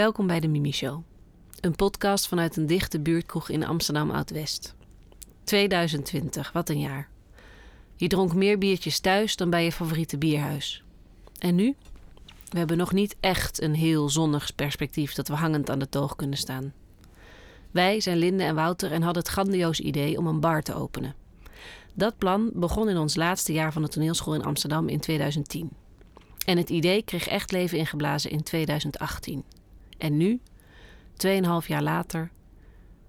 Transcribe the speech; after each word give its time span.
Welkom 0.00 0.26
bij 0.26 0.40
de 0.40 0.48
Mimi 0.48 0.72
Show. 0.72 1.02
Een 1.60 1.76
podcast 1.76 2.28
vanuit 2.28 2.56
een 2.56 2.66
dichte 2.66 3.00
buurtkroeg 3.00 3.48
in 3.48 3.64
Amsterdam 3.64 4.10
Oud-West. 4.10 4.74
2020, 5.44 6.52
wat 6.52 6.68
een 6.68 6.80
jaar. 6.80 7.08
Je 7.96 8.08
dronk 8.08 8.34
meer 8.34 8.58
biertjes 8.58 9.00
thuis 9.00 9.36
dan 9.36 9.50
bij 9.50 9.64
je 9.64 9.72
favoriete 9.72 10.18
bierhuis. 10.18 10.84
En 11.38 11.54
nu? 11.54 11.74
We 12.48 12.58
hebben 12.58 12.76
nog 12.76 12.92
niet 12.92 13.16
echt 13.20 13.62
een 13.62 13.74
heel 13.74 14.08
zonnig 14.08 14.54
perspectief 14.54 15.14
dat 15.14 15.28
we 15.28 15.34
hangend 15.34 15.70
aan 15.70 15.78
de 15.78 15.88
toog 15.88 16.16
kunnen 16.16 16.38
staan. 16.38 16.72
Wij 17.70 18.00
zijn 18.00 18.18
Linde 18.18 18.42
en 18.42 18.54
Wouter 18.54 18.92
en 18.92 19.02
hadden 19.02 19.22
het 19.22 19.32
grandioos 19.32 19.80
idee 19.80 20.18
om 20.18 20.26
een 20.26 20.40
bar 20.40 20.62
te 20.62 20.74
openen. 20.74 21.14
Dat 21.94 22.18
plan 22.18 22.50
begon 22.54 22.88
in 22.88 22.98
ons 22.98 23.16
laatste 23.16 23.52
jaar 23.52 23.72
van 23.72 23.82
de 23.82 23.88
toneelschool 23.88 24.34
in 24.34 24.44
Amsterdam 24.44 24.88
in 24.88 25.00
2010. 25.00 25.70
En 26.46 26.56
het 26.56 26.70
idee 26.70 27.02
kreeg 27.02 27.28
echt 27.28 27.52
leven 27.52 27.78
ingeblazen 27.78 28.30
in 28.30 28.42
2018. 28.42 29.44
En 30.00 30.16
nu, 30.16 30.40
2,5 31.26 31.66
jaar 31.66 31.82
later, 31.82 32.30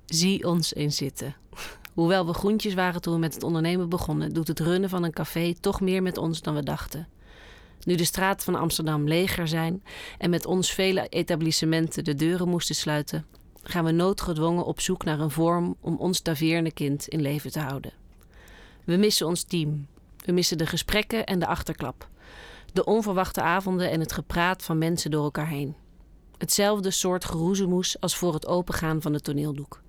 zie 0.06 0.48
ons 0.48 0.76
eens 0.76 0.96
zitten. 0.96 1.36
Hoewel 1.94 2.26
we 2.26 2.34
groentjes 2.34 2.74
waren 2.74 3.02
toen 3.02 3.14
we 3.14 3.20
met 3.20 3.34
het 3.34 3.44
ondernemen 3.44 3.90
begonnen, 3.90 4.34
doet 4.34 4.48
het 4.48 4.60
runnen 4.60 4.90
van 4.90 5.04
een 5.04 5.14
café 5.14 5.54
toch 5.60 5.82
meer 5.82 6.02
met 6.02 6.18
ons 6.18 6.42
dan 6.42 6.56
we 6.56 6.64
dachten. 6.64 7.08
Nu 7.84 7.96
de 7.96 8.04
straten 8.04 8.46
van 8.46 8.56
Amsterdam 8.56 9.08
leger 9.08 9.48
zijn 9.48 9.84
en 10.18 10.30
met 10.30 10.46
ons 10.46 10.74
vele 10.74 11.08
etablissementen 11.10 12.04
de 12.04 12.16
deuren 12.16 12.48
moesten 12.48 12.76
sluiten, 12.76 13.26
gaan 13.64 13.86
we 13.86 13.92
noodgedwongen 13.92 14.66
op 14.66 14.80
zoek 14.80 15.04
naar 15.04 15.20
een 15.20 15.32
vorm 15.32 15.76
om 15.80 15.96
ons 15.98 16.20
taveerne 16.20 16.72
kind 16.72 17.08
in 17.08 17.22
leven 17.22 17.52
te 17.52 17.60
houden. 17.60 17.92
We 18.84 18.96
missen 18.96 19.28
ons 19.28 19.44
team. 19.44 19.88
We 20.26 20.32
missen 20.32 20.58
de 20.58 20.66
gesprekken 20.66 21.26
en 21.26 21.40
de 21.40 21.48
achterklap. 21.48 22.10
De 22.74 22.86
onverwachte 22.86 23.42
avonden 23.42 23.92
en 23.92 24.00
het 24.00 24.12
gepraat 24.12 24.64
van 24.64 24.78
mensen 24.78 25.12
door 25.12 25.24
elkaar 25.24 25.48
heen. 25.48 25.76
Hetzelfde 26.42 26.92
soort 26.92 27.26
geroezemoes 27.26 28.00
als 28.00 28.18
voor 28.18 28.34
het 28.34 28.48
opengaan 28.48 29.02
van 29.02 29.14
het 29.14 29.24
toneeldoek. 29.24 29.82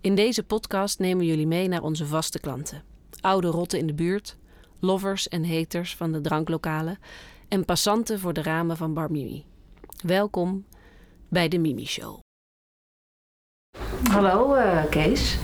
In 0.00 0.14
deze 0.14 0.42
podcast 0.42 0.98
nemen 0.98 1.26
jullie 1.26 1.46
mee 1.46 1.68
naar 1.68 1.82
onze 1.82 2.06
vaste 2.06 2.38
klanten. 2.38 2.82
Oude 3.20 3.46
rotten 3.46 3.78
in 3.78 3.86
de 3.86 3.94
buurt, 3.94 4.36
lovers 4.78 5.28
en 5.28 5.56
haters 5.56 5.96
van 5.96 6.12
de 6.12 6.20
dranklokalen 6.20 6.98
en 7.48 7.64
passanten 7.64 8.20
voor 8.20 8.32
de 8.32 8.42
ramen 8.42 8.76
van 8.76 8.94
Bar 8.94 9.10
Mimi. 9.10 9.44
Welkom 10.02 10.64
bij 11.28 11.48
de 11.48 11.58
Mimi 11.58 11.86
Show. 11.86 12.18
Hallo 14.10 14.54
uh, 14.54 14.84
Kees, 14.90 15.38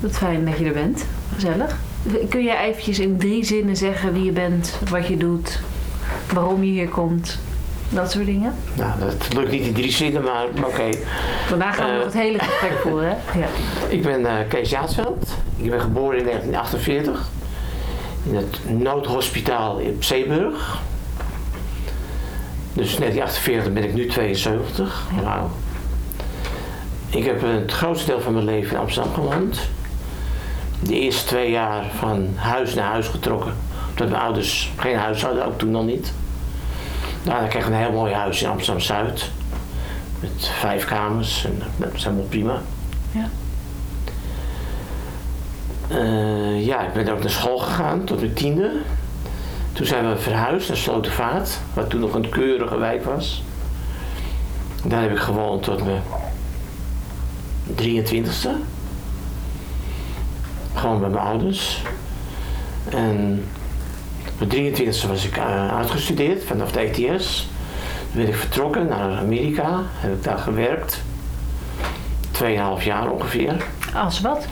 wat 0.00 0.16
fijn 0.16 0.44
dat 0.44 0.58
je 0.58 0.64
er 0.64 0.72
bent. 0.72 1.06
Gezellig. 1.34 1.80
Kun 2.28 2.42
je 2.42 2.56
eventjes 2.56 2.98
in 2.98 3.18
drie 3.18 3.44
zinnen 3.44 3.76
zeggen 3.76 4.12
wie 4.12 4.24
je 4.24 4.32
bent, 4.32 4.78
wat 4.90 5.06
je 5.06 5.16
doet, 5.16 5.60
waarom 6.32 6.62
je 6.62 6.70
hier 6.70 6.88
komt, 6.88 7.38
dat 7.94 8.10
soort 8.10 8.26
dingen? 8.26 8.54
Nou, 8.74 8.90
dat 9.00 9.34
lukt 9.34 9.50
niet 9.50 9.66
in 9.66 9.72
drie 9.72 9.92
zinnen, 9.92 10.22
maar 10.22 10.44
oké. 10.44 10.66
Okay. 10.66 10.98
Vandaag 11.46 11.76
gaan 11.76 11.90
we 11.90 11.94
nog 11.94 12.04
het 12.04 12.14
hele 12.14 12.38
gesprek 12.38 12.78
voeren, 12.82 13.08
hè? 13.08 13.38
Ja. 13.38 13.46
Ik 13.88 14.02
ben 14.02 14.20
uh, 14.20 14.32
Kees 14.48 14.70
Jaatsveld. 14.70 15.34
Ik 15.56 15.70
ben 15.70 15.80
geboren 15.80 16.18
in 16.18 16.24
1948 16.24 17.30
in 18.22 18.34
het 18.34 18.58
noodhospitaal 18.82 19.78
in 19.78 19.96
Zeeburg. 19.98 20.80
Dus 22.72 22.96
1948 22.96 23.72
ben 23.72 23.84
ik 23.84 23.94
nu 23.94 24.06
72. 24.06 25.08
Ja. 25.16 25.22
Wauw. 25.22 25.50
Ik 27.10 27.24
heb 27.24 27.40
het 27.40 27.72
grootste 27.72 28.06
deel 28.06 28.20
van 28.20 28.32
mijn 28.32 28.44
leven 28.44 28.76
in 28.76 28.80
Amsterdam 28.82 29.14
gewoond. 29.14 29.60
De 30.80 31.00
eerste 31.00 31.26
twee 31.26 31.50
jaar 31.50 31.84
van 31.98 32.28
huis 32.34 32.74
naar 32.74 32.90
huis 32.90 33.06
getrokken. 33.06 33.54
Omdat 33.90 34.08
mijn 34.08 34.22
ouders 34.22 34.72
geen 34.76 34.96
huis 34.96 35.22
hadden, 35.22 35.46
ook 35.46 35.58
toen 35.58 35.70
nog 35.70 35.84
niet. 35.84 36.12
Daarna 37.22 37.46
kreeg 37.46 37.62
ik 37.62 37.68
een 37.72 37.78
heel 37.78 37.92
mooi 37.92 38.12
huis 38.12 38.42
in 38.42 38.48
Amsterdam-Zuid. 38.48 39.30
Met 40.20 40.48
vijf 40.58 40.84
kamers. 40.84 41.44
En 41.44 41.62
dat 41.76 41.92
was 41.92 42.04
helemaal 42.04 42.24
prima. 42.24 42.60
Ja. 43.10 43.28
Uh, 45.90 46.66
ja, 46.66 46.80
ik 46.80 46.92
ben 46.92 47.08
ook 47.08 47.20
naar 47.20 47.30
school 47.30 47.58
gegaan 47.58 48.04
tot 48.04 48.20
mijn 48.20 48.32
tiende. 48.32 48.72
Toen 49.72 49.86
zijn 49.86 50.08
we 50.08 50.16
verhuisd 50.16 50.68
naar 50.68 50.76
Slotervaart, 50.76 51.58
wat 51.74 51.90
toen 51.90 52.00
nog 52.00 52.14
een 52.14 52.28
keurige 52.28 52.78
wijk 52.78 53.04
was. 53.04 53.42
Daar 54.84 55.02
heb 55.02 55.10
ik 55.10 55.18
gewoond 55.18 55.62
tot 55.62 55.84
mijn 55.84 56.02
23ste. 57.74 58.50
Gewoon 60.74 61.00
bij 61.00 61.08
mijn 61.08 61.24
ouders. 61.24 61.82
En 62.88 63.44
op 64.42 64.52
mijn 64.52 64.74
23ste 64.74 65.08
was 65.08 65.26
ik 65.26 65.36
uh, 65.36 65.76
uitgestudeerd 65.76 66.44
vanaf 66.44 66.72
de 66.72 66.80
ETS. 66.80 67.48
Toen 68.12 68.20
ben 68.20 68.28
ik 68.28 68.34
vertrokken 68.34 68.86
naar 68.86 69.18
Amerika. 69.18 69.80
Heb 69.92 70.12
ik 70.12 70.24
daar 70.24 70.38
gewerkt. 70.38 71.02
Tweeënhalf 72.30 72.84
jaar 72.84 73.10
ongeveer. 73.10 73.64
Als 73.94 74.20
wat? 74.20 74.46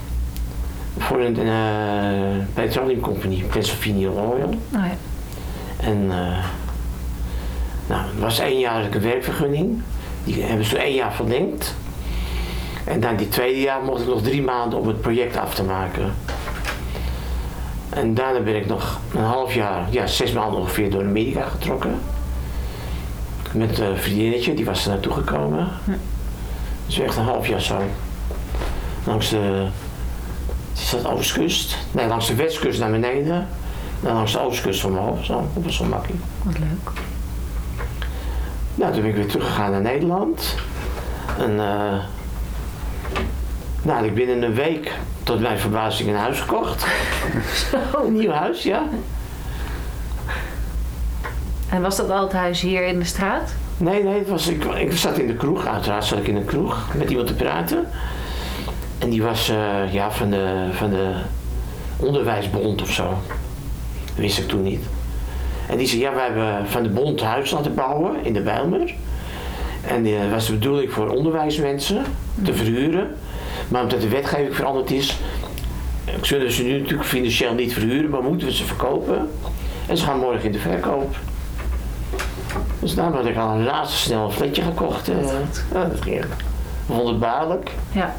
Voor 0.98 1.20
een 1.20 1.38
uh, 1.38 2.44
petroleum 2.54 3.00
company, 3.00 3.44
Pennsylvania 3.50 4.08
Oil. 4.08 4.48
Oh 4.48 4.56
ja. 4.70 4.96
En 5.80 6.02
uh, 6.02 6.44
nou, 7.86 8.02
het 8.10 8.18
was 8.18 8.38
eenjarige 8.38 8.98
werkvergunning. 8.98 9.82
Die 10.24 10.42
hebben 10.42 10.66
ze 10.66 10.78
één 10.78 10.94
jaar 10.94 11.12
verlengd. 11.12 11.74
En 12.84 13.00
dan 13.00 13.16
die 13.16 13.28
tweede 13.28 13.60
jaar 13.60 13.82
mocht 13.82 14.00
ik 14.00 14.06
nog 14.06 14.22
drie 14.22 14.42
maanden 14.42 14.78
om 14.78 14.88
het 14.88 15.00
project 15.00 15.36
af 15.36 15.54
te 15.54 15.62
maken. 15.62 16.12
En 17.90 18.14
daarna 18.14 18.40
ben 18.40 18.56
ik 18.56 18.66
nog 18.66 19.00
een 19.14 19.24
half 19.24 19.54
jaar, 19.54 19.86
ja, 19.90 20.06
zes 20.06 20.32
maanden 20.32 20.60
ongeveer 20.60 20.90
door 20.90 21.02
Amerika 21.02 21.44
getrokken. 21.44 22.00
Met 23.52 23.78
een 23.78 23.96
vriendinnetje, 23.96 24.54
die 24.54 24.64
was 24.64 24.84
er 24.84 24.90
naartoe 24.90 25.12
gekomen. 25.12 25.68
Hm. 25.84 25.92
Dus 26.86 26.98
echt 26.98 27.16
een 27.16 27.24
half 27.24 27.46
jaar 27.46 27.60
zo. 27.60 27.78
Langs 29.04 29.28
de, 29.28 29.66
is 30.76 30.90
dat 30.90 31.06
oostkust? 31.06 31.76
Nee, 31.92 32.06
langs 32.06 32.26
de 32.26 32.34
westkust 32.34 32.80
naar 32.80 32.90
beneden. 32.90 33.48
En 34.02 34.12
langs 34.12 34.32
de 34.32 34.40
oostkust 34.40 34.84
omhoog, 34.84 35.24
zo. 35.24 35.48
Dat 35.54 35.64
was 35.64 35.76
zo 35.76 35.84
makkelijk. 35.84 36.22
Wat 36.42 36.58
leuk. 36.58 36.90
Nou, 38.74 38.92
toen 38.92 39.00
ben 39.00 39.10
ik 39.10 39.16
weer 39.16 39.26
teruggegaan 39.26 39.70
naar 39.70 39.80
Nederland. 39.80 40.54
En 41.38 41.50
uh, 41.50 41.94
nou, 43.82 44.04
ik 44.04 44.15
binnen 44.15 44.42
een 44.42 44.54
week 44.54 44.92
tot 45.22 45.41
mijn 45.41 45.59
verbazing 45.59 46.09
een 46.09 46.16
huis 46.16 46.41
gekocht. 46.41 46.86
een 48.06 48.12
nieuw 48.12 48.30
huis, 48.30 48.62
ja. 48.62 48.82
En 51.68 51.82
was 51.82 51.97
dat 51.97 52.10
al 52.10 52.22
het 52.22 52.32
huis 52.32 52.60
hier 52.60 52.86
in 52.86 52.98
de 52.98 53.04
straat? 53.04 53.54
Nee, 53.77 54.03
nee, 54.03 54.18
het 54.18 54.28
was, 54.28 54.48
ik, 54.48 54.65
ik 54.65 54.92
zat 54.92 55.18
in 55.18 55.27
de 55.27 55.34
kroeg. 55.34 55.66
Uiteraard 55.66 56.04
zat 56.04 56.18
ik 56.18 56.27
in 56.27 56.36
een 56.36 56.44
kroeg 56.44 56.86
met 56.94 57.10
iemand 57.10 57.27
te 57.27 57.34
praten. 57.34 57.88
En 58.98 59.10
die 59.10 59.22
was 59.22 59.50
uh, 59.50 59.92
ja, 59.92 60.10
van, 60.10 60.30
de, 60.30 60.68
van 60.72 60.91
de 60.91 61.12
onderwijsbond 61.97 62.82
of 62.82 62.92
zo. 62.92 63.18
Dat 64.04 64.16
wist 64.16 64.38
ik 64.38 64.48
toen 64.48 64.62
niet. 64.62 64.84
En 65.68 65.77
die 65.77 65.86
zei, 65.86 66.00
ja, 66.00 66.15
we 66.15 66.21
hebben 66.21 66.66
van 66.66 66.82
de 66.82 66.88
bond 66.88 67.21
huis 67.21 67.50
laten 67.50 67.74
bouwen 67.74 68.24
in 68.24 68.32
de 68.32 68.41
Bijlmer. 68.41 68.94
En 69.86 70.03
dat 70.03 70.12
uh, 70.12 70.30
was 70.30 70.47
de 70.47 70.53
bedoeling 70.53 70.92
voor 70.92 71.09
onderwijsmensen 71.09 72.04
te 72.42 72.54
verhuren. 72.54 73.15
Maar 73.70 73.82
omdat 73.82 74.00
de 74.00 74.08
wetgeving 74.08 74.54
veranderd 74.54 74.90
is, 74.90 75.18
zullen 76.20 76.52
ze 76.52 76.62
nu 76.62 76.78
natuurlijk 76.78 77.08
financieel 77.08 77.54
niet 77.54 77.72
verhuren, 77.72 78.10
maar 78.10 78.22
moeten 78.22 78.46
we 78.46 78.54
ze 78.54 78.64
verkopen. 78.64 79.30
En 79.86 79.96
ze 79.96 80.04
gaan 80.04 80.18
morgen 80.18 80.44
in 80.44 80.52
de 80.52 80.58
verkoop. 80.58 81.16
Dus 82.78 82.94
daarom 82.94 83.14
had 83.14 83.26
ik 83.26 83.36
al 83.36 83.50
een 83.50 83.64
laatste 83.64 83.96
snel 83.96 84.24
een 84.24 84.32
fletje 84.32 84.62
gekocht. 84.62 85.08
Uh, 85.08 85.16
ja, 85.72 85.84
dat 85.84 86.02
ging 86.02 86.24
wonderbaarlijk. 86.86 87.70
Ja. 87.92 88.14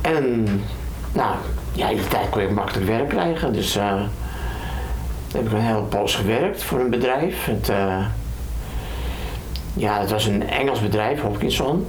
En 0.00 0.44
nou, 1.12 1.34
ja, 1.72 1.88
in 1.88 1.96
die 1.96 2.08
tijd 2.08 2.28
kon 2.28 2.40
ik 2.40 2.50
makkelijk 2.50 2.86
werk 2.86 3.08
krijgen. 3.08 3.52
Dus 3.52 3.76
uh, 3.76 4.02
heb 5.32 5.46
ik 5.46 5.52
een 5.52 5.60
hele 5.60 5.82
poos 5.82 6.14
gewerkt 6.14 6.62
voor 6.62 6.80
een 6.80 6.90
bedrijf. 6.90 7.44
Het, 7.44 7.68
uh, 7.68 8.04
ja, 9.74 10.00
het 10.00 10.10
was 10.10 10.26
een 10.26 10.48
Engels 10.48 10.80
bedrijf, 10.80 11.20
Hopkinson. 11.20 11.86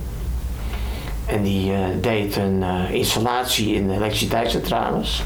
En 1.32 1.42
die 1.44 1.72
uh, 1.72 1.78
deed 2.02 2.36
een 2.36 2.64
installatie 2.92 3.74
in 3.74 3.92
elektriciteitscentrales. 3.92 5.24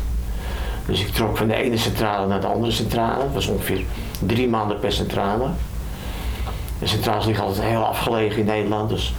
Dus 0.85 0.99
ik 0.99 1.07
trok 1.07 1.37
van 1.37 1.47
de 1.47 1.55
ene 1.55 1.77
centrale 1.77 2.27
naar 2.27 2.41
de 2.41 2.47
andere 2.47 2.71
centrale. 2.71 3.23
Dat 3.23 3.33
was 3.33 3.47
ongeveer 3.47 3.81
drie 4.19 4.47
maanden 4.49 4.79
per 4.79 4.91
centrale. 4.91 5.47
De 6.79 6.87
centrales 6.87 7.25
liggen 7.25 7.45
altijd 7.45 7.67
heel 7.67 7.85
afgelegen 7.85 8.39
in 8.39 8.45
Nederland. 8.45 8.89
Dus 8.89 9.13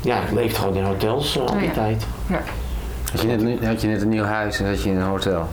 ja, 0.00 0.20
ik 0.22 0.30
leefde 0.30 0.58
gewoon 0.58 0.76
in 0.76 0.84
hotels 0.84 1.38
al 1.38 1.46
die 1.46 1.54
Oh 1.56 1.62
ja. 1.62 1.70
tijd. 1.72 2.06
Ja. 2.26 2.42
Had 3.12 3.20
je, 3.20 3.26
net, 3.26 3.64
had 3.64 3.80
je 3.80 3.88
net 3.88 4.02
een 4.02 4.08
nieuw 4.08 4.24
huis 4.24 4.60
en 4.60 4.74
zat 4.74 4.84
je 4.84 4.90
in 4.90 4.96
een 4.96 5.06
hotel? 5.06 5.48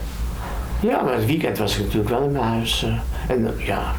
Ja, 0.80 1.02
maar 1.02 1.14
het 1.14 1.26
weekend 1.26 1.58
was 1.58 1.78
ik 1.78 1.84
natuurlijk 1.84 2.10
wel 2.10 2.22
in 2.24 2.32
mijn 2.32 2.44
huis. 2.44 2.84
uh, 2.84 2.92
en 3.28 3.42
uh, 3.42 3.66
ja, 3.66 3.94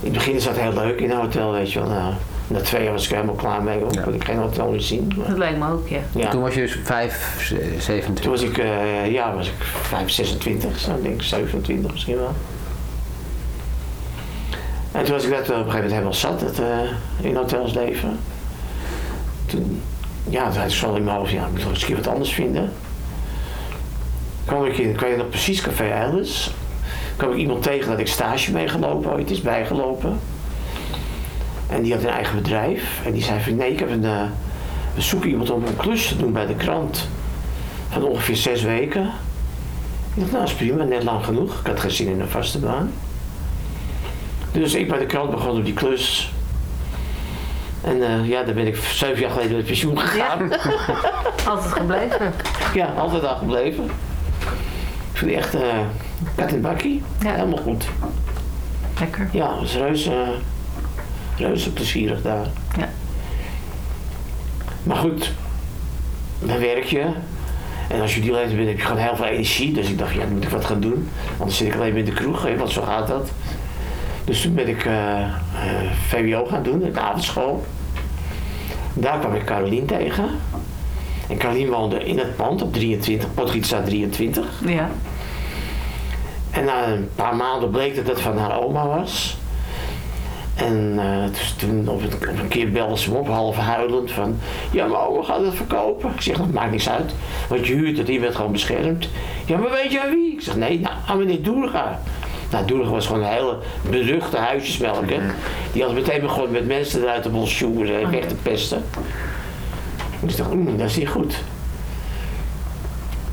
in 0.00 0.08
het 0.08 0.12
begin 0.12 0.34
is 0.34 0.44
dat 0.44 0.56
heel 0.56 0.72
leuk 0.72 1.00
in 1.00 1.10
een 1.10 1.16
hotel, 1.16 1.52
weet 1.52 1.72
je 1.72 1.80
wel. 1.80 2.14
Na 2.46 2.60
twee 2.60 2.82
jaar 2.82 2.92
was 2.92 3.04
ik 3.04 3.10
er 3.10 3.14
helemaal 3.16 3.36
klaar 3.36 3.62
mee, 3.62 3.78
want 3.78 3.94
Ja. 3.94 4.04
ik 4.06 4.24
geen 4.24 4.38
hotel 4.38 4.70
meer 4.70 4.80
zien. 4.80 5.12
Maar, 5.16 5.28
Dat 5.28 5.38
lijkt 5.38 5.58
me 5.58 5.70
ook, 5.70 5.88
ja. 5.88 5.98
ja. 6.14 6.30
Toen 6.30 6.40
was 6.42 6.54
je 6.54 6.60
dus 6.60 6.78
5, 6.84 7.36
27. 7.78 8.14
Toen 8.24 8.30
was 8.30 8.42
ik, 8.42 8.58
uh, 8.58 9.10
ja, 9.12 9.34
was 9.34 9.46
ik 9.48 9.54
5, 9.58 10.10
26, 10.10 10.78
zo 10.78 11.02
denk 11.02 11.14
ik 11.14 11.22
27 11.22 11.92
misschien 11.92 12.16
wel. 12.16 12.32
En 14.92 15.04
toen 15.04 15.14
was 15.14 15.24
ik 15.24 15.30
dat 15.30 15.40
op 15.40 15.48
een 15.48 15.54
gegeven 15.54 15.72
moment 15.74 15.90
helemaal 15.92 16.14
zat, 16.14 16.40
het, 16.40 16.60
eh, 16.60 17.26
in 17.26 17.36
hotels 17.36 17.72
leven. 17.72 18.18
Toen, 19.46 19.82
ja, 20.28 20.48
toen 20.50 20.60
had 20.60 20.70
ik 20.70 20.76
zo 20.76 20.94
in 20.94 21.04
mijn 21.04 21.16
hoofd, 21.16 21.30
ja, 21.30 21.44
ik 21.44 21.50
moet 21.50 21.60
toch 21.60 21.70
eens 21.70 21.80
een 21.80 21.86
keer 21.86 21.96
wat 21.96 22.06
anders 22.06 22.32
vinden. 22.34 22.72
kwam 24.44 24.64
ik 24.64 24.78
in, 24.78 24.96
kan 24.96 25.08
je 25.08 25.16
nog 25.16 25.28
precies 25.28 25.60
Café 25.60 25.84
Eilers, 25.88 26.50
kwam 27.16 27.30
ik 27.32 27.36
iemand 27.38 27.62
tegen 27.62 27.90
dat 27.90 27.98
ik 27.98 28.06
stage 28.06 28.52
meegelopen 28.52 29.12
ooit 29.12 29.30
is, 29.30 29.40
bijgelopen. 29.40 30.18
En 31.72 31.82
die 31.82 31.92
had 31.94 32.02
een 32.02 32.08
eigen 32.08 32.36
bedrijf. 32.36 33.00
En 33.04 33.12
die 33.12 33.22
zei 33.22 33.40
van 33.40 33.56
nee, 33.56 33.72
ik 33.72 33.78
heb 33.78 33.90
een, 33.90 34.04
eh, 34.04 34.22
we 34.94 35.00
zoeken 35.00 35.28
iemand 35.30 35.50
om 35.50 35.64
een 35.66 35.76
klus 35.76 36.08
te 36.08 36.16
doen 36.16 36.32
bij 36.32 36.46
de 36.46 36.54
krant. 36.54 37.08
Van 37.88 38.02
ongeveer 38.04 38.36
zes 38.36 38.62
weken. 38.62 39.02
Ik 40.14 40.20
dacht, 40.20 40.32
nou 40.32 40.44
is 40.44 40.52
prima, 40.52 40.84
net 40.84 41.02
lang 41.02 41.24
genoeg. 41.24 41.60
Ik 41.60 41.66
had 41.66 41.80
geen 41.80 41.90
zin 41.90 42.06
in 42.08 42.20
een 42.20 42.28
vaste 42.28 42.58
baan. 42.58 42.92
Dus 44.52 44.74
ik 44.74 44.88
bij 44.88 44.98
de 44.98 45.06
krant 45.06 45.30
begon 45.30 45.56
op 45.58 45.64
die 45.64 45.74
klus. 45.74 46.32
En 47.80 48.02
eh, 48.02 48.28
ja, 48.28 48.42
daar 48.42 48.54
ben 48.54 48.66
ik 48.66 48.76
zeven 48.76 49.20
jaar 49.20 49.30
geleden 49.30 49.56
met 49.56 49.66
pensioen 49.66 49.98
gegaan. 49.98 50.48
Ja, 50.48 50.56
Altijd 51.50 51.72
gebleven. 51.72 52.32
altijd 52.98 53.24
al 53.24 53.36
gebleven. 53.36 53.84
Ik 55.12 55.18
vind 55.18 55.30
die 55.30 55.38
echt 55.40 55.54
eh 55.54 55.60
kat 56.34 56.52
in 56.52 56.60
bakkie. 56.60 57.02
Ja. 57.20 57.32
Helemaal 57.34 57.58
goed. 57.62 57.84
Lekker. 59.00 59.28
Ja, 59.32 59.50
het 59.50 59.60
was 59.60 59.74
reuze, 59.76 60.24
reuze 61.42 61.72
plezierig 61.72 62.22
daar. 62.22 62.46
Ja. 62.78 62.88
Maar 64.82 64.96
goed, 64.96 65.32
dan 66.38 66.58
werk 66.58 66.84
je. 66.84 67.06
En 67.88 68.00
als 68.00 68.14
je 68.14 68.20
die 68.20 68.32
leeftijd 68.32 68.56
bent, 68.56 68.68
heb 68.68 68.78
je 68.78 68.84
gewoon 68.84 69.02
heel 69.02 69.16
veel 69.16 69.24
energie. 69.24 69.72
Dus 69.72 69.88
ik 69.88 69.98
dacht, 69.98 70.14
ja, 70.14 70.20
dan 70.20 70.32
moet 70.32 70.44
ik 70.44 70.48
wat 70.48 70.64
gaan 70.64 70.80
doen. 70.80 71.08
Anders 71.38 71.56
zit 71.56 71.66
ik 71.66 71.74
alleen 71.74 71.96
in 71.96 72.04
de 72.04 72.12
kroeg, 72.12 72.48
want 72.56 72.70
zo 72.70 72.82
gaat 72.82 73.08
dat. 73.08 73.30
Dus 74.24 74.42
toen 74.42 74.54
ben 74.54 74.68
ik 74.68 74.84
eh, 74.84 75.22
eh, 75.22 75.30
VWO 76.08 76.46
gaan 76.46 76.62
doen, 76.62 76.82
in 76.82 76.92
de 76.92 77.00
avondschool. 77.00 77.64
Daar 78.94 79.18
kwam 79.18 79.34
ik 79.34 79.44
Carolien 79.44 79.86
tegen. 79.86 80.28
En 81.28 81.36
Carolien 81.36 81.70
woonde 81.70 82.04
in 82.04 82.18
het 82.18 82.36
pand 82.36 82.62
op 82.62 82.72
23, 82.72 83.34
Potgieterstraat 83.34 83.84
23. 83.84 84.44
Ja. 84.66 84.90
En 86.50 86.64
na 86.64 86.86
een 86.86 87.08
paar 87.14 87.36
maanden 87.36 87.70
bleek 87.70 87.96
dat 87.96 88.06
het 88.06 88.20
van 88.20 88.38
haar 88.38 88.60
oma 88.60 88.86
was. 88.86 89.36
En 90.54 90.94
eh, 90.98 91.32
dus 91.32 91.54
toen 91.58 91.88
op 91.88 92.02
een, 92.02 92.30
op 92.30 92.38
een 92.38 92.48
keer 92.48 92.70
belde 92.70 92.98
ze 92.98 93.10
me 93.10 93.18
op, 93.18 93.28
half 93.28 93.56
huilend, 93.56 94.10
van... 94.10 94.38
Ja, 94.70 94.86
maar 94.86 95.08
oma 95.08 95.22
gaat 95.22 95.44
het 95.44 95.54
verkopen. 95.54 96.10
Ik 96.14 96.20
zeg, 96.20 96.36
dat 96.36 96.52
maakt 96.52 96.70
niks 96.70 96.88
uit. 96.88 97.14
Want 97.48 97.66
je 97.66 97.74
huurt 97.74 97.96
het, 97.96 98.06
die 98.06 98.20
werd 98.20 98.34
gewoon 98.34 98.52
beschermd. 98.52 99.08
Ja, 99.46 99.58
maar 99.58 99.70
weet 99.70 99.92
je 99.92 100.02
aan 100.02 100.10
wie? 100.10 100.32
Ik 100.32 100.40
zeg, 100.40 100.56
nee, 100.56 100.80
nou, 100.80 100.94
aan 101.06 101.18
meneer 101.18 101.42
Doerga. 101.42 102.00
Nou, 102.50 102.66
Doerga 102.66 102.90
was 102.90 103.06
gewoon 103.06 103.22
een 103.22 103.32
hele 103.32 103.58
beruchte 103.90 104.36
huisjesmelker. 104.36 105.34
Die 105.72 105.82
had 105.82 105.94
meteen 105.94 106.20
begonnen 106.20 106.52
met 106.52 106.66
mensen 106.66 107.02
eruit 107.02 107.22
te 107.22 107.28
bolsjoeren 107.28 108.02
en 108.02 108.10
weg 108.10 108.26
te 108.26 108.34
pesten. 108.34 108.84
Dus 110.20 110.32
ik 110.32 110.38
dacht, 110.38 110.52
mm, 110.52 110.76
dat 110.76 110.88
is 110.88 110.96
niet 110.96 111.08
goed. 111.08 111.34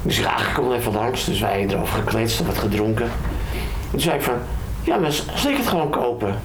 Dus 0.02 0.20
ik 0.20 0.28
kom 0.54 0.74
even 0.74 0.94
langs. 0.94 1.26
Dus 1.26 1.40
wij 1.40 1.66
erover 1.70 1.94
gekletst 1.94 2.40
en 2.40 2.46
wat 2.46 2.58
gedronken. 2.58 3.06
En 3.06 3.90
toen 3.92 4.00
zei 4.00 4.16
ik 4.16 4.22
van, 4.22 4.38
ja, 4.84 4.98
maar 4.98 5.12
zal 5.12 5.52
ik 5.52 5.58
het 5.58 5.68
gewoon 5.68 5.90
kopen? 5.90 6.36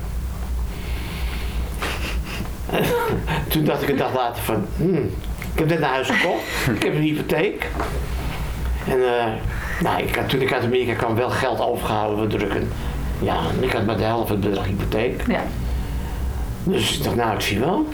toen 3.51 3.65
dacht 3.65 3.83
ik 3.83 3.89
een 3.89 3.97
dag 3.97 4.15
later 4.15 4.43
van, 4.43 4.67
hmm, 4.77 5.11
ik 5.53 5.59
heb 5.59 5.69
net 5.69 5.79
een 5.79 5.85
huis 5.85 6.11
gekocht. 6.11 6.77
ik 6.77 6.83
heb 6.83 6.95
een 6.95 7.01
hypotheek. 7.01 7.69
En 8.89 9.19
eh, 9.19 9.33
nou, 9.81 10.03
ik 10.03 10.15
had, 10.15 10.29
toen 10.29 10.41
ik 10.41 10.53
uit 10.53 10.65
Amerika 10.65 10.95
kwam 10.95 11.15
wel 11.15 11.31
geld 11.31 11.61
overgehouden 11.61 12.19
voor 12.19 12.39
drukken. 12.39 12.73
Ja, 13.21 13.37
en 13.57 13.63
ik 13.63 13.73
had 13.73 13.87
maar 13.87 13.97
de 13.97 14.03
helft 14.03 14.29
van 14.29 14.37
het 14.37 14.47
bedrag 14.47 14.67
hypotheek. 14.67 15.23
Ja. 15.27 15.43
Dus 16.65 16.97
ik 16.97 17.05
dacht, 17.05 17.17
nou, 17.17 17.35
ik 17.35 17.41
zie 17.41 17.59
wel. 17.59 17.87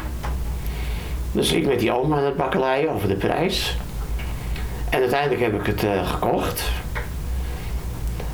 Dus 1.32 1.52
ik 1.52 1.67
met 1.67 1.78
die 1.78 1.93
oma 1.93 2.17
aan 2.17 2.25
het 2.25 2.37
bakkeleien 2.37 2.90
over 2.90 3.08
de 3.08 3.14
prijs. 3.14 3.76
En 4.90 5.00
uiteindelijk 5.00 5.40
heb 5.40 5.55
ik 5.55 5.67
het 5.67 5.84
eh, 5.84 6.11
gekocht. 6.11 6.70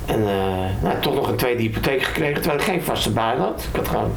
En 0.05 0.19
eh, 0.27 0.83
nou, 0.83 0.99
toch 0.99 1.15
nog 1.15 1.27
een 1.27 1.35
tweede 1.35 1.61
hypotheek 1.61 2.03
gekregen, 2.03 2.41
terwijl 2.41 2.61
ik 2.61 2.67
geen 2.67 2.83
vaste 2.83 3.11
baan 3.11 3.39
had. 3.39 3.67
Ik 3.69 3.75
had 3.75 3.87
gewoon 3.87 4.11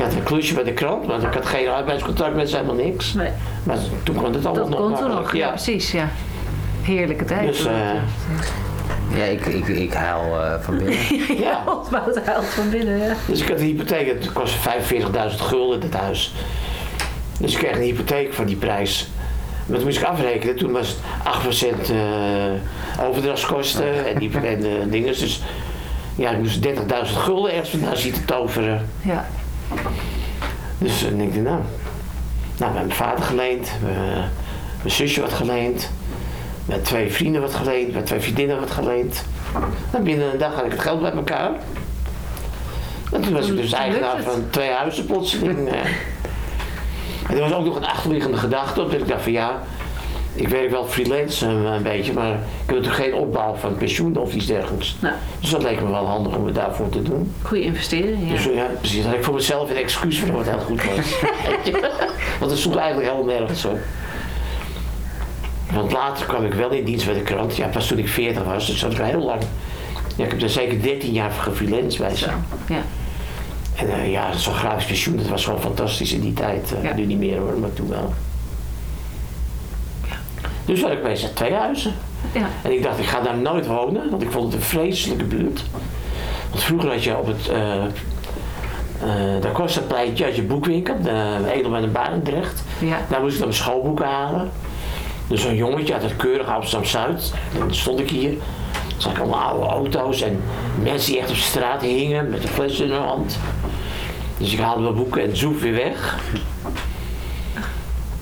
ik 0.00 0.06
had 0.06 0.14
een 0.14 0.22
klusje 0.22 0.54
bij 0.54 0.64
de 0.64 0.72
krant, 0.72 1.06
maar 1.06 1.22
ik 1.22 1.34
had 1.34 1.46
geen 1.46 1.68
arbeidscontract 1.68 2.34
met 2.34 2.50
ze, 2.50 2.56
helemaal 2.56 2.84
niks. 2.84 3.14
Nee. 3.14 3.30
Maar 3.62 3.76
toen 4.02 4.14
kon 4.16 4.32
het 4.34 4.46
allemaal 4.46 4.54
Dat 4.54 4.68
nog 4.68 4.78
kon 4.80 4.96
toen 4.96 5.08
makkelijk. 5.08 5.32
nog. 5.32 5.36
Ja, 5.36 5.48
precies. 5.48 5.90
Ja. 5.92 6.08
Heerlijke 6.82 7.24
tijd. 7.24 7.46
Dus 7.46 7.64
eh, 7.66 7.74
Ja, 9.14 9.24
ik, 9.24 9.46
ik, 9.46 9.68
ik 9.68 9.92
huil 9.92 10.40
eh, 10.42 10.60
van 10.60 10.76
binnen. 10.78 10.96
ja. 11.46 11.62
Wout 11.90 12.20
huilt 12.24 12.44
van 12.44 12.70
binnen, 12.70 12.98
ja. 12.98 13.14
Dus 13.26 13.40
ik 13.42 13.48
had 13.48 13.58
een 13.58 13.64
hypotheek, 13.64 14.06
het 14.06 14.32
kostte 14.32 14.70
45.000 15.30 15.36
gulden 15.36 15.80
dit 15.80 15.94
huis. 15.94 16.34
Dus 17.40 17.52
ik 17.52 17.58
kreeg 17.58 17.76
een 17.76 17.82
hypotheek 17.82 18.32
voor 18.34 18.46
die 18.46 18.56
prijs. 18.56 19.08
Maar 19.66 19.76
toen 19.76 19.86
moest 19.86 19.98
ik 20.00 20.04
afrekenen, 20.06 20.56
toen 20.56 20.72
was 20.72 20.88
het 20.88 21.76
8% 21.86 21.90
eh 21.90 23.06
overdrachtskosten 23.08 24.06
en, 24.14 24.18
die, 24.18 24.30
en 24.40 24.90
dingen. 24.90 25.18
Dus 25.18 25.42
ja, 26.14 26.30
ik 26.30 26.38
moest 26.38 26.66
30.000 26.66 26.72
gulden 27.02 27.52
ergens 27.52 27.70
vandaan 27.70 27.96
zien 27.96 28.12
te 28.12 28.24
toveren. 28.24 28.88
Ja. 29.02 29.28
Dus 30.78 31.02
dan 31.02 31.16
denk 31.16 31.34
ik, 31.34 31.42
nou, 31.42 31.60
nou, 32.58 32.72
bij 32.72 32.82
mijn 32.82 32.96
vader 32.96 33.24
geleend, 33.24 33.70
bij 33.82 33.92
mijn 34.82 34.94
zusje 34.94 35.20
wat 35.20 35.32
geleend, 35.32 35.90
bij 36.64 36.78
twee 36.78 37.12
vrienden 37.12 37.40
wat 37.40 37.54
geleend, 37.54 37.92
bij 37.92 38.02
twee 38.02 38.20
vriendinnen 38.20 38.60
wat 38.60 38.70
geleend. 38.70 39.24
Dan 39.90 40.02
binnen 40.02 40.32
een 40.32 40.38
dag 40.38 40.54
had 40.54 40.64
ik 40.64 40.70
het 40.70 40.80
geld 40.80 41.00
bij 41.00 41.12
elkaar. 41.12 41.50
En 43.12 43.22
toen 43.22 43.32
was 43.32 43.48
ik 43.48 43.56
dus 43.56 43.70
Toen 43.70 43.78
eigenaar 43.78 44.22
van 44.22 44.44
twee 44.50 44.70
huizen 44.70 45.06
plotseling. 45.06 45.68
eh. 45.72 45.80
En 47.28 47.36
er 47.36 47.40
was 47.40 47.52
ook 47.52 47.64
nog 47.64 47.76
een 47.76 47.84
achterliggende 47.84 48.36
gedachte 48.36 48.80
op, 48.80 48.90
dat 48.90 49.00
ik 49.00 49.08
dacht 49.08 49.22
van 49.22 49.32
ja, 49.32 49.62
ik 50.34 50.48
werk 50.48 50.70
wel 50.70 50.84
freelance 50.86 51.46
eh, 51.46 51.52
een 51.52 51.82
beetje, 51.82 52.12
maar 52.12 52.30
ik 52.30 52.36
heb 52.66 52.76
natuurlijk 52.76 53.02
geen 53.02 53.14
opbouw 53.14 53.54
van 53.54 53.74
pensioen 53.76 54.16
of 54.16 54.34
iets 54.34 54.46
dergelijks. 54.46 54.96
Nou, 55.00 55.14
Dus 55.40 55.50
dat 55.50 55.62
leek 55.62 55.80
me 55.82 55.90
wel 55.90 56.06
handig 56.06 56.36
om 56.36 56.46
het 56.46 56.54
daarvoor 56.54 56.88
te 56.88 57.02
doen. 57.02 57.32
goede 57.42 57.62
investering, 57.64 58.18
ja. 58.28 58.32
Dus 58.32 58.44
ja, 58.44 58.66
precies. 58.78 59.04
Dat 59.04 59.12
ik 59.14 59.24
voor 59.24 59.34
mezelf 59.34 59.70
een 59.70 59.76
excuus 59.76 60.18
voor 60.18 60.32
wat 60.32 60.48
heel 60.48 60.58
goed 60.58 60.82
was. 60.84 61.20
Want 62.38 62.50
het 62.50 62.60
stond 62.60 62.76
eigenlijk 62.76 63.10
helemaal 63.12 63.34
nergens 63.38 63.64
op. 63.64 63.78
Want 65.72 65.92
later 65.92 66.26
kwam 66.26 66.44
ik 66.44 66.54
wel 66.54 66.70
in 66.70 66.84
dienst 66.84 67.04
bij 67.06 67.14
de 67.14 67.20
krant. 67.22 67.56
Ja, 67.56 67.66
pas 67.66 67.86
toen 67.86 67.98
ik 67.98 68.08
40 68.08 68.44
was, 68.44 68.66
dus 68.66 68.80
dat 68.80 68.96
was 68.96 69.08
heel 69.10 69.22
lang. 69.24 69.42
Ja, 70.16 70.24
ik 70.24 70.30
heb 70.30 70.42
er 70.42 70.50
zeker 70.50 70.82
13 70.82 71.12
jaar 71.12 71.30
gefreelanced 71.30 71.98
bij 72.00 72.16
ze. 72.16 72.26
Ja. 72.68 72.82
En 73.76 73.90
eh, 73.92 74.10
ja, 74.10 74.32
zo'n 74.36 74.54
gratis 74.54 74.84
pensioen, 74.86 75.16
dat 75.16 75.26
was 75.28 75.44
gewoon 75.44 75.60
fantastisch 75.60 76.12
in 76.12 76.20
die 76.20 76.32
tijd. 76.32 76.74
Eh, 76.76 76.82
Ja. 76.84 76.94
Nu 76.94 77.04
niet 77.06 77.18
meer 77.18 77.38
hoor, 77.38 77.58
maar 77.58 77.72
toen 77.72 77.88
wel. 77.88 78.12
Dus 80.64 80.82
had 80.82 80.90
ik 80.90 81.02
bezig 81.02 81.30
twee 81.30 81.54
huizen. 81.54 81.94
Ja. 82.32 82.48
En 82.62 82.72
ik 82.72 82.82
dacht, 82.82 82.98
ik 82.98 83.06
ga 83.06 83.20
daar 83.20 83.38
nooit 83.38 83.66
wonen, 83.66 84.10
want 84.10 84.22
ik 84.22 84.30
vond 84.30 84.44
het 84.44 84.54
een 84.54 84.68
vreselijke 84.68 85.24
buurt. 85.24 85.64
Want 86.50 86.62
vroeger 86.62 86.90
had 86.90 87.04
je 87.04 87.18
op 87.18 87.26
het, 87.26 87.48
eh 87.48 87.82
daar 89.40 89.52
kost 89.52 89.74
het 89.74 89.88
pleintje, 89.88 90.24
had 90.24 90.36
je 90.36 90.42
boekwinkel, 90.42 91.02
de 91.02 91.36
Edelman 91.52 91.82
en 91.82 91.92
Barendrecht. 91.92 92.62
Ja. 92.78 92.98
Daar 93.08 93.20
moest 93.20 93.32
ik 93.32 93.38
dan 93.38 93.48
mijn 93.48 93.60
schoolboeken 93.60 94.06
halen. 94.06 94.50
Dus 95.26 95.42
zo'n 95.42 95.54
jongetje 95.54 95.92
uit 95.92 96.02
het 96.02 96.16
keurige 96.16 96.50
Amsterdam-Zuid, 96.50 97.32
dan 97.58 97.74
stond 97.74 98.00
ik 98.00 98.10
hier. 98.10 98.30
Dan 98.30 99.00
zag 99.00 99.12
ik 99.12 99.18
allemaal 99.18 99.40
oude 99.40 99.66
auto's 99.66 100.22
en 100.22 100.42
mensen 100.82 101.12
die 101.12 101.20
echt 101.20 101.30
op 101.30 101.36
straat 101.36 101.82
hingen 101.82 102.30
met 102.30 102.42
een 102.42 102.48
fles 102.48 102.80
in 102.80 102.90
hun 102.90 103.02
hand. 103.02 103.38
Dus 104.38 104.52
ik 104.52 104.58
haalde 104.58 104.80
mijn 104.80 104.94
boeken 104.94 105.22
en 105.22 105.36
zoef 105.36 105.60
weer 105.60 105.72
weg. 105.72 106.18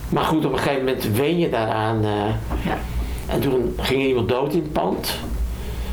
Maar 0.09 0.25
goed, 0.25 0.45
op 0.45 0.53
een 0.53 0.59
gegeven 0.59 0.85
moment 0.85 1.05
wen 1.17 1.39
je 1.39 1.49
daaraan. 1.51 2.05
eh, 2.05 2.11
Ja. 2.65 2.79
en 3.27 3.41
toen 3.41 3.75
ging 3.81 4.03
er 4.03 4.09
iemand 4.09 4.29
dood 4.29 4.53
in 4.53 4.61
het 4.63 4.73
pand. 4.73 5.15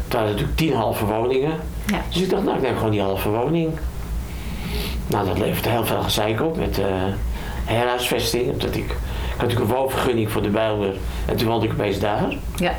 Het 0.03 0.13
waren 0.13 0.29
natuurlijk 0.29 0.57
tien 0.57 0.73
halve 0.73 1.05
woningen. 1.05 1.51
Ja. 1.85 2.01
Dus 2.09 2.21
ik 2.21 2.29
dacht, 2.29 2.43
nou, 2.43 2.55
ik 2.55 2.61
neem 2.61 2.75
gewoon 2.75 2.91
die 2.91 3.01
halve 3.01 3.29
woning. 3.29 3.71
Nou, 5.07 5.25
dat 5.27 5.37
leverde 5.37 5.69
heel 5.69 5.85
veel 5.85 6.01
gezeik 6.01 6.41
op 6.41 6.57
met 6.57 6.79
eh 6.79 6.85
herhuisvesting. 7.65 8.51
Omdat 8.51 8.75
ik, 8.75 8.83
ik 8.85 8.95
had 9.37 9.41
natuurlijk 9.47 9.69
een 9.71 9.75
woonvergunning 9.77 10.31
voor 10.31 10.41
de 10.41 10.49
Bijlmer. 10.49 10.93
En 11.25 11.35
toen 11.35 11.47
woonde 11.47 11.65
ik 11.65 11.71
opeens 11.71 11.99
daar. 11.99 12.25
Ja. 12.55 12.71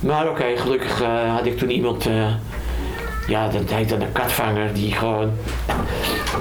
Maar 0.00 0.28
oké, 0.28 0.44
gelukkig 0.56 1.02
eh, 1.02 1.34
had 1.36 1.46
ik 1.46 1.58
toen 1.58 1.70
iemand... 1.70 2.08
ja, 3.26 3.48
dat 3.48 3.70
heet 3.70 3.88
dan 3.88 4.00
een 4.00 4.12
katvanger. 4.12 4.74
Die 4.74 4.92
gewoon 4.92 5.30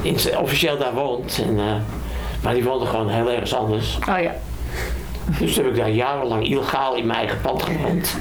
in, 0.02 0.18
officieel 0.38 0.78
daar 0.78 0.94
woont. 0.94 1.42
En, 1.48 1.60
maar 2.46 2.54
die 2.54 2.64
woonde 2.64 2.86
gewoon 2.86 3.10
heel 3.10 3.32
ergens 3.32 3.56
anders. 3.56 3.98
Oh 4.10 4.20
ja. 4.22 4.32
Dus 5.40 5.54
toen 5.54 5.64
heb 5.64 5.74
ik 5.74 5.80
daar 5.80 5.90
jarenlang 5.90 6.48
illegaal 6.48 6.96
in 6.96 7.06
mijn 7.06 7.20
eigen 7.20 7.42
pand 7.42 7.64
gewoond. 7.64 8.18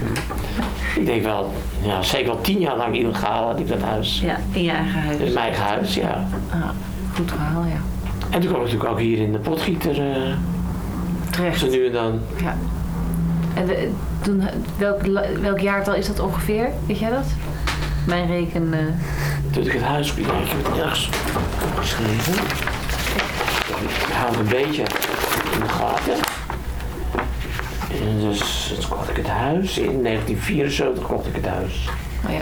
Ik 0.97 1.07
denk 1.07 1.23
wel, 1.23 1.53
ja, 1.83 2.03
zeker 2.03 2.27
wel 2.27 2.41
tien 2.41 2.59
jaar 2.59 2.77
lang 2.77 2.97
illegaal 2.97 3.47
had 3.47 3.59
ik 3.59 3.69
dat 3.69 3.81
huis. 3.83 4.21
Ja, 4.25 4.37
in 4.53 4.63
je 4.63 4.71
eigen 4.71 5.01
huis. 5.01 5.17
In 5.17 5.23
mijn 5.33 5.37
eigen 5.37 5.63
huis, 5.65 5.95
ja. 5.95 6.25
Ah, 6.51 6.69
goed 7.15 7.31
verhaal, 7.31 7.63
ja. 7.65 7.81
En 8.31 8.41
toen 8.41 8.51
kwam 8.51 8.61
ik 8.61 8.67
natuurlijk 8.67 8.91
ook 8.91 8.99
hier 8.99 9.19
in 9.19 9.33
de 9.33 9.39
potgieter, 9.39 10.11
eh, 10.11 10.33
Terecht. 11.31 11.59
zo 11.61 11.67
nu 11.71 11.87
en 11.87 11.93
dan. 11.93 12.21
Ja. 12.43 12.57
En 13.55 13.67
de- 13.67 13.91
toen, 14.23 14.43
welk, 14.79 15.01
welk 15.41 15.61
jaartal 15.61 15.95
is 15.95 16.07
dat 16.07 16.21
ongeveer? 16.21 16.69
Weet 16.87 16.99
jij 16.99 17.11
dat? 17.11 17.27
Mijn 18.07 18.27
reken... 18.27 18.73
eh, 18.73 18.79
Toen 19.51 19.63
ik 19.67 19.73
het 19.73 19.83
huis 19.83 20.11
op, 20.11 20.17
ik 20.19 20.27
heb 20.27 20.65
het 20.67 20.79
ergens 20.79 21.09
opgeschreven. 21.65 22.33
Ik 24.15 24.21
hou 24.21 24.31
het 24.31 24.41
een 24.41 24.63
beetje 24.63 24.83
in 25.53 25.61
de 25.61 25.69
gaten. 25.69 26.15
En 27.91 28.21
dus 28.21 28.73
kocht 28.89 29.09
ik 29.09 29.17
het 29.17 29.29
huis. 29.29 29.79
In 29.79 30.03
1974 30.03 31.07
kocht 31.07 31.27
ik 31.27 31.35
het 31.35 31.47
huis. 31.47 31.89
Oh 32.27 32.31
ja. 32.33 32.41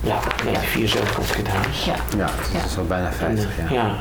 Ja, 0.00 0.20
1974 0.20 1.14
kocht 1.14 1.30
ik 1.30 1.36
het 1.36 1.48
huis. 1.48 1.84
Ja. 1.84 1.94
Ja, 2.16 2.30
dat 2.52 2.64
is 2.70 2.78
al 2.78 2.84
bijna 2.84 3.12
50 3.12 3.58
jaar. 3.58 3.72
Ja. 3.72 3.94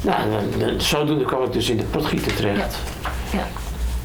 Nou, 0.00 0.20
en 0.60 0.80
zodoende 0.80 1.24
kwam 1.24 1.44
ik 1.44 1.52
dus 1.52 1.70
in 1.70 1.76
de 1.76 1.84
potgieter 1.84 2.34
terecht. 2.34 2.76
Ja. 3.32 3.46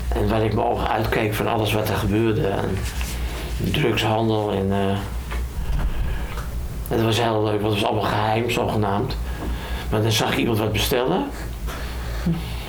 En 0.08 0.28
waar 0.30 0.44
ik 0.44 0.54
mijn 0.54 0.68
ogen 0.68 0.90
uitkeek 0.90 1.34
van 1.34 1.48
alles 1.48 1.74
wat 1.74 1.90
er 1.90 1.96
gebeurde. 1.96 2.48
En 2.48 2.78
drugshandel 3.72 4.52
en... 4.52 4.72
eh, 4.72 4.98
en 6.94 7.00
dat 7.00 7.08
was 7.08 7.22
heel 7.22 7.44
leuk, 7.44 7.62
want 7.62 7.74
het 7.74 7.82
was 7.82 7.84
allemaal 7.84 8.10
geheim, 8.10 8.50
zogenaamd. 8.50 9.16
Maar 9.90 10.02
dan 10.02 10.12
zag 10.12 10.32
ik 10.32 10.38
iemand 10.38 10.58
wat 10.58 10.72
bestellen. 10.72 11.26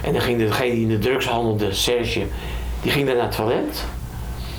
En 0.03 0.13
dan 0.13 0.23
ging 0.23 0.39
degene 0.39 0.73
die 0.73 0.83
in 0.83 0.89
de 0.89 0.99
drugshandel, 0.99 1.57
de 1.57 1.73
Serge, 1.73 2.27
die 2.83 2.93
ging 2.93 3.07
dan 3.07 3.17
naar 3.17 3.25
het 3.25 3.37
toilet. 3.37 3.85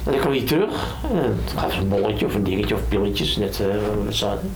En 0.03 0.11
dan 0.11 0.19
kwam 0.19 0.31
hij 0.31 0.41
terug. 0.41 0.95
En 1.11 1.39
dan 1.45 1.59
gaf 1.59 1.73
ze 1.73 1.79
een 1.79 1.89
bolletje 1.89 2.25
of 2.25 2.35
een 2.35 2.43
dingetje 2.43 2.75
of 2.75 2.81
pilletjes, 2.87 3.35
net 3.35 3.59
eh, 3.59 3.67
waar 3.67 4.05
we 4.05 4.11
zaten. 4.11 4.51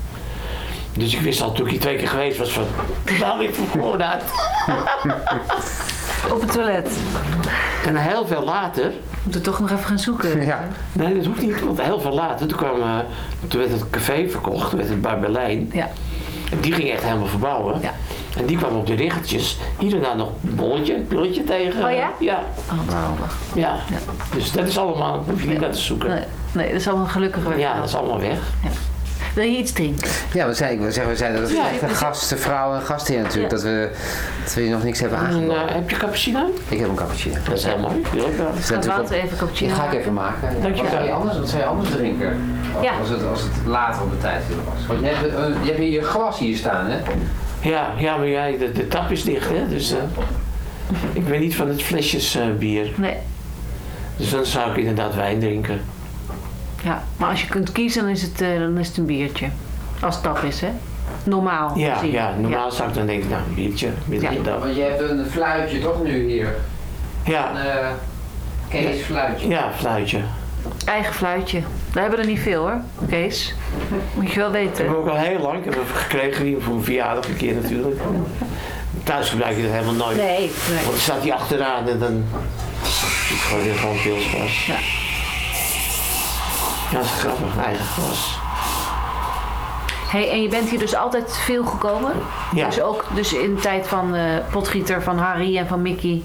Dus 0.99 1.13
ik 1.13 1.21
wist 1.21 1.41
al 1.41 1.51
toen 1.51 1.65
ik 1.65 1.71
hier 1.71 1.79
twee 1.79 1.95
keer 1.97 2.07
geweest 2.07 2.37
was 2.37 2.51
van, 2.51 2.63
weer 3.37 3.53
van 3.53 3.67
gewoon 3.71 4.03
uit. 4.03 4.23
Op 6.33 6.41
het 6.41 6.51
toilet. 6.51 6.89
En 7.85 7.95
heel 7.95 8.27
veel 8.27 8.43
later, 8.43 8.91
Moet 9.23 9.35
er 9.35 9.41
toch 9.41 9.59
nog 9.59 9.71
even 9.71 9.83
gaan 9.85 9.99
zoeken. 9.99 10.45
Ja. 10.45 10.67
nee 10.91 11.15
dat 11.15 11.25
hoeft 11.25 11.41
niet, 11.41 11.63
want 11.63 11.81
heel 11.81 11.99
veel 11.99 12.13
later, 12.13 12.47
toen, 12.47 12.57
kwam, 12.57 12.81
eh, 12.81 12.97
toen 13.47 13.59
werd 13.59 13.71
het 13.71 13.89
café 13.89 14.29
verkocht, 14.29 14.69
toen 14.69 14.77
werd 14.77 14.89
het 14.91 15.01
bij 15.01 15.19
Berlijn. 15.19 15.69
Ja. 15.73 15.89
En 16.51 16.59
die 16.59 16.73
ging 16.73 16.89
echt 16.91 17.03
helemaal 17.03 17.27
verbouwen. 17.27 17.81
Ja. 17.81 17.93
En 18.37 18.45
die 18.45 18.57
kwam 18.57 18.75
op 18.75 18.87
de 18.87 18.93
richtertjes 18.95 19.57
hier 19.79 19.95
en 19.95 20.01
daar 20.01 20.15
nog 20.15 20.29
een 20.43 20.55
bolletje, 20.55 20.95
een 20.95 21.07
pilletje 21.07 21.43
tegen. 21.43 21.83
Oh 21.85 21.91
ja? 21.91 22.11
Ja, 22.19 22.39
Oh, 22.71 22.93
handig. 23.05 23.35
ja. 23.55 23.75
Dus 24.35 24.51
dat 24.51 24.67
is 24.67 24.77
allemaal, 24.77 25.23
hoef 25.29 25.41
je 25.41 25.47
niet 25.47 25.59
naar 25.59 25.71
te 25.71 25.79
zoeken. 25.79 26.09
Nee, 26.09 26.23
nee, 26.51 26.67
dat 26.71 26.79
is 26.79 26.87
allemaal 26.87 27.07
gelukkig 27.07 27.43
weg. 27.43 27.57
Ja, 27.57 27.75
dat 27.75 27.87
is 27.87 27.95
allemaal 27.95 28.19
weg. 28.19 28.37
Wil 29.33 29.43
je 29.43 29.57
iets 29.57 29.71
drinken? 29.71 30.09
Ja, 30.33 30.47
we 30.47 30.53
zijn, 30.53 30.81
we 30.81 30.91
zeggen, 30.91 31.11
we 31.11 31.17
zijn 31.17 31.33
dat 31.35 31.49
we 31.49 31.55
Ja, 31.55 31.69
echt 31.71 31.81
een 31.81 31.89
gasten, 31.89 32.39
vrouw 32.39 32.73
en 32.73 32.81
gastheer 32.81 33.21
natuurlijk. 33.21 33.51
Ja. 33.51 33.57
Dat, 33.57 33.65
we, 33.65 33.89
dat 34.43 34.53
we 34.53 34.63
je 34.63 34.69
nog 34.69 34.83
niks 34.83 34.99
hebben 34.99 35.19
En, 35.19 35.51
eh, 35.51 35.57
heb 35.65 35.89
je 35.89 35.97
cappuccino? 35.97 36.53
Ik 36.67 36.79
heb 36.79 36.89
een 36.89 36.95
cappuccino. 36.95 37.35
Dat 37.43 37.57
is 37.57 37.63
heel 37.63 37.77
mooi. 37.77 37.95
Ik. 37.95 38.37
Dat 38.37 38.57
is 38.57 38.65
Gaat 38.65 38.85
Wouter 38.85 39.15
even 39.15 39.37
cappuccino 39.37 39.69
Die 39.69 39.81
ga 39.81 39.91
ik 39.91 39.99
even 39.99 40.13
maken. 40.13 40.61
Dankjewel. 40.61 40.83
Wat 40.83 40.91
zou 40.91 41.05
je 41.05 41.11
anders, 41.11 41.37
wat 41.37 41.49
zou 41.49 41.61
je 41.61 41.67
anders 41.67 41.89
drinken? 41.89 42.57
Ja. 42.81 42.91
Als, 42.99 43.09
het, 43.09 43.25
als 43.25 43.41
het 43.41 43.51
later 43.65 44.03
op 44.03 44.11
de 44.11 44.17
tijd 44.17 44.43
was. 44.65 44.85
Want 44.87 44.99
je 44.99 45.05
hebt, 45.05 45.33
eh, 45.33 45.63
je 45.63 45.67
hebt 45.67 45.79
hier 45.79 45.91
je 45.91 46.01
glas 46.01 46.39
hier 46.39 46.57
staan, 46.57 46.85
hè? 46.85 46.97
Ja, 47.61 47.93
ja 47.97 48.17
maar 48.17 48.27
jij, 48.27 48.57
de, 48.57 48.71
de 48.71 48.87
tap 48.87 49.11
is 49.11 49.23
dicht, 49.23 49.49
hè? 49.49 49.67
Dus 49.67 49.91
eh, 49.91 49.97
ik 51.13 51.27
ben 51.27 51.39
niet 51.39 51.55
van 51.55 51.67
het 51.67 51.81
flesjes 51.81 52.35
eh, 52.35 52.43
bier. 52.57 52.91
Nee. 52.95 53.15
Dus 54.17 54.29
dan 54.29 54.45
zou 54.45 54.71
ik 54.71 54.77
inderdaad 54.77 55.15
wijn 55.15 55.39
drinken. 55.39 55.81
Ja, 56.83 57.03
maar 57.17 57.29
als 57.29 57.41
je 57.41 57.47
kunt 57.47 57.71
kiezen, 57.71 58.01
dan 58.01 58.11
is 58.11 58.21
het, 58.21 58.41
eh, 58.41 58.59
dan 58.59 58.77
is 58.77 58.87
het 58.87 58.97
een 58.97 59.05
biertje. 59.05 59.47
Als 60.01 60.13
het 60.15 60.23
tap 60.23 60.43
is, 60.43 60.61
hè? 60.61 60.69
Normaal. 61.23 61.77
Ja, 61.77 61.93
gezien. 61.95 62.11
ja, 62.11 62.33
normaal 62.39 62.71
zou 62.71 62.89
ik 62.89 62.95
dan 62.95 63.05
denken, 63.05 63.29
nou, 63.29 63.41
een 63.47 63.53
biertje, 63.53 63.89
midden 64.05 64.31
de 64.33 64.41
dag. 64.41 64.59
Want 64.59 64.75
je 64.75 64.81
hebt 64.81 65.01
een 65.01 65.25
fluitje 65.31 65.79
toch 65.79 66.03
nu 66.03 66.29
hier? 66.29 66.55
Ja, 67.25 67.49
Een 67.49 67.65
uh, 67.65 67.87
Kees 68.69 69.01
fluitje. 69.01 69.47
ja, 69.47 69.71
fluitje. 69.77 70.19
Eigen 70.85 71.13
fluitje. 71.13 71.61
We 71.93 71.99
hebben 71.99 72.19
er 72.19 72.25
niet 72.25 72.39
veel 72.39 72.61
hoor, 72.61 72.81
Kees. 73.09 73.53
Moet 74.13 74.31
je 74.31 74.39
wel 74.39 74.47
Ik 74.47 74.53
weten. 74.53 74.85
heb 74.85 74.95
ook 74.95 75.07
al 75.07 75.15
heel 75.17 75.39
lang, 75.39 75.57
ik 75.57 75.63
heb 75.65 75.73
hem 75.73 75.83
gekregen 75.93 76.45
hier 76.45 76.61
voor 76.61 76.83
verjaardag 76.83 77.27
een 77.27 77.37
keer 77.37 77.53
natuurlijk. 77.53 77.99
Thuis 79.03 79.29
gebruik 79.29 79.55
je 79.55 79.61
dat 79.61 79.71
helemaal 79.71 79.93
nooit. 79.93 80.17
Nee, 80.17 80.37
nee. 80.37 80.49
Want 80.75 80.85
dan 80.85 80.95
staat 80.97 81.21
hij 81.21 81.33
achteraan 81.33 81.87
en 81.87 81.99
dan 81.99 82.23
ik 83.29 83.39
gooi 83.49 83.69
er 83.69 83.75
gewoon 83.75 84.01
pilsglas. 84.03 84.65
Ja. 84.65 84.75
Ja, 86.91 86.95
dat 86.97 87.03
is 87.05 87.11
grappig, 87.11 87.57
eigen 87.65 87.85
glas. 87.85 88.37
Hey, 90.09 90.31
en 90.31 90.41
je 90.41 90.47
bent 90.47 90.69
hier 90.69 90.79
dus 90.79 90.95
altijd 90.95 91.37
veel 91.37 91.65
gekomen? 91.65 92.11
Ja. 92.55 92.65
Dus 92.65 92.81
ook 92.81 93.05
dus 93.15 93.33
in 93.33 93.55
de 93.55 93.61
tijd 93.61 93.87
van 93.87 94.15
eh, 94.15 94.23
potgieter, 94.51 95.01
van 95.03 95.17
Harry 95.17 95.57
en 95.57 95.67
van 95.67 95.81
Mickey. 95.81 96.21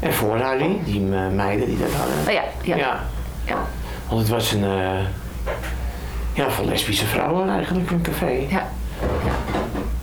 En 0.00 0.12
voor 0.12 0.36
Harry, 0.38 0.80
die 0.84 1.00
meiden 1.00 1.66
die 1.66 1.78
dat 1.78 1.92
hadden. 1.92 2.14
Oh 2.26 2.32
ja, 2.32 2.42
ja. 2.62 2.76
Ja, 2.76 3.00
ja. 3.44 3.56
want 4.08 4.20
het 4.20 4.30
was 4.30 4.52
een, 4.52 4.64
eh, 4.64 5.04
ja, 6.32 6.50
van 6.50 6.64
lesbische 6.64 7.06
vrouwen 7.06 7.48
eigenlijk, 7.48 7.90
een 7.90 8.02
café. 8.02 8.46
ja. 8.48 8.68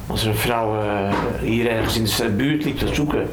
Als 0.08 0.24
er 0.24 0.30
een 0.30 0.36
vrouw 0.36 0.82
eh, 0.82 1.14
hier 1.42 1.70
ergens 1.70 1.98
in 1.98 2.04
de 2.04 2.34
buurt 2.36 2.64
liep 2.64 2.78
te 2.78 2.94
zoeken, 2.96 3.30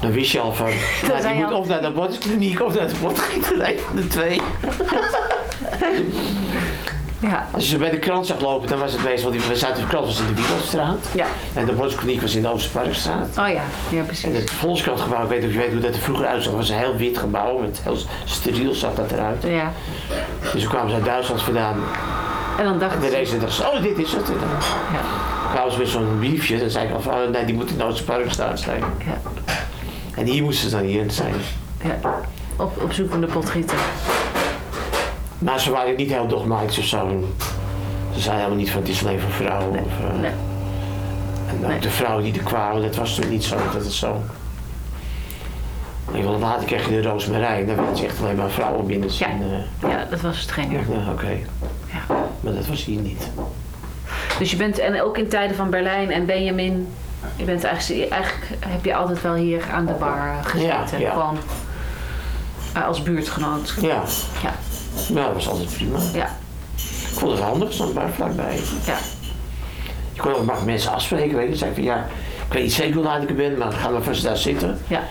dan 0.00 0.12
wist 0.12 0.30
je 0.32 0.40
al 0.40 0.52
van, 0.52 0.68
nou, 1.08 1.22
die 1.22 1.34
moet 1.34 1.52
al. 1.52 1.58
of 1.58 1.66
naar 1.68 1.82
de 1.82 1.90
botskliniek 1.90 2.60
of 2.66 2.74
naar 2.78 2.88
de 2.88 2.94
potgieterij 3.02 3.78
van 3.86 3.96
de 3.96 4.06
twee. 4.06 4.40
ja. 7.20 7.46
Als 7.52 7.62
je 7.62 7.68
ze 7.68 7.78
bij 7.78 7.90
de 7.90 7.98
krant 7.98 8.26
zag 8.26 8.40
lopen, 8.40 8.68
dan 8.68 8.78
was 8.78 8.92
het 8.92 9.04
meestal, 9.04 9.30
die, 9.30 9.40
we 9.40 9.56
zaten 9.56 9.80
de 9.82 9.86
krant 9.88 10.06
was 10.06 10.20
in 10.20 10.26
de 10.26 10.34
Wielandstraat 10.34 11.06
Ja. 11.14 11.26
en 11.54 11.64
de 11.64 11.72
botskliniek 11.72 12.20
was 12.20 12.34
in 12.34 12.42
de 12.42 12.48
Oosterparkstraat. 12.48 13.28
Oh 13.38 13.48
ja, 13.48 13.62
ja 13.88 13.98
En 13.98 14.06
precies. 14.06 14.36
het 14.36 14.50
Volkskrantgebouw, 14.50 15.22
ik 15.22 15.28
weet 15.28 15.38
niet 15.40 15.48
of 15.48 15.54
je 15.54 15.60
weet 15.60 15.72
hoe 15.72 15.80
dat 15.80 15.94
er 15.94 16.00
vroeger 16.00 16.26
uitzag, 16.26 16.52
was 16.52 16.68
een 16.68 16.78
heel 16.78 16.96
wit 16.96 17.18
gebouw, 17.18 17.58
met 17.58 17.80
heel 17.82 17.96
steriel 18.24 18.74
zag 18.74 18.94
dat 18.94 19.10
eruit. 19.12 19.42
Ja. 19.46 19.72
Dus 20.52 20.60
toen 20.62 20.70
kwamen 20.70 20.88
ze 20.90 20.94
uit 20.96 21.04
Duitsland 21.04 21.42
vandaan 21.42 21.76
En 22.58 22.64
dan 22.64 22.78
dacht 22.78 22.94
en 22.94 23.00
de 23.00 23.20
ik... 23.20 23.40
dacht 23.40 23.52
ze, 23.52 23.62
oh 23.62 23.82
dit 23.82 23.98
is 23.98 24.12
het. 24.12 24.28
En 24.28 24.36
dan 24.40 24.48
Ja. 24.92 25.00
kwamen 25.52 25.72
ze 25.72 25.78
met 25.78 25.88
zo'n 25.88 26.16
briefje, 26.18 26.58
dan 26.58 26.70
zei 26.70 26.86
ik 26.88 26.94
al 26.94 27.00
van, 27.00 27.12
oh, 27.14 27.28
nee 27.30 27.44
die 27.44 27.54
moet 27.54 27.70
in 27.70 27.78
de 27.78 27.84
Oosterparkstraat 27.84 28.60
zijn. 28.60 28.82
Ja. 28.98 29.43
En 30.16 30.24
hier 30.26 30.42
moesten 30.42 30.70
ze 30.70 30.76
dan 30.76 30.84
hier 30.84 31.10
zijn. 31.10 31.34
ja. 31.84 31.98
Op, 32.56 32.82
op 32.82 32.92
zoek 32.92 33.10
naar 33.10 33.20
de 33.20 33.26
potgieter. 33.26 33.78
Maar 35.38 35.60
ze 35.60 35.70
waren 35.70 35.96
niet 35.96 36.10
heel 36.10 36.26
dogmatisch 36.26 36.78
of 36.78 36.84
zo. 36.84 37.24
Ze 38.14 38.20
zeiden 38.20 38.34
helemaal 38.34 38.56
niet 38.64 38.70
van 38.70 38.80
het 38.80 38.90
is 38.90 39.02
alleen 39.04 39.20
voor 39.20 39.30
vrouwen. 39.30 39.72
Nee. 39.72 39.82
Of, 39.82 40.10
eh, 40.14 40.20
Nee. 40.20 40.30
En 41.48 41.56
ook 41.62 41.68
Nee. 41.68 41.78
de 41.80 41.90
vrouwen 41.90 42.24
die 42.24 42.32
er 42.32 42.42
kwamen, 42.44 42.82
dat 42.82 42.96
was 42.96 43.14
toen 43.14 43.30
niet 43.30 43.44
zo. 43.44 43.56
Dat 43.72 43.84
het 43.84 43.92
zo. 43.92 44.22
En 46.14 46.38
later 46.38 46.66
kreeg 46.66 46.88
je 46.88 47.02
de 47.02 47.08
roosmarijn, 47.08 47.66
daar 47.66 47.76
werden 47.76 47.96
ze 47.96 48.04
echt 48.04 48.20
alleen 48.20 48.36
maar 48.36 48.50
vrouwen 48.50 48.86
binnen 48.86 49.10
zien. 49.10 49.28
Ja. 49.28 49.88
eh. 49.88 49.90
Ja, 49.90 50.06
dat 50.10 50.20
was 50.20 50.38
streng. 50.40 50.72
ja, 50.72 50.94
nou, 50.94 51.12
oké. 51.12 51.30
Ja. 51.92 52.14
Maar 52.40 52.52
dat 52.54 52.66
was 52.66 52.84
hier 52.84 53.00
niet. 53.00 53.30
Dus 54.38 54.50
je 54.50 54.56
bent, 54.56 54.78
en 54.78 55.02
ook 55.02 55.18
in 55.18 55.28
tijden 55.28 55.56
van 55.56 55.70
Berlijn 55.70 56.10
en 56.10 56.26
Benjamin, 56.26 56.88
je 57.36 57.44
bent 57.44 57.64
eigenlijk, 57.64 58.10
eigenlijk 58.12 58.56
heb 58.66 58.84
je 58.84 58.94
altijd 58.94 59.22
wel 59.22 59.34
hier 59.34 59.62
aan 59.72 59.86
de 59.86 59.92
bar 59.92 60.28
eh, 60.28 60.44
gezeten. 60.44 60.98
Ja, 60.98 60.98
ja. 60.98 61.10
Gewoon 61.12 61.38
eh, 62.74 62.86
als 62.86 63.02
buurtgenoot. 63.02 63.74
Ja, 63.80 64.02
Ja, 64.42 64.54
ja, 65.08 65.24
dat 65.24 65.32
was 65.34 65.48
altijd 65.48 65.72
prima. 65.72 65.98
ja, 66.14 66.36
Ik 66.76 67.18
vond 67.20 67.32
het 67.32 67.40
handig, 67.40 67.72
stond 67.72 67.94
daar 67.94 68.10
vlakbij. 68.10 68.60
ja. 68.84 68.96
Je 70.12 70.20
kon 70.20 70.30
ook 70.32 70.38
makkelijk 70.44 70.64
mensen 70.64 70.92
afspreken, 70.92 71.36
weet 71.36 71.48
je. 71.48 71.56
Zei 71.56 71.74
van 71.74 71.82
ja, 71.82 71.96
ik 72.46 72.52
weet 72.52 72.62
niet 72.62 72.72
zeker 72.72 72.94
hoe 72.94 73.04
laat 73.04 73.22
ik 73.22 73.28
er 73.28 73.34
ben, 73.34 73.58
maar 73.58 73.72
ga 73.72 73.88
maar 73.88 74.02
vast 74.02 74.22
daar 74.22 74.36
zitten. 74.36 74.78
ja. 74.88 75.02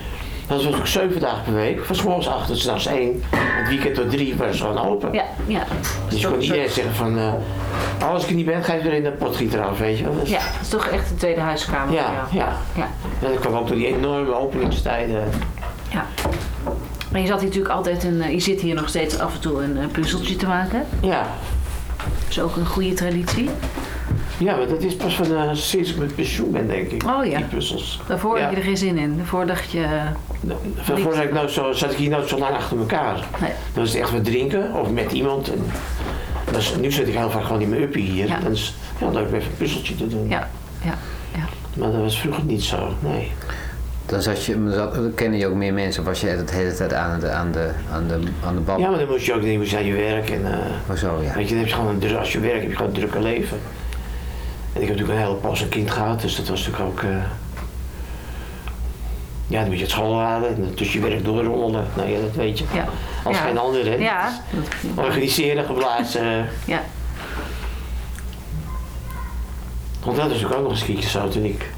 Dat 0.47 0.63
was 0.63 0.75
ook 0.75 0.87
zeven 0.87 1.21
dagen 1.21 1.43
per 1.43 1.53
week. 1.53 1.85
Van 1.85 1.95
morgens 2.05 2.27
acht 2.27 2.47
tot 2.47 2.57
's 2.57 2.65
nachts 2.65 2.85
één. 2.85 3.23
Het 3.35 3.69
weekend 3.69 3.95
tot 3.95 4.09
drie 4.09 4.35
was 4.35 4.59
gewoon 4.61 4.85
open. 4.85 5.13
Ja, 5.13 5.23
ja. 5.47 5.63
Dus 6.09 6.21
je 6.21 6.27
kon 6.27 6.41
iedereen 6.41 6.69
zeggen 6.69 6.93
van, 6.95 7.17
eh, 7.17 7.33
als 8.09 8.23
ik 8.23 8.29
er 8.29 8.35
niet 8.35 8.45
ben, 8.45 8.63
ga 8.63 8.73
je 8.73 8.81
weer 8.81 8.93
in 8.93 9.03
de 9.03 9.11
potgieter 9.11 9.61
af, 9.61 9.77
weet 9.79 9.97
je 9.97 10.03
wel. 10.03 10.19
Dus- 10.19 10.29
Ja, 10.29 10.37
dat 10.37 10.61
is 10.61 10.67
toch 10.69 10.87
echt 10.87 11.09
een 11.09 11.17
tweede 11.17 11.39
huiskamer 11.41 11.93
ja, 11.93 12.27
ja. 12.31 12.55
Ja, 12.75 12.87
En 13.21 13.31
dat 13.31 13.39
kwam 13.39 13.53
ook 13.55 13.67
door 13.67 13.77
die 13.77 13.87
enorme 13.87 14.33
openingstijden. 14.35 15.23
ja. 15.91 16.05
Maar 17.11 17.21
je 17.21 17.27
zat 17.27 17.37
hier 17.39 17.47
natuurlijk 17.47 17.75
altijd 17.75 18.03
een, 18.03 18.21
eh, 18.21 18.31
je 18.31 18.39
zit 18.39 18.61
hier 18.61 18.75
nog 18.75 18.89
steeds 18.89 19.19
af 19.19 19.33
en 19.33 19.39
toe 19.39 19.63
een 19.63 19.77
eh, 19.77 19.85
puzzeltje 19.91 20.35
te 20.35 20.47
maken. 20.47 20.85
Ja, 21.01 21.27
Dat 21.97 22.29
is 22.29 22.39
ook 22.39 22.55
een 22.55 22.65
goede 22.65 22.93
traditie. 22.93 23.49
Ja 24.37 24.55
maar 24.55 24.67
dat 24.67 24.81
is 24.83 24.95
pas 24.95 25.15
van 25.15 25.35
eh, 25.35 25.49
sinds 25.53 25.89
ik 25.91 25.97
met 25.97 26.15
pensioen 26.15 26.51
ben, 26.51 26.67
denk 26.67 26.89
ik. 26.91 27.03
Oh 27.05 27.25
ja. 27.25 27.37
Die 27.37 27.45
puzzels. 27.45 28.01
Daarvoor 28.07 28.37
Ja. 28.37 28.43
had 28.43 28.51
je 28.51 28.57
er 28.57 28.63
geen 28.63 28.77
zin 28.77 28.97
in. 28.97 29.17
Daarvoor 29.17 29.45
dacht 29.45 29.71
je, 29.71 29.83
eh, 29.83 30.03
Van 30.75 30.99
voor 30.99 31.13
zat 31.13 31.23
ik, 31.23 31.33
nou 31.33 31.47
zo, 31.47 31.71
zat 31.71 31.91
ik 31.91 31.97
hier 31.97 32.09
nooit 32.09 32.27
zo 32.27 32.37
lang 32.37 32.55
achter 32.55 32.77
elkaar. 32.77 33.19
nee. 33.41 33.51
Dan 33.73 33.83
is 33.83 33.93
het 33.93 34.01
echt 34.01 34.11
wat 34.11 34.23
drinken 34.25 34.73
of 34.73 34.89
met 34.91 35.11
iemand. 35.11 35.51
En, 35.53 35.65
dus, 36.51 36.75
nu 36.75 36.91
zit 36.91 37.07
ik 37.07 37.13
heel 37.17 37.29
vaak 37.29 37.43
gewoon 37.43 37.61
in 37.61 37.69
mijn 37.69 37.81
uppie 37.81 38.03
hier. 38.11 38.27
Ja. 38.27 38.39
Dan 38.39 38.51
is 38.51 38.73
ja, 38.99 39.09
leuk 39.09 39.27
om 39.27 39.33
even 39.33 39.49
een 39.51 39.57
puzzeltje 39.57 39.95
te 39.95 40.07
doen. 40.07 40.27
Ja, 40.29 40.49
ja, 40.83 40.93
ja. 41.35 41.43
Maar 41.73 41.91
dat 41.91 42.01
was 42.01 42.19
vroeger 42.19 42.43
niet 42.43 42.63
zo, 42.63 42.93
nee. 42.99 43.31
Dan, 44.05 44.21
zat 44.21 44.45
je, 44.45 44.63
dan 44.63 44.73
zat- 44.73 44.97
kennen 45.15 45.39
je 45.39 45.47
ook 45.47 45.55
meer 45.55 45.73
mensen. 45.73 46.03
Was 46.03 46.21
je 46.21 46.43
de 46.45 46.55
hele 46.55 46.73
tijd 46.73 46.93
aan 46.93 47.19
de, 47.19 47.29
aan 47.29 47.51
de, 47.51 47.69
aan 47.91 48.07
de, 48.07 48.19
aan 48.45 48.55
de 48.55 48.61
bal. 48.61 48.79
Ja, 48.79 48.89
maar 48.89 48.99
dan 48.99 49.07
moest 49.07 49.25
je 49.25 49.33
ook 49.33 49.41
denken, 49.41 49.59
moest 49.59 49.71
je 49.71 49.77
aan 49.77 49.85
je 49.85 49.93
werk. 49.93 50.29
En, 50.29 50.51
eh, 50.51 50.57
Oh 50.91 50.95
zo, 50.95 51.19
ja. 51.23 51.33
Weet 51.33 51.43
je, 51.49 51.49
dan 51.55 51.57
heb 51.63 51.67
je 51.67 51.73
gewoon 51.75 52.01
een, 52.01 52.17
als 52.17 52.31
je 52.31 52.39
werkt 52.39 52.61
heb 52.61 52.69
je 52.69 52.75
gewoon 52.75 52.91
een 52.93 52.97
drukke 52.99 53.21
leven. 53.21 53.57
En 54.73 54.81
ik 54.81 54.87
heb 54.87 54.97
natuurlijk 54.97 55.19
een 55.19 55.25
hele 55.25 55.35
pas 55.39 55.61
een 55.61 55.69
kind 55.69 55.91
gehad, 55.91 56.21
dus 56.21 56.35
dat 56.35 56.47
was 56.47 56.65
natuurlijk 56.67 56.89
ook... 56.91 57.03
eh, 57.03 57.15
ja, 59.47 59.59
dan 59.59 59.67
moet 59.67 59.75
je 59.77 59.81
het 59.83 59.91
school 59.91 60.19
halen 60.19 60.55
en 60.55 60.73
tussen 60.75 61.01
je 61.01 61.07
werk 61.09 61.23
doorrommelen. 61.25 61.87
Nou 61.95 62.09
ja, 62.09 62.19
dat 62.19 62.35
weet 62.35 62.57
je. 62.59 62.65
ja. 62.73 62.87
Als 63.23 63.37
Ja. 63.37 63.43
geen 63.43 63.57
ander, 63.57 63.85
hè? 63.85 63.93
Ja. 63.95 64.39
Organiseren, 64.95 65.65
geblazen. 65.65 66.49
Ja. 66.65 66.81
Want 70.03 70.17
dat 70.17 70.25
is 70.25 70.31
natuurlijk 70.31 70.59
ook 70.59 70.63
nog 70.63 70.71
eens 70.71 70.81
een 70.81 70.87
keertje 70.93 71.09
zo. 71.09 71.27
Toen 71.27 71.43
ik 71.43 71.69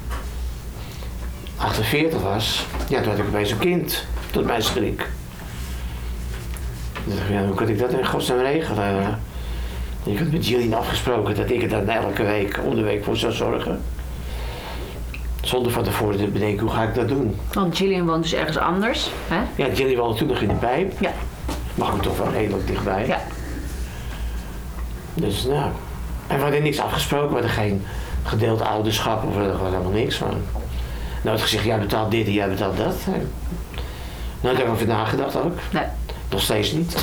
48 1.56 2.22
was, 2.22 2.66
ja, 2.88 3.00
toen 3.00 3.10
had 3.10 3.18
ik 3.18 3.26
opeens 3.26 3.50
een 3.50 3.58
kind. 3.58 4.06
Tot 4.30 4.44
mijn 4.44 4.62
schrik. 4.62 5.08
Ik, 7.04 7.14
ja, 7.30 7.44
hoe 7.44 7.54
kan 7.54 7.68
ik 7.68 7.78
dat 7.78 7.92
in 7.92 8.06
godsnaam 8.06 8.38
regelen? 8.38 9.20
Ik 10.06 10.18
had 10.18 10.30
met 10.30 10.46
Jillian 10.46 10.78
afgesproken 10.78 11.34
dat 11.34 11.50
ik 11.50 11.62
er 11.62 11.68
dan 11.68 11.88
elke 11.88 12.22
week, 12.22 12.60
om 12.64 12.74
de 12.74 12.82
week 12.82 13.04
voor 13.04 13.16
zou 13.16 13.32
zorgen. 13.32 13.82
Zonder 15.40 15.72
van 15.72 15.82
tevoren 15.82 16.16
te 16.16 16.26
bedenken, 16.26 16.66
hoe 16.66 16.74
ga 16.74 16.82
ik 16.82 16.94
dat 16.94 17.08
doen? 17.08 17.36
Want 17.52 17.76
Gillian 17.76 18.06
woont 18.06 18.22
dus 18.22 18.34
ergens 18.34 18.58
anders. 18.58 19.10
Hè? 19.28 19.40
Ja, 19.62 19.72
Jillian 19.72 20.00
woonde 20.00 20.18
toen 20.18 20.28
nog 20.28 20.40
in 20.40 20.48
de 20.48 20.54
pijp. 20.54 20.92
Ja. 21.00 21.12
Mag 21.74 21.94
ik 21.94 22.02
toch 22.02 22.18
wel 22.18 22.32
redelijk 22.32 22.66
dichtbij. 22.66 23.06
Ja. 23.06 23.20
Dus 25.14 25.44
nou, 25.44 25.70
en 26.26 26.36
we 26.36 26.42
hadden 26.42 26.62
niks 26.62 26.80
afgesproken, 26.80 27.28
we 27.28 27.32
hadden 27.32 27.50
geen 27.50 27.84
gedeeld 28.22 28.60
ouderschap 28.62 29.24
of 29.24 29.32
we 29.32 29.38
hadden 29.38 29.56
gewoon 29.56 29.72
helemaal 29.72 29.92
niks 29.92 30.16
van. 30.16 30.34
Nou 31.22 31.36
had 31.36 31.40
gezegd, 31.40 31.64
jij 31.64 31.78
betaalt 31.78 32.10
dit 32.10 32.26
en 32.26 32.32
jij 32.32 32.48
betaalt 32.48 32.76
dat. 32.76 32.96
Nou, 33.06 33.18
daar 34.40 34.54
heb 34.54 34.64
ik 34.64 34.72
over 34.72 34.86
nagedacht 34.86 35.36
ook. 35.36 35.58
Nee, 35.72 35.84
Nog 36.30 36.40
steeds 36.40 36.72
niet. 36.72 36.96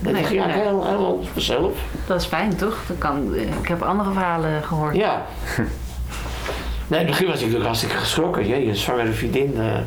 Dat 0.00 0.12
Nee, 0.12 0.24
ging 0.24 0.40
eigenlijk 0.42 0.84
helemaal, 0.84 1.20
vanzelf. 1.32 1.72
dat 2.06 2.20
is 2.20 2.26
fijn 2.26 2.56
toch? 2.56 2.76
Dat 2.86 2.98
kan, 2.98 3.34
eh, 3.34 3.42
ik 3.60 3.68
heb 3.68 3.82
andere 3.82 4.12
verhalen 4.12 4.62
gehoord. 4.62 4.96
Ja. 4.96 5.26
Nee, 6.88 7.00
in 7.00 7.06
het 7.06 7.14
begin 7.16 7.26
was 7.30 7.36
ik 7.36 7.40
natuurlijk 7.40 7.66
hartstikke 7.66 7.96
geschrokken. 7.96 8.46
Jee, 8.46 8.68
een 8.68 8.76
zwangere 8.76 9.12
vriendin. 9.12 9.54
eh. 9.58 9.78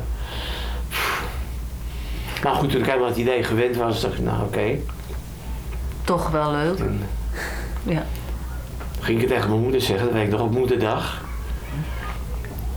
Maar 2.42 2.54
goed, 2.54 2.70
toen 2.70 2.80
ik 2.80 2.86
helemaal 2.86 3.08
het 3.08 3.16
idee 3.16 3.42
gewend 3.42 3.76
was, 3.76 4.00
dacht 4.00 4.14
ik, 4.14 4.20
nou 4.24 4.42
oké. 4.42 4.76
Toch 6.04 6.30
wel 6.30 6.50
leuk. 6.52 6.76
Toen 6.76 7.02
Ja. 7.82 8.02
ging 9.00 9.20
ik 9.20 9.28
het 9.28 9.34
tegen 9.36 9.50
mijn 9.50 9.62
moeder 9.62 9.80
zeggen, 9.80 10.04
dat 10.06 10.14
weet 10.14 10.24
ik 10.24 10.30
nog 10.30 10.40
op 10.40 10.50
moederdag. 10.52 11.20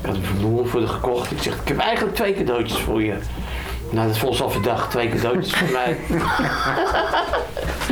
Ik 0.01 0.05
had 0.05 0.15
een 0.15 0.37
bloemen 0.37 0.67
voor 0.67 0.79
haar 0.79 0.89
gekocht. 0.89 1.31
Ik 1.31 1.41
zeg, 1.41 1.53
ik 1.61 1.67
heb 1.67 1.77
eigenlijk 1.77 2.15
twee 2.15 2.33
cadeautjes 2.33 2.79
voor 2.79 3.03
je. 3.03 3.15
Nou, 3.93 4.07
dat 4.07 4.17
vond 4.17 4.35
ze 4.35 4.43
al 4.43 4.49
verdacht, 4.49 4.91
twee 4.91 5.09
cadeautjes 5.09 5.53
voor 5.53 5.71
mij. 5.71 5.97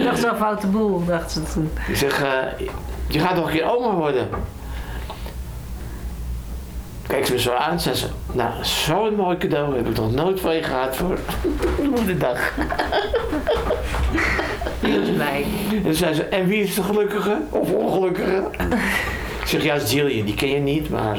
Dacht 0.03 0.19
zo'n 0.19 0.35
foute 0.35 0.67
boel, 0.67 1.05
dacht 1.05 1.31
ze 1.31 1.43
toen. 1.43 1.71
Ik 1.87 1.95
zeg, 1.95 2.21
eh, 2.23 2.67
je 3.07 3.19
gaat 3.19 3.35
nog 3.35 3.45
een 3.45 3.51
keer 3.51 3.77
oma 3.77 3.95
worden. 3.95 4.29
Kijk 7.07 7.25
ze 7.25 7.31
me 7.31 7.39
zo 7.39 7.53
aan, 7.53 7.79
zei 7.79 7.95
ze, 7.95 8.07
nou, 8.31 8.51
zo'n 8.61 9.15
mooi 9.15 9.37
cadeau 9.37 9.75
heb 9.75 9.87
ik 9.87 9.95
nog 9.95 10.11
nooit 10.11 10.39
van 10.39 10.55
je 10.55 10.63
gehad 10.63 10.95
voor 10.95 11.19
moederdag. 11.89 12.53
Die 14.79 14.99
was 14.99 15.09
blij. 15.09 15.45
En 15.85 15.95
zei 15.95 16.13
ze, 16.13 16.23
en 16.23 16.47
wie 16.47 16.63
is 16.63 16.75
de 16.75 16.83
gelukkige 16.83 17.37
of 17.49 17.71
ongelukkige? 17.71 18.43
Ik 19.41 19.47
zeg, 19.47 19.63
juist 19.63 19.91
Jillian, 19.91 20.25
die 20.25 20.35
ken 20.35 20.49
je 20.49 20.59
niet, 20.59 20.89
maar 20.89 21.17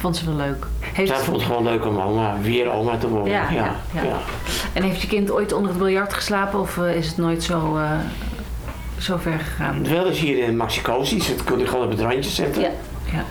vond 0.00 0.16
ze 0.16 0.24
wel 0.24 0.34
leuk. 0.34 0.66
Heeft, 0.80 1.08
zij 1.08 1.18
vond 1.18 1.36
het 1.36 1.46
gewoon 1.46 1.62
leuk 1.62 1.86
om 1.86 2.00
oma, 2.00 2.36
weer 2.42 2.70
oma 2.70 2.96
te 2.96 3.08
worden. 3.08 3.32
Ja, 3.32 3.50
ja, 3.50 3.56
ja, 3.56 3.74
ja. 3.92 4.02
ja. 4.02 4.18
En 4.72 4.82
heeft 4.82 5.00
je 5.00 5.08
kind 5.08 5.30
ooit 5.30 5.52
onder 5.52 5.70
het 5.70 5.78
biljart 5.78 6.14
geslapen 6.14 6.60
of 6.60 6.78
eh, 6.78 6.96
is 6.96 7.06
het 7.06 7.16
nooit 7.16 7.42
zo, 7.42 7.76
eh, 7.76 7.90
zo 8.98 9.16
ver 9.16 9.38
gegaan? 9.38 9.88
Wel 9.88 10.06
eens 10.06 10.18
hier 10.18 10.38
in 10.38 10.56
Maxicosis, 10.56 11.28
dat 11.28 11.44
kon 11.44 11.60
ik 11.60 11.66
gewoon 11.66 11.84
op 11.84 11.90
het 11.90 12.00
randje 12.00 12.30
zetten. 12.30 12.62
Ja. 12.62 12.70
ja. 13.12 13.24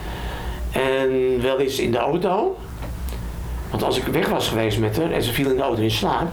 En 0.72 1.42
wel 1.42 1.60
eens 1.60 1.80
in 1.80 1.92
de 1.92 1.98
auto. 1.98 2.58
Want 3.70 3.84
als 3.84 3.98
ik 3.98 4.04
weg 4.04 4.28
was 4.28 4.48
geweest 4.48 4.80
met 4.80 4.98
haar 4.98 5.12
en 5.12 5.24
ze 5.24 5.34
viel 5.34 5.50
in 5.50 5.56
de 5.56 5.62
auto 5.62 5.82
in 5.82 5.92
slaap, 5.92 6.32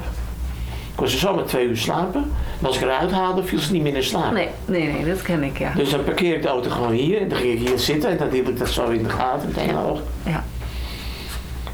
kon 0.96 1.08
ze 1.08 1.18
zomaar 1.18 1.44
twee 1.44 1.66
uur 1.68 1.76
slapen. 1.76 2.32
Maar 2.58 2.68
als 2.68 2.76
ik 2.76 2.82
eruit 2.82 3.10
haalde, 3.10 3.44
viel 3.44 3.58
ze 3.58 3.72
niet 3.72 3.82
meer 3.82 3.96
in 3.96 4.02
slaap. 4.02 4.32
Nee, 4.32 4.48
nee, 4.64 4.92
nee, 4.92 5.04
dat 5.04 5.22
ken 5.22 5.42
ik, 5.42 5.58
ja. 5.58 5.72
Dus 5.76 5.90
dan 5.90 6.04
parkeer 6.04 6.34
ik 6.34 6.42
de 6.42 6.48
auto 6.48 6.70
gewoon 6.70 6.92
hier 6.92 7.20
en 7.20 7.28
dan 7.28 7.38
ging 7.38 7.60
ik 7.60 7.68
hier 7.68 7.78
zitten 7.78 8.10
en 8.10 8.16
dan 8.16 8.28
hield 8.28 8.48
ik 8.48 8.58
dat 8.58 8.68
zo 8.68 8.88
in 8.88 9.02
de 9.02 9.08
gaten 9.08 9.48
met 9.48 9.56
één 9.56 9.68
Ja. 9.74 9.82
oog. 9.82 10.00
Ja. 10.22 10.44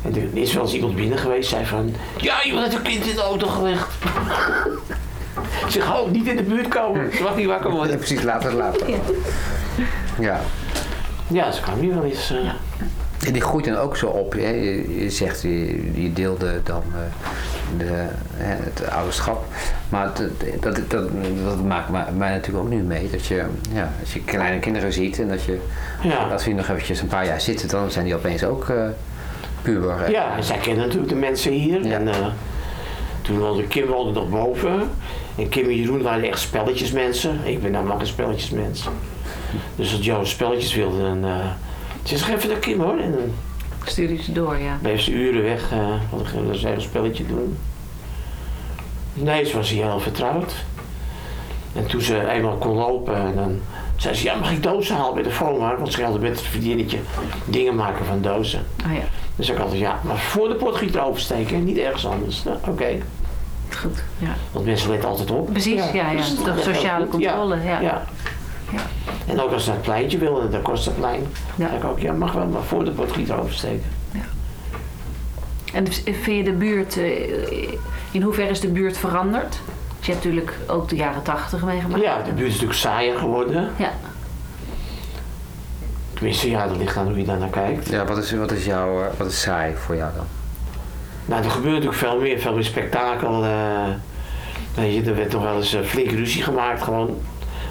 En 0.05 0.15
er 0.17 0.29
is 0.33 0.53
wel 0.53 0.63
eens 0.63 0.73
iemand 0.75 0.95
binnen 0.97 1.19
geweest, 1.19 1.49
zei 1.49 1.65
van, 1.67 1.95
ja, 2.17 2.43
iemand 2.45 2.65
heeft 2.65 2.77
een 2.77 2.83
kind 2.83 3.07
in 3.07 3.15
de 3.15 3.23
auto 3.23 3.47
gelegd. 3.47 3.89
ik 5.65 5.71
zeg, 5.71 5.99
oh, 6.01 6.11
niet 6.11 6.27
in 6.27 6.37
de 6.37 6.43
buurt 6.43 6.69
komen, 6.69 7.13
ze 7.17 7.23
mag 7.23 7.37
niet 7.37 7.47
wakker 7.47 7.71
Ja, 7.71 7.77
worden. 7.77 7.97
precies, 7.97 8.23
later, 8.23 8.53
later. 8.53 8.91
Ja. 8.91 8.97
Ja. 10.19 10.41
Ja, 11.27 11.51
ze 11.53 11.61
kwam 11.63 11.79
hier 11.81 11.95
wel 11.95 12.05
eens. 12.05 12.31
eh, 12.31 12.39
En 13.27 13.33
die 13.33 13.43
groeit 13.43 13.65
dan 13.65 13.77
ook 13.77 13.97
zo 13.97 14.07
op. 14.07 14.33
Hè? 14.33 14.49
Je, 14.49 15.03
je 15.03 15.11
zegt, 15.11 15.43
je, 15.43 15.91
je 16.03 16.13
deelde 16.13 16.61
dan 16.65 16.83
eh, 16.95 17.79
de, 17.79 18.07
hè, 18.35 18.55
het 18.65 18.91
ouderschap. 18.91 19.45
Maar 19.89 20.11
dat, 20.15 20.31
dat, 20.61 20.91
dat, 20.91 21.09
dat 21.45 21.65
maakt 21.65 21.89
mij, 21.89 22.05
mij 22.17 22.31
natuurlijk 22.31 22.65
ook 22.65 22.71
nu 22.71 22.83
mee. 22.83 23.11
Dat 23.11 23.27
je, 23.27 23.45
ja, 23.73 23.93
als 24.01 24.13
je 24.13 24.25
kleine 24.25 24.59
kinderen 24.59 24.93
ziet 24.93 25.19
en 25.21 25.29
dat 25.29 25.45
je, 25.45 25.59
Ja. 26.03 26.17
als 26.17 26.45
die 26.45 26.55
nog 26.55 26.69
eventjes 26.69 27.01
een 27.01 27.07
paar 27.09 27.27
jaar 27.27 27.41
zitten, 27.41 27.69
dan 27.69 27.91
zijn 27.91 28.05
die 28.05 28.15
opeens 28.15 28.45
ook 28.45 28.69
eh 28.69 28.85
puber. 29.63 30.11
Ja, 30.11 30.43
zij 30.43 30.57
kennen 30.59 30.83
natuurlijk 30.85 31.13
de 31.13 31.19
mensen 31.19 31.53
hier. 31.53 31.85
Ja. 31.87 31.95
En 31.95 32.09
eh, 32.09 32.27
toen 33.23 33.39
woonde 33.39 33.67
Kim 33.67 33.87
woonde 33.87 34.13
nog 34.13 34.29
boven. 34.29 34.91
En 35.37 35.49
Kim 35.49 35.65
en 35.65 35.77
Jeroen 35.77 36.03
waren 36.03 36.25
echt 36.25 36.39
spelletjesmensen. 36.41 37.41
Ik 37.45 37.63
ben 37.63 37.71
namelijk 37.71 38.01
een 38.01 38.07
spelletjesmens. 38.07 38.89
Dus 39.77 39.93
als 39.93 40.05
Joe 40.05 40.25
spelletjes 40.25 40.75
wilde, 40.75 41.03
dan... 41.03 41.25
ze 42.03 42.17
zeg 42.19 42.31
even 42.31 42.49
naar 42.49 42.59
Kim 42.59 42.81
hoor. 42.81 42.99
En 42.99 43.13
dan 43.13 43.31
Stuur 43.85 44.13
je 44.13 44.23
ze 44.23 44.33
door, 44.33 44.59
ja. 44.59 44.79
bleef 44.83 45.01
ze 45.01 45.13
uren 45.13 45.43
weg. 45.43 45.73
eh 45.73 45.79
want 46.11 46.29
ze 46.59 46.69
een 46.69 46.81
spelletje 46.81 47.27
doen. 47.27 47.59
Nee, 49.15 49.45
ze 49.45 49.57
was 49.57 49.71
hier 49.71 49.85
heel 49.85 50.01
vertrouwd. 50.01 50.55
En 51.73 51.87
toen 51.87 52.01
ze 52.01 52.29
eenmaal 52.31 52.57
kon 52.57 52.77
lopen, 52.77 53.17
en 53.17 53.35
dan 53.35 53.61
zei 53.97 54.15
ze... 54.15 54.25
Ja, 54.25 54.35
mag 54.35 54.51
ik 54.53 54.63
dozen 54.63 54.97
halen 54.97 55.15
bij 55.15 55.23
de 55.23 55.31
FOMA? 55.31 55.77
Want 55.77 55.93
ze 55.93 56.03
hadden 56.03 56.21
met 56.23 56.31
het 56.31 56.41
vriendinnetje 56.41 56.99
dingen 57.45 57.75
maken 57.75 58.05
van 58.05 58.23
dozen. 58.23 58.67
Oh 58.87 58.93
ja, 58.95 59.03
Dus 59.37 59.49
ik 59.49 59.59
altijd, 59.59 59.81
ja, 59.81 60.01
maar 60.03 60.19
voor 60.19 60.49
de 60.49 60.55
potgieter 60.55 61.03
oversteken 61.03 61.57
en 61.57 61.65
niet 61.65 61.79
ergens 61.79 62.07
anders. 62.07 62.43
Nou, 62.43 62.57
oké. 62.69 62.99
goed. 63.77 64.03
Ja. 64.19 64.35
Want 64.53 64.65
mensen 64.65 64.91
letten 64.91 65.09
altijd 65.09 65.31
op. 65.31 65.51
Precies, 65.51 65.85
ja, 65.93 66.11
ja. 66.11 66.17
dus 66.17 66.37
De 66.37 66.55
is 66.57 66.65
sociale 66.65 67.09
controle, 67.09 67.63
ja. 67.65 67.81
ja. 67.81 68.05
Ja. 69.27 69.33
En 69.33 69.41
ook 69.41 69.53
als 69.53 69.63
ze 69.63 69.69
naar 69.69 69.77
het 69.79 69.87
pleintje 69.87 70.19
wilden, 70.19 70.51
naar 70.51 70.61
Kostaplein, 70.61 71.27
Ja. 71.55 71.69
zeg 71.69 71.79
ik 71.79 71.85
ook, 71.85 71.99
ja, 71.99 72.13
mag 72.13 72.33
wel, 72.33 72.47
maar 72.47 72.63
voor 72.63 72.85
de 72.85 72.91
potgieter 72.91 73.39
oversteken. 73.39 73.85
En 75.73 75.93
vind 75.93 76.25
je 76.25 76.43
de 76.43 76.53
buurt, 76.53 76.97
eh, 76.97 77.69
in 78.11 78.23
hoeverre 78.23 78.51
is 78.51 78.61
de 78.61 78.69
buurt 78.69 78.97
veranderd? 78.99 79.51
Dus 79.99 80.07
je 80.07 80.13
hebt 80.13 80.25
natuurlijk 80.25 80.57
ook 80.67 80.89
de 80.89 80.97
jaren 80.97 81.23
tachtig 81.23 81.63
meegemaakt. 81.65 82.03
Ja, 82.03 82.23
de 82.23 82.33
buurt 82.33 82.47
is 82.47 82.53
natuurlijk 82.53 82.79
saaier 82.79 83.19
geworden. 83.19 83.71
Ja. 83.79 83.93
Tenminste, 86.15 86.51
ja, 86.51 86.67
dat 86.67 86.77
ligt 86.77 86.97
aan 86.97 87.07
hoe 87.07 87.19
je 87.19 87.25
daar 87.25 87.39
naar 87.39 87.49
kijkt. 87.49 87.89
Ja, 87.89 88.05
wat 88.05 88.19
is, 88.19 88.33
wat 88.33 88.53
is 88.53 88.65
jouw, 88.65 89.03
eh, 89.03 89.07
wat 89.17 89.27
is 89.27 89.41
saai 89.41 89.75
voor 89.77 89.97
jou 89.97 90.11
dan? 90.17 90.27
Nou, 91.25 91.45
er 91.45 91.51
gebeurt 91.51 91.73
natuurlijk 91.75 91.99
veel 91.99 92.21
meer, 92.21 92.39
veel 92.39 92.55
meer 92.55 92.65
spektakel. 92.65 93.45
eh 93.45 93.51
weet 94.75 94.95
je, 94.95 95.03
er 95.11 95.17
werd 95.17 95.33
nog 95.33 95.43
wel 95.43 95.57
eens 95.57 95.75
eh, 95.75 95.83
flink 95.83 96.11
ruzie 96.11 96.43
gemaakt, 96.43 96.83
gewoon 96.83 97.19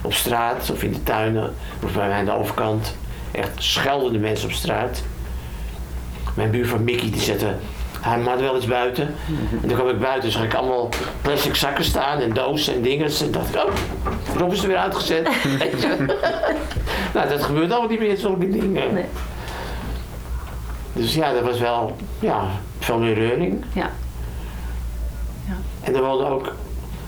op 0.02 0.14
straat 0.14 0.70
of 0.72 0.84
in 0.84 0.92
de 0.92 1.04
tuinen 1.04 1.54
of 1.84 1.94
bij 1.94 2.08
mij 2.08 2.18
aan 2.18 2.26
de 2.26 2.32
overkant. 2.32 2.96
Echt 3.32 3.50
scheldende 3.56 4.20
mensen 4.20 4.48
op 4.48 4.54
straat. 4.54 5.04
Mijn 6.34 6.52
buurvrouw 6.52 6.80
Mickey 6.80 7.12
die 7.12 7.22
zette 7.22 7.56
haar 8.02 8.20
man 8.20 8.40
wel 8.40 8.56
eens 8.56 8.66
buiten. 8.66 9.16
En 9.62 9.68
dan 9.68 9.78
kwam 9.78 9.90
ik 9.90 10.00
buiten, 10.00 10.32
zag 10.32 10.44
ik 10.44 10.54
allemaal 10.54 10.90
plastic 11.22 11.56
zakken 11.56 11.84
staan 11.84 12.20
en 12.20 12.34
dozen 12.34 12.74
en 12.74 12.82
dingen. 12.82 13.12
En 13.22 13.32
dacht 13.32 13.50
ik, 13.50 13.56
oh, 13.56 13.74
Rob 14.38 14.52
is 14.52 14.62
er 14.62 14.68
weer 14.68 14.78
uitgezet. 14.78 15.30
Nou, 17.14 17.30
dat 17.30 17.44
gebeurt 17.44 17.72
allemaal 17.72 17.90
niet 17.90 18.00
meer, 18.00 18.18
zulke 18.18 18.50
dingen. 18.50 18.94
Nee. 18.94 19.06
Dus 20.94 21.16
ja, 21.16 21.34
dat 21.34 21.44
was 21.44 21.60
wel, 21.60 21.96
ja, 22.20 22.44
veel 22.80 23.00
meer 23.00 23.14
reuring. 23.14 23.64
Ja. 23.74 23.90
En 25.82 25.96
er 25.96 26.02
woonden 26.02 26.28
ook, 26.28 26.54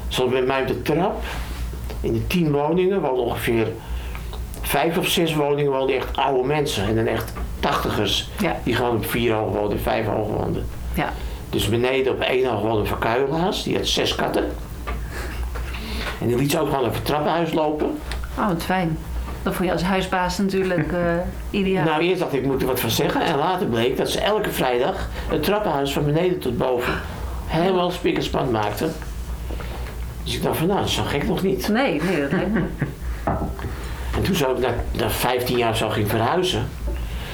zoals 0.07 0.31
bij 0.31 0.41
mij 0.41 0.61
op 0.61 0.67
de 0.67 0.81
trap, 0.81 1.23
in 2.03 2.13
de 2.13 2.27
tien 2.27 2.51
woningen 2.51 3.01
woonden 3.01 3.23
ongeveer 3.25 3.67
vijf 4.61 4.97
of 4.97 5.07
zes 5.07 5.35
woningen 5.35 5.71
woonden 5.71 5.95
echt 5.95 6.17
oude 6.17 6.47
mensen. 6.47 6.87
En 6.87 6.95
dan 6.95 7.05
echt 7.05 7.33
tachtigers, 7.59 8.29
Ja. 8.39 8.55
die 8.63 8.75
gewoon 8.75 8.95
op 8.95 9.05
vier 9.05 9.33
hoog 9.33 9.53
woonden, 9.53 9.79
vijf 9.79 10.05
hoog 10.05 10.27
woonden. 10.27 10.65
Ja. 10.93 11.13
Dus 11.49 11.69
beneden 11.69 12.13
op 12.13 12.19
één 12.21 12.49
hoog 12.49 12.61
woonde 12.61 12.79
een 12.79 12.87
verkuilaars, 12.87 13.63
die 13.63 13.75
had 13.75 13.87
zes 13.87 14.15
katten. 14.15 14.51
En 16.21 16.27
die 16.27 16.37
liet 16.37 16.51
ze 16.51 16.59
ook 16.59 16.69
gewoon 16.69 16.83
over 16.83 16.95
het 16.95 17.05
trappenhuis 17.05 17.53
lopen. 17.53 17.97
Oh, 18.37 18.47
wat 18.47 18.63
fijn. 18.63 18.97
Dat 19.43 19.53
vond 19.55 19.67
je 19.67 19.73
als 19.73 19.83
huisbaas 19.83 20.37
natuurlijk 20.37 20.91
eh, 20.93 20.99
ideaal. 21.49 21.85
Nou, 21.85 22.01
eerst 22.01 22.19
dacht 22.19 22.33
ik, 22.33 22.39
ik 22.41 22.45
moet 22.45 22.61
er 22.61 22.67
wat 22.67 22.79
van 22.79 22.89
zeggen. 22.89 23.21
En 23.21 23.37
later 23.37 23.67
bleek 23.67 23.97
dat 23.97 24.09
ze 24.09 24.19
elke 24.19 24.49
vrijdag 24.49 25.09
het 25.29 25.43
trappenhuis 25.43 25.93
van 25.93 26.05
beneden 26.05 26.39
tot 26.39 26.57
boven 26.57 26.93
helemaal 27.45 27.91
spik 27.91 28.17
en 28.17 28.51
maakten. 28.51 28.93
Dus 30.23 30.35
ik 30.35 30.43
dacht 30.43 30.57
van, 30.57 30.67
nou, 30.67 30.79
dat 30.79 30.87
is 30.87 30.95
zo 30.95 31.03
gek 31.03 31.27
nog 31.27 31.43
niet. 31.43 31.67
Nee, 31.67 32.01
nee, 32.01 32.21
dat 32.21 32.31
lijkt 32.31 32.53
me. 32.53 32.61
En 34.15 34.23
toen 34.23 34.35
zo 34.35 34.57
na, 34.57 34.73
na 34.91 35.09
15 35.09 35.57
jaar 35.57 35.77
zo 35.77 35.89
ging 35.89 36.09
verhuizen, 36.09 36.69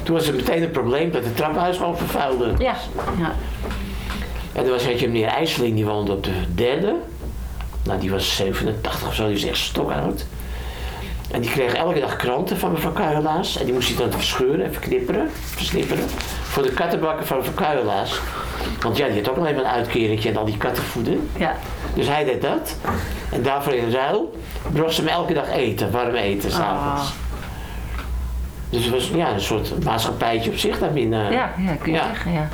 toen 0.03 0.15
was 0.15 0.27
het 0.27 0.35
meteen 0.35 0.63
een 0.63 0.71
probleem 0.71 1.11
dat 1.11 1.23
het 1.23 1.35
trappenhuis 1.35 1.77
gewoon 1.77 1.97
vervuilde. 1.97 2.53
Ja. 2.57 2.75
ja. 3.17 3.35
En 4.53 4.65
er 4.65 4.71
was 4.71 4.85
eentje 4.85 5.07
meneer 5.07 5.27
IJsseling, 5.27 5.75
die 5.75 5.85
woonde 5.85 6.11
op 6.11 6.23
de 6.23 6.31
derde. 6.55 6.95
Nou, 7.83 7.99
die 7.99 8.11
was 8.11 8.35
87 8.35 9.07
of 9.07 9.15
zo, 9.15 9.25
die 9.25 9.35
is 9.35 9.45
echt 9.45 9.57
stokoud. 9.57 10.25
En 11.31 11.41
die 11.41 11.49
kreeg 11.49 11.73
elke 11.73 11.99
dag 11.99 12.15
kranten 12.15 12.57
van 12.57 12.71
mevrouw 12.71 12.91
Kuijelaars. 12.91 13.57
En 13.57 13.65
die 13.65 13.73
moest 13.73 13.87
hij 13.87 13.97
dan 13.97 14.11
verscheuren 14.11 14.65
en 14.65 14.73
verknipperen, 14.73 15.29
versnipperen. 15.31 16.03
Voor 16.43 16.63
de 16.63 16.71
kattenbakken 16.71 17.27
van 17.27 17.37
mevrouw 17.37 17.53
Kuijelaars. 17.53 18.19
Want 18.81 18.97
ja, 18.97 19.07
die 19.07 19.15
had 19.15 19.29
ook 19.29 19.35
nog 19.37 19.45
even 19.45 19.59
een 19.59 19.65
uitkeringje 19.71 20.29
en 20.29 20.37
al 20.37 20.45
die 20.45 20.57
katten 20.57 20.83
voeden. 20.83 21.29
Ja. 21.37 21.55
Dus 21.93 22.07
hij 22.07 22.23
deed 22.23 22.41
dat. 22.41 22.75
En 23.31 23.41
daarvoor 23.43 23.73
in 23.73 23.91
ruil 23.91 24.39
bracht 24.73 24.93
ze 24.93 25.01
hem 25.01 25.09
elke 25.09 25.33
dag 25.33 25.49
eten, 25.51 25.91
warm 25.91 26.15
eten, 26.15 26.51
s'avonds. 26.51 27.01
Ah. 27.01 27.07
Dus 28.69 28.83
het 28.83 28.93
was 28.93 29.07
ja, 29.15 29.31
een 29.33 29.41
soort 29.41 29.83
maatschappijtje 29.83 30.51
op 30.51 30.57
zich 30.57 30.79
daarbinnen. 30.79 31.31
Ja, 31.31 31.53
ja, 31.57 31.73
kun 31.75 31.91
je 31.91 31.97
Ja. 31.97 32.07
zeggen, 32.07 32.31
ja. 32.31 32.47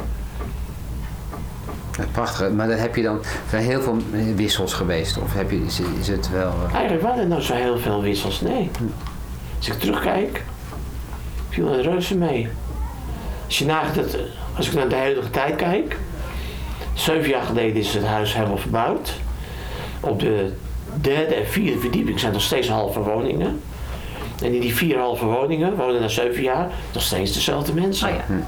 Prachtig. 2.12 2.50
Maar 2.52 2.68
dan 2.68 2.78
heb 2.78 2.96
je 2.96 3.04
dan 3.04 3.20
zijn 3.50 3.64
heel 3.64 3.82
veel 3.82 3.98
wissels 4.36 4.74
geweest? 4.74 5.18
Of 5.18 5.34
heb 5.34 5.52
je, 5.52 5.66
is, 5.66 5.82
is 6.00 6.08
het 6.08 6.30
wel... 6.30 6.54
eh, 6.68 6.74
Eigenlijk 6.74 7.04
waren 7.04 7.20
er 7.20 7.28
nou 7.28 7.42
zo 7.42 7.54
heel 7.54 7.78
veel 7.80 8.02
wissels, 8.02 8.42
nee. 8.42 8.72
Als 9.58 9.68
ik 9.68 9.74
terugkijk, 9.80 10.44
viel 11.50 11.74
er 11.74 11.82
reuze 11.82 12.18
mee. 12.18 12.48
Als 13.46 13.58
je 13.60 13.66
nagaat 13.66 13.96
dat, 13.96 14.18
als 14.58 14.68
ik 14.68 14.74
naar 14.74 14.90
de 14.90 14.96
huidige 14.96 15.30
tijd 15.30 15.56
kijk, 15.56 15.98
zeven 16.94 17.30
jaar 17.30 17.44
geleden 17.44 17.76
is 17.76 17.94
het 17.94 18.06
huis 18.06 18.34
helemaal 18.34 18.58
verbouwd. 18.58 19.14
Op 20.00 20.20
de 20.20 20.54
derde 21.02 21.36
en 21.36 21.48
vierde 21.48 21.80
verdieping 21.80 22.20
zijn 22.20 22.34
nog 22.34 22.42
steeds 22.42 22.70
halve 22.70 23.00
woningen. 23.00 23.62
En 24.44 24.54
in 24.54 24.62
die 24.62 24.76
vier 24.76 24.98
halve 24.98 25.26
woningen 25.26 25.76
wonen 25.76 26.02
na 26.02 26.08
zeven 26.08 26.44
jaar 26.44 26.70
nog 26.94 27.04
steeds 27.04 27.34
dezelfde 27.34 27.74
mensen. 27.74 28.10
Oh 28.10 28.16
ja. 28.16 28.46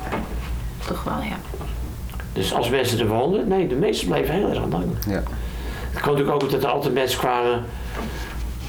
Toch 0.88 1.04
wel, 1.04 1.22
ja. 1.22 1.38
Dus 2.34 2.54
als 2.54 2.70
mensen 2.70 3.00
er 3.00 3.08
woonden, 3.08 3.48
nee, 3.48 3.68
de 3.68 3.76
meesten 3.76 4.08
bleven 4.08 4.34
heel 4.34 4.50
erg 4.50 4.66
lang. 4.70 4.86
ja. 5.08 5.24
Het 5.92 6.06
kwam 6.06 6.16
natuurlijk 6.16 6.44
ook 6.44 6.52
dat 6.52 6.64
er 6.64 6.70
altijd 6.70 6.94
mensen 6.94 7.20
kwamen. 7.20 7.64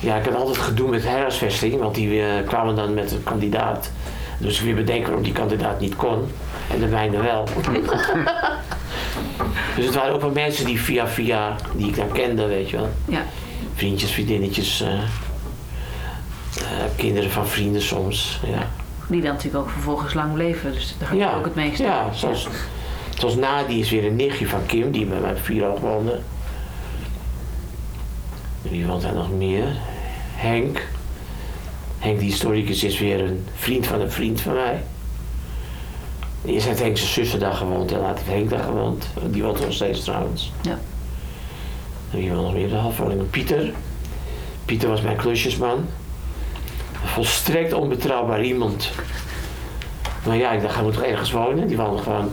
Ja, 0.01 0.17
ik 0.17 0.25
had 0.25 0.35
altijd 0.35 0.59
gedoe 0.59 0.89
met 0.89 1.05
herhuisvesting, 1.05 1.79
want 1.79 1.95
die 1.95 2.23
eh, 2.23 2.47
kwamen 2.47 2.77
dan 2.77 2.95
met 2.95 3.13
een 3.13 3.23
kandidaat. 3.23 3.91
Dus 4.39 4.59
ik 4.59 4.65
weer 4.65 4.75
bedenken 4.75 5.05
waarom 5.07 5.23
die 5.23 5.33
kandidaat 5.33 5.81
niet 5.81 5.97
kon. 5.97 6.31
En 6.71 6.81
de 6.81 6.87
mijne 6.87 7.23
wel. 7.23 7.45
dus 9.77 9.85
het 9.85 9.95
waren 9.95 10.15
ook 10.15 10.21
wel 10.21 10.31
mensen 10.31 10.65
die 10.65 10.81
via 10.81 11.09
via, 11.09 11.57
die 11.75 11.89
ik 11.89 11.97
dan 11.97 12.13
kende, 12.13 12.47
weet 12.47 12.71
je 12.71 12.77
wel. 12.77 12.89
Ja. 13.05 13.25
Vriendjes, 13.75 14.11
vriendinnetjes, 14.11 14.81
eh, 14.81 14.93
eh, 14.93 15.01
kinderen 16.97 17.31
van 17.31 17.47
vrienden 17.47 17.83
soms. 17.83 18.41
Ja, 18.47 18.69
Die 19.09 19.21
dan 19.21 19.33
natuurlijk 19.33 19.65
ook 19.65 19.71
vervolgens 19.71 20.15
lang 20.15 20.37
leven. 20.37 20.73
Dus 20.73 20.95
daar 20.99 21.09
ga 21.09 21.15
ja, 21.15 21.35
ook 21.35 21.45
het 21.45 21.55
meeste 21.55 21.83
ja 21.83 22.13
zoals, 22.13 22.49
zoals 23.19 23.37
Nadie 23.37 23.81
is 23.81 23.91
weer 23.91 24.07
een 24.07 24.17
nichtje 24.17 24.49
van 24.49 24.67
Kim, 24.67 24.91
die 24.91 25.07
bij 25.07 25.19
mij 25.19 25.31
op 25.31 25.43
Vierhoog 25.43 25.81
woonde. 25.81 26.21
Wie 28.63 28.87
woont 28.87 29.03
daar 29.03 29.15
nog 29.15 29.33
meer? 29.33 29.65
Henk. 30.35 30.87
Henk, 31.99 32.19
die 32.19 32.29
historicus, 32.29 32.85
is 32.85 32.99
weer 32.99 33.21
een 33.21 33.47
vriend 33.55 33.87
van 33.87 34.01
een 34.01 34.11
vriend 34.11 34.41
van 34.41 34.55
mij. 34.55 34.83
Eerst 36.45 36.67
heeft 36.67 36.81
Henk 36.81 36.97
zijn 36.97 37.11
zuster 37.11 37.39
daar 37.39 37.55
gewoond 37.55 37.93
en 37.93 38.01
later 38.01 38.25
heeft 38.25 38.39
Henk 38.39 38.51
daar 38.51 38.63
gewoond. 38.63 39.09
Die 39.31 39.43
woont 39.43 39.61
nog 39.61 39.73
steeds 39.73 40.05
trouwens. 40.05 40.53
Ja. 40.61 40.79
En 42.11 42.19
wie 42.19 42.31
woont 42.31 42.43
nog 42.43 42.53
meer 42.53 42.69
de 42.69 42.75
halfwoning? 42.75 43.31
Pieter. 43.31 43.73
Pieter 44.65 44.89
was 44.89 45.01
mijn 45.01 45.17
klusjesman. 45.17 45.87
Een 47.03 47.09
volstrekt 47.09 47.73
onbetrouwbaar 47.73 48.43
iemand. 48.43 48.91
Maar 50.27 50.37
ja, 50.37 50.51
ik 50.53 50.63
dacht, 50.63 50.75
hij 50.75 50.83
moet 50.83 50.93
toch 50.93 51.03
ergens 51.03 51.31
wonen? 51.31 51.67
Die 51.67 51.77
woonde 51.77 52.03
gewoon, 52.03 52.31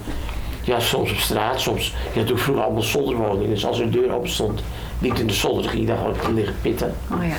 ja, 0.63 0.79
soms 0.79 1.11
op 1.11 1.17
straat, 1.17 1.61
soms. 1.61 1.93
Had 1.93 2.15
natuurlijk 2.15 2.41
vroeger 2.41 2.63
allemaal 2.63 2.81
zolderwoningen. 2.81 3.49
Dus 3.49 3.65
als 3.65 3.77
er 3.77 3.83
een 3.83 3.91
deur 3.91 4.11
open 4.13 4.29
stond, 4.29 4.63
liep 4.99 5.15
in 5.15 5.27
de 5.27 5.33
zolder, 5.33 5.69
ging 5.69 5.81
je 5.81 5.87
daar 5.87 5.97
gewoon 5.97 6.35
liggen 6.35 6.55
pitten. 6.61 6.95
Oh 7.11 7.27
ja. 7.27 7.35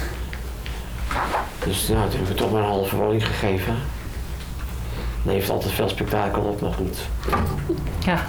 Dus 1.64 1.88
nou, 1.88 2.11
toen 2.11 2.20
heb 2.20 2.31
ik 2.31 2.37
toch 2.37 2.52
maar 2.52 2.62
een 2.62 2.68
halve 2.68 2.96
woning 2.96 3.26
gegeven. 3.26 3.74
Heeft 5.27 5.51
altijd 5.51 5.73
veel 5.73 5.89
spektakel 5.89 6.43
op, 6.43 6.61
maar 6.61 6.73
goed. 6.73 6.99
Ja. 8.05 8.21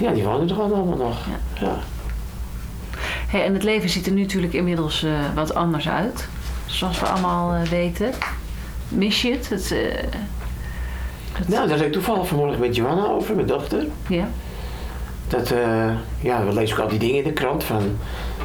Ja, 0.00 0.10
die 0.12 0.22
wonen 0.24 0.48
er 0.48 0.54
gewoon 0.54 0.72
allemaal 0.72 0.96
nog. 0.96 1.18
Ja. 1.26 1.66
Ja. 1.66 1.76
Hey, 3.28 3.44
en 3.44 3.54
het 3.54 3.62
leven 3.62 3.88
ziet 3.88 4.06
er 4.06 4.12
nu 4.12 4.20
natuurlijk 4.20 4.52
inmiddels 4.52 5.02
eh, 5.02 5.10
wat 5.34 5.54
anders 5.54 5.88
uit. 5.88 6.28
Zoals 6.66 7.00
we 7.00 7.06
allemaal 7.06 7.52
eh, 7.54 7.62
weten. 7.62 8.10
Mis 8.88 9.22
je 9.22 9.30
het? 9.32 9.48
het, 9.48 9.72
eh, 9.72 9.78
het- 11.32 11.48
Nou, 11.48 11.68
daar 11.68 11.76
had 11.76 11.86
ik 11.86 11.92
toevallig 11.92 12.28
vanmorgen 12.28 12.60
met 12.60 12.76
Johanna 12.76 13.06
over, 13.06 13.34
mijn 13.34 13.46
dochter. 13.46 13.86
ja. 14.08 14.28
Dat, 15.28 15.50
eh, 15.50 15.90
ja, 16.20 16.44
we 16.44 16.52
lezen 16.52 16.76
ook 16.76 16.82
al 16.82 16.88
die 16.88 16.98
dingen 16.98 17.16
in 17.16 17.24
de 17.24 17.32
krant 17.32 17.64
van 17.64 17.96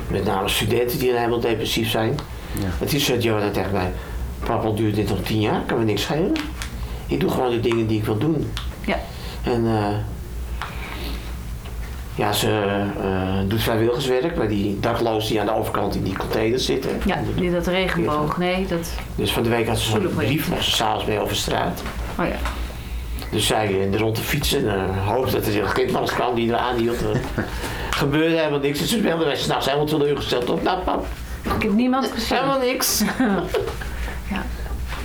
met 0.08 0.26
name 0.26 0.48
studenten 0.50 1.00
die 1.00 1.14
helemaal 1.14 1.40
depressief 1.40 1.90
zijn. 1.90 2.16
Ja. 2.52 2.68
Het 2.80 2.94
is, 2.94 3.06
zei 3.06 3.20
Johanna 3.20 3.52
tegen 3.52 3.72
mij, 3.72 3.92
papa 4.46 4.70
duurt 4.70 4.96
dit 4.96 5.10
nog 5.10 5.20
tien 5.22 5.40
jaar, 5.42 5.62
kan 5.66 5.78
me 5.80 5.84
niks 5.86 6.02
schelen. 6.02 6.32
Ik 7.08 7.20
doe 7.20 7.30
gewoon 7.30 7.50
de 7.52 7.60
dingen 7.60 7.88
die 7.88 7.98
ik 8.00 8.06
wil 8.06 8.18
doen. 8.18 8.52
Ja. 8.86 9.00
En 9.44 9.66
eh, 9.66 9.96
ja, 12.16 12.32
ze 12.34 12.50
eh, 13.02 13.40
doet 13.48 13.62
vrijwilligerswerk 13.62 14.36
bij 14.36 14.48
die 14.48 14.80
daklozen 14.80 15.30
die 15.30 15.40
aan 15.40 15.46
de 15.46 15.56
overkant 15.56 15.96
in 15.96 16.04
die 16.04 16.18
containers 16.18 16.66
zitten. 16.66 17.02
ja, 17.06 17.20
niet 17.36 17.52
dat 17.52 17.68
regenboog. 17.68 18.38
Nee, 18.38 18.66
dat... 18.68 18.92
Dus 19.16 19.32
van 19.32 19.44
de 19.44 19.50
week 19.50 19.68
had 19.68 19.80
ze 19.80 19.90
zo'n 19.90 20.12
brief, 20.16 20.46
ze 20.62 20.72
s'avonds 20.72 21.06
mee 21.06 21.20
over 21.20 21.36
straat. 21.36 21.82
Oh 22.20 22.26
ja. 22.26 22.36
Dus 23.32 23.48
zij 23.48 23.90
eh, 23.92 24.00
rond 24.00 24.16
te 24.16 24.22
fietsen 24.22 24.70
en 24.70 24.90
uh, 24.90 25.08
hoopte 25.08 25.32
dat 25.32 25.46
er 25.46 25.52
zich 25.52 25.72
kind 25.74 25.92
langs 25.92 26.12
kwam 26.14 26.36
die 26.36 26.52
er 26.52 26.58
aanhield. 26.58 27.02
Er 27.02 27.22
gebeurde 27.90 28.36
helemaal 28.36 28.60
niks. 28.60 28.80
En 28.80 28.88
ze 28.88 28.98
speelden 28.98 29.26
wij 29.26 29.36
s'nachts 29.36 29.66
helemaal 29.66 29.86
teleurgesteld 29.88 30.50
op. 30.50 30.64
Nou 30.64 30.80
pap, 30.84 31.06
Ik 31.58 31.62
heb 31.64 31.72
niemand 31.72 32.12
gezien. 32.14 32.38
helemaal 32.38 32.60
niks. 32.60 33.02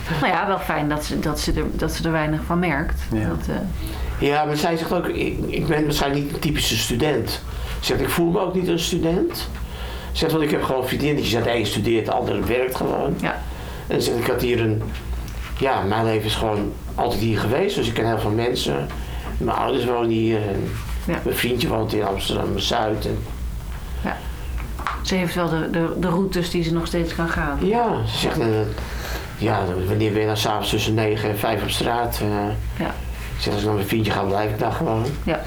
Nou 0.21 0.33
ja, 0.33 0.47
wel 0.47 0.59
fijn 0.59 0.89
dat 0.89 1.05
ze, 1.05 1.19
dat 1.19 1.39
ze, 1.39 1.53
er, 1.53 1.63
dat 1.71 1.91
ze 1.91 2.03
er 2.03 2.11
weinig 2.11 2.41
van 2.45 2.59
merkt. 2.59 3.01
Ja. 3.11 3.27
Dat, 3.27 3.47
eh, 3.47 4.27
Ja, 4.27 4.45
maar 4.45 4.57
zij 4.57 4.77
zegt 4.77 4.93
ook, 4.93 5.07
ik, 5.07 5.37
ik 5.47 5.67
ben 5.67 5.83
waarschijnlijk 5.83 6.23
niet 6.23 6.33
een 6.33 6.39
typische 6.39 6.77
student. 6.77 7.29
Ze 7.79 7.85
zegt, 7.85 8.01
ik 8.01 8.09
voel 8.09 8.31
me 8.31 8.39
ook 8.39 8.53
niet 8.53 8.67
een 8.67 8.79
student. 8.79 9.37
Ze 10.11 10.17
zegt, 10.17 10.31
want 10.31 10.43
ik 10.43 10.51
heb 10.51 10.63
gewoon 10.63 10.87
vriendinnetjes. 10.87 11.43
De 11.43 11.55
een 11.55 11.65
studeert, 11.65 12.05
de 12.05 12.11
ander 12.11 12.47
werkt 12.47 12.75
gewoon. 12.75 13.15
ja. 13.21 13.41
En 13.87 14.01
ze 14.01 14.09
zegt, 14.11 14.19
ik 14.23 14.31
had 14.31 14.41
hier 14.41 14.61
een... 14.61 14.81
Ja, 15.59 15.81
mijn 15.81 16.05
leven 16.05 16.25
is 16.25 16.35
gewoon 16.35 16.71
altijd 16.95 17.21
hier 17.21 17.39
geweest. 17.39 17.75
Dus 17.75 17.87
ik 17.87 17.93
ken 17.93 18.07
heel 18.07 18.19
veel 18.19 18.31
mensen. 18.31 18.87
Mijn 19.37 19.57
ouders 19.57 19.85
wonen 19.85 20.09
hier. 20.09 20.37
En 20.41 20.69
Ja. 21.05 21.19
Mijn 21.23 21.35
vriendje 21.37 21.67
woont 21.67 21.93
in 21.93 22.03
Amsterdam-Zuid. 22.03 23.05
En 23.05 23.17
Ze 25.01 25.15
heeft 25.15 25.35
wel 25.35 25.49
de, 25.49 25.69
de, 25.69 25.93
de 25.99 26.07
routes 26.07 26.49
die 26.49 26.63
ze 26.63 26.73
nog 26.73 26.87
steeds 26.87 27.15
kan 27.15 27.29
gaan. 27.29 27.57
Ja, 27.61 28.05
ze 28.05 28.17
zegt, 28.17 28.37
ja, 29.39 29.59
wanneer 29.87 30.11
ben 30.11 30.21
je 30.21 30.27
dan 30.27 30.37
s'avonds 30.37 30.69
tussen 30.69 30.93
9 30.93 31.29
en 31.29 31.37
5 31.37 31.61
op 31.63 31.69
straat? 31.69 32.19
eh 32.21 32.27
Ja. 32.85 32.87
ik 33.35 33.41
zeg, 33.41 33.51
als 33.53 33.61
ik 33.61 33.67
naar 33.67 33.75
mijn 33.75 33.87
vriendje 33.87 34.11
ga, 34.11 34.21
blijf 34.21 34.49
ik 34.51 34.59
daar 34.59 34.71
gewoon. 34.71 35.05
Ja. 35.23 35.39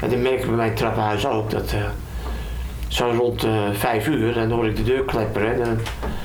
En 0.00 0.10
dan 0.10 0.22
merk 0.22 0.38
ik 0.40 0.46
bij 0.46 0.54
mijn 0.56 0.74
trappenhuis 0.74 1.26
ook 1.26 1.50
dat 1.50 1.72
eh, 1.72 1.84
zo 2.88 3.12
rond 3.16 3.44
eh 3.44 3.62
5 3.72 4.06
uur, 4.06 4.34
dan 4.34 4.50
hoor 4.50 4.66
ik 4.66 4.76
de 4.76 4.82
deur 4.82 5.04
klepperen 5.04 5.52
en 5.52 5.58
dan 5.64 5.78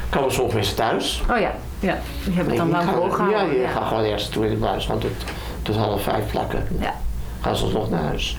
komen 0.09 0.31
sommige 0.31 0.55
mensen 0.55 0.75
thuis. 0.75 1.21
Oh 1.31 1.39
ja. 1.39 1.51
Ja. 1.79 1.97
Die 2.23 2.33
hebben 2.33 2.53
het 2.53 2.61
dan 2.61 2.71
lang 2.71 2.89
volgehouden. 2.89 3.53
Ja, 3.53 3.59
die 3.59 3.67
gaan 3.67 3.87
gewoon 3.87 4.03
ergens 4.03 4.29
toe 4.29 4.43
in 4.45 4.51
de 4.51 4.57
buis, 4.57 4.85
gewoon 4.85 5.01
tot, 5.01 5.11
tot 5.61 5.75
half 5.75 6.01
vijf 6.03 6.31
plakken. 6.31 6.67
Ja. 6.79 6.93
Gaan 7.41 7.55
ze 7.55 7.63
alsnog 7.63 7.89
naar 7.89 8.03
huis. 8.03 8.37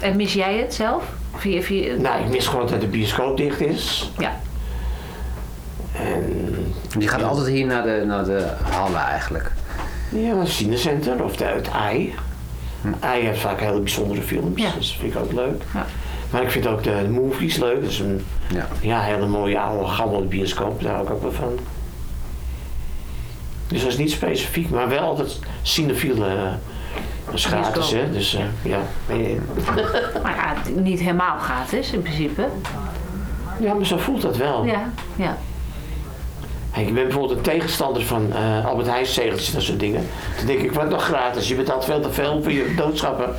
En 0.00 0.16
mis 0.16 0.32
jij 0.32 0.56
het 0.58 0.74
zelf? 0.74 1.04
Via, 1.36 1.60
via, 1.62 1.94
Nou, 1.96 2.22
ik 2.24 2.28
mis 2.30 2.46
gewoon 2.46 2.66
dat 2.66 2.80
de 2.80 2.86
bioscoop 2.86 3.36
dicht 3.36 3.60
is. 3.60 4.10
Ja. 4.18 4.36
En 5.92 6.53
Je 6.98 7.08
gaat 7.08 7.22
altijd 7.22 7.46
hier 7.46 7.66
naar 7.66 7.82
de, 7.82 8.02
naar 8.06 8.24
de 8.24 8.46
hallen 8.70 9.00
eigenlijk. 9.00 9.52
Ja, 10.08 10.36
het 10.38 10.48
cinecenter 10.48 11.24
of 11.24 11.36
de, 11.36 11.44
het 11.44 11.68
ei. 11.70 12.14
Ei 13.00 13.24
heeft 13.26 13.40
vaak 13.40 13.60
hele 13.60 13.80
bijzondere 13.80 14.22
films, 14.22 14.60
Ja. 14.62 14.70
dus 14.78 14.88
dat 14.88 15.00
vind 15.00 15.14
ik 15.14 15.20
ook 15.20 15.32
leuk. 15.32 15.62
Ja. 15.74 15.86
Maar 16.30 16.42
ik 16.42 16.50
vind 16.50 16.66
ook 16.66 16.82
de 16.82 17.06
movies 17.10 17.56
leuk. 17.56 17.80
Dat 17.82 17.90
is 17.90 17.98
een 17.98 18.24
Ja. 18.48 18.66
ja, 18.80 19.00
hele 19.00 19.26
mooie 19.26 19.58
oude 19.60 19.86
gammele 19.88 20.24
bioscoop, 20.24 20.82
daar 20.82 20.92
hou 20.94 21.04
ik 21.06 21.12
ook 21.12 21.22
wel 21.22 21.32
van. 21.32 21.58
Dus 23.68 23.80
dat 23.82 23.90
is 23.90 23.96
niet 23.98 24.10
specifiek, 24.10 24.70
maar 24.70 24.88
wel 24.88 25.00
altijd 25.02 25.38
cinefiele 25.62 26.26
uh, 26.34 26.42
is 27.34 27.44
gratis, 27.44 27.72
Bioscoop. 27.72 28.00
hè. 28.00 28.10
Dus 28.12 28.34
eh, 28.34 28.44
ja, 28.62 28.78
ben 29.06 29.18
je 29.18 29.28
in. 29.30 29.42
Maar 30.22 30.34
ja, 30.36 30.80
niet 30.80 31.00
helemaal 31.00 31.38
gratis 31.38 31.90
in 31.92 32.02
principe. 32.02 32.48
ja, 33.60 33.74
maar 33.74 33.86
zo 33.86 33.96
voelt 33.98 34.22
dat 34.22 34.36
wel. 34.36 34.64
Ja. 34.64 34.90
Ja. 35.16 35.36
Ik 36.76 36.94
ben 36.94 37.04
bijvoorbeeld 37.04 37.36
een 37.36 37.42
tegenstander 37.42 38.02
van 38.04 38.32
eh, 38.32 38.66
Albert 38.66 38.88
Heijn 38.88 39.06
zegeltjes 39.06 39.48
en 39.48 39.54
dat 39.54 39.62
soort 39.62 39.80
dingen. 39.80 40.06
Dan 40.36 40.46
denk 40.46 40.60
ik, 40.60 40.72
wat 40.72 40.88
nog 40.90 41.04
gratis? 41.04 41.48
Je 41.48 41.54
betaalt 41.54 41.84
veel 41.84 42.00
te 42.00 42.12
veel 42.12 42.42
voor 42.42 42.52
je 42.52 42.74
doodschappen. 42.76 43.34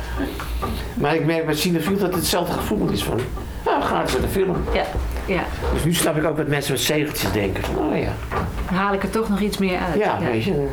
Maar 0.94 1.14
ik 1.14 1.24
merk 1.24 1.46
bij 1.46 1.54
Cinefiel 1.54 1.92
dat 1.92 2.00
het 2.06 2.14
hetzelfde 2.14 2.52
gevoel 2.52 2.88
is 2.88 3.02
van, 3.02 3.20
nou, 3.64 3.82
gratis 3.82 4.12
naar 4.12 4.22
de 4.22 4.28
film. 4.28 4.56
Ja. 4.72 4.84
Ja. 5.26 5.42
Dus 5.72 5.84
nu 5.84 5.94
snap 5.94 6.16
ik 6.16 6.24
ook 6.24 6.36
wat 6.36 6.46
mensen 6.46 6.72
met 6.72 6.80
zegeltjes 6.80 7.32
denken. 7.32 7.64
Van, 7.64 7.76
oh 7.78 7.98
ja, 7.98 8.12
Dan 8.66 8.74
haal 8.76 8.94
ik 8.94 9.02
er 9.02 9.10
toch 9.10 9.28
nog 9.28 9.40
iets 9.40 9.58
meer 9.58 9.78
uit. 9.78 9.98
ja, 9.98 10.18
weet 10.20 10.44
je. 10.44 10.68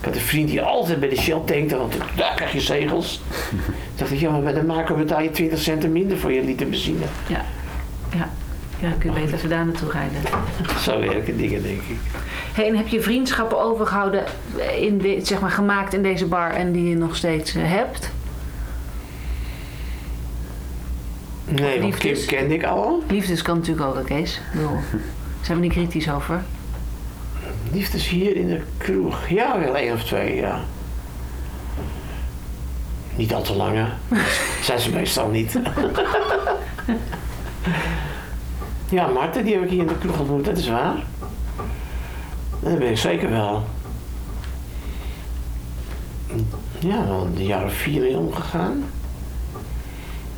Ik 0.00 0.04
had 0.04 0.14
een 0.14 0.20
vriend 0.20 0.48
die 0.48 0.62
altijd 0.62 1.00
bij 1.00 1.08
de 1.08 1.16
Shell 1.16 1.40
tankte, 1.44 1.76
want 1.76 1.94
daar 2.16 2.34
krijg 2.34 2.52
je 2.52 2.60
zegels. 2.60 3.20
Ik 3.92 4.02
dacht 4.02 4.10
ik, 4.10 4.18
ja, 4.20 4.30
maar 4.30 4.40
bij 4.40 4.52
de 4.52 4.62
maker 4.62 4.96
betaal 4.96 5.20
je 5.20 5.30
20 5.30 5.58
cent 5.58 5.88
minder 5.90 6.18
voor 6.18 6.32
je 6.32 6.42
liter 6.42 6.68
benzine. 6.68 7.04
Ja. 7.26 7.44
Ja. 8.16 8.28
Ja, 8.80 8.88
dan 8.88 8.98
kun 8.98 9.12
je 9.12 9.20
beter 9.20 9.34
even 9.34 9.48
daar 9.48 9.66
naartoe 9.66 9.90
rijden. 9.90 10.20
Zo 10.80 11.00
werken 11.00 11.36
dingen, 11.36 11.62
denk 11.62 11.80
ik. 11.80 11.96
Hey, 12.52 12.68
en 12.68 12.76
heb 12.76 12.88
je 12.88 13.00
vriendschappen 13.00 13.60
overgehouden, 13.60 14.24
in 14.80 14.98
de, 14.98 15.20
zeg 15.22 15.40
maar 15.40 15.50
gemaakt 15.50 15.94
in 15.94 16.02
deze 16.02 16.26
bar 16.26 16.50
en 16.50 16.72
die 16.72 16.88
je 16.88 16.96
nog 16.96 17.16
steeds 17.16 17.54
eh, 17.54 17.62
hebt? 17.64 18.10
Nee, 21.44 21.80
want 21.80 21.96
Kim 21.96 22.16
kende 22.26 22.54
ik 22.54 22.64
al. 22.64 23.02
Liefdes 23.08 23.42
kan 23.42 23.56
natuurlijk 23.56 23.86
ook, 23.86 24.04
Kees. 24.04 24.40
Bedoel, 24.52 24.78
Zijn 25.40 25.58
we 25.58 25.64
niet 25.64 25.72
kritisch 25.72 26.10
over? 26.10 26.42
Liefdes 27.72 28.08
hier 28.08 28.36
in 28.36 28.48
de 28.48 28.60
kroeg. 28.78 29.28
Ja, 29.28 29.58
wel 29.58 29.76
één 29.76 29.92
of 29.92 30.04
twee, 30.04 30.34
ja. 30.34 30.60
Niet 33.16 33.34
al 33.34 33.42
te 33.42 33.54
lange. 33.54 33.86
Zijn 34.62 34.80
ze 34.80 34.90
meestal 34.90 35.28
niet. 35.28 35.58
ja, 38.88 39.06
Marten, 39.06 39.44
die 39.44 39.54
heb 39.54 39.62
ik 39.62 39.70
hier 39.70 39.80
in 39.80 39.86
de 39.86 39.98
kroeg 39.98 40.18
ontmoet, 40.18 40.44
dat 40.44 40.58
is 40.58 40.68
waar. 40.68 40.96
Dat 42.60 42.78
ben 42.78 42.90
ik 42.90 42.98
zeker 42.98 43.30
wel. 43.30 43.64
Ja, 46.78 47.06
wel 47.06 47.28
een 47.34 47.46
jaar 47.46 47.64
of 47.64 47.72
vier 47.72 48.18
omgegaan. 48.18 48.84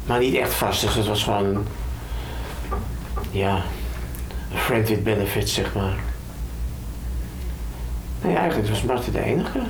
Maar 0.06 0.18
niet 0.18 0.34
echt 0.34 0.54
vast, 0.54 0.80
dus 0.80 0.94
het 0.94 1.06
was 1.06 1.22
gewoon 1.22 1.44
een... 1.44 1.66
Ja, 3.30 3.62
een 4.52 4.58
friend 4.58 4.88
with 4.88 5.04
benefits, 5.04 5.54
zeg 5.54 5.74
maar. 5.74 5.96
Nee, 8.22 8.36
eigenlijk 8.36 8.68
was 8.68 8.82
Marten 8.82 9.12
de 9.12 9.22
enige. 9.22 9.60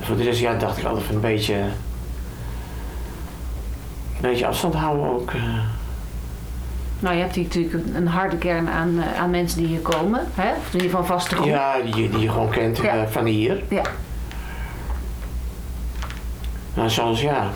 Voor 0.00 0.16
de 0.16 0.22
rest, 0.22 0.40
ja, 0.40 0.54
dacht 0.54 0.78
ik 0.78 0.84
altijd 0.84 1.10
een 1.10 1.20
beetje... 1.20 1.64
Een 4.20 4.28
beetje 4.30 4.46
afstand 4.46 4.74
houden 4.74 5.06
ook. 5.06 5.30
eh. 5.30 5.42
Nou, 7.00 7.14
je 7.16 7.20
hebt 7.22 7.34
hier 7.34 7.44
natuurlijk 7.44 7.84
een- 7.94 8.06
harde 8.06 8.36
kern 8.36 8.68
aan, 8.68 9.02
eh, 9.02 9.20
aan 9.20 9.30
mensen 9.30 9.58
die 9.58 9.66
hier 9.66 9.80
komen. 9.80 10.20
Hè? 10.34 10.50
Of 10.50 10.66
in 10.66 10.72
ieder 10.72 10.80
geval 10.80 11.00
een 11.00 11.06
vaste 11.06 11.34
groep. 11.34 11.46
Ja, 11.46 11.74
die, 11.80 12.08
die 12.10 12.18
je 12.18 12.30
gewoon 12.30 12.50
kent 12.50 12.76
Ja. 12.76 12.94
eh, 13.02 13.06
van 13.10 13.24
hier. 13.24 13.62
Ja. 13.68 13.82
Maar 16.74 16.90
zoals, 16.90 17.20
ja... 17.20 17.50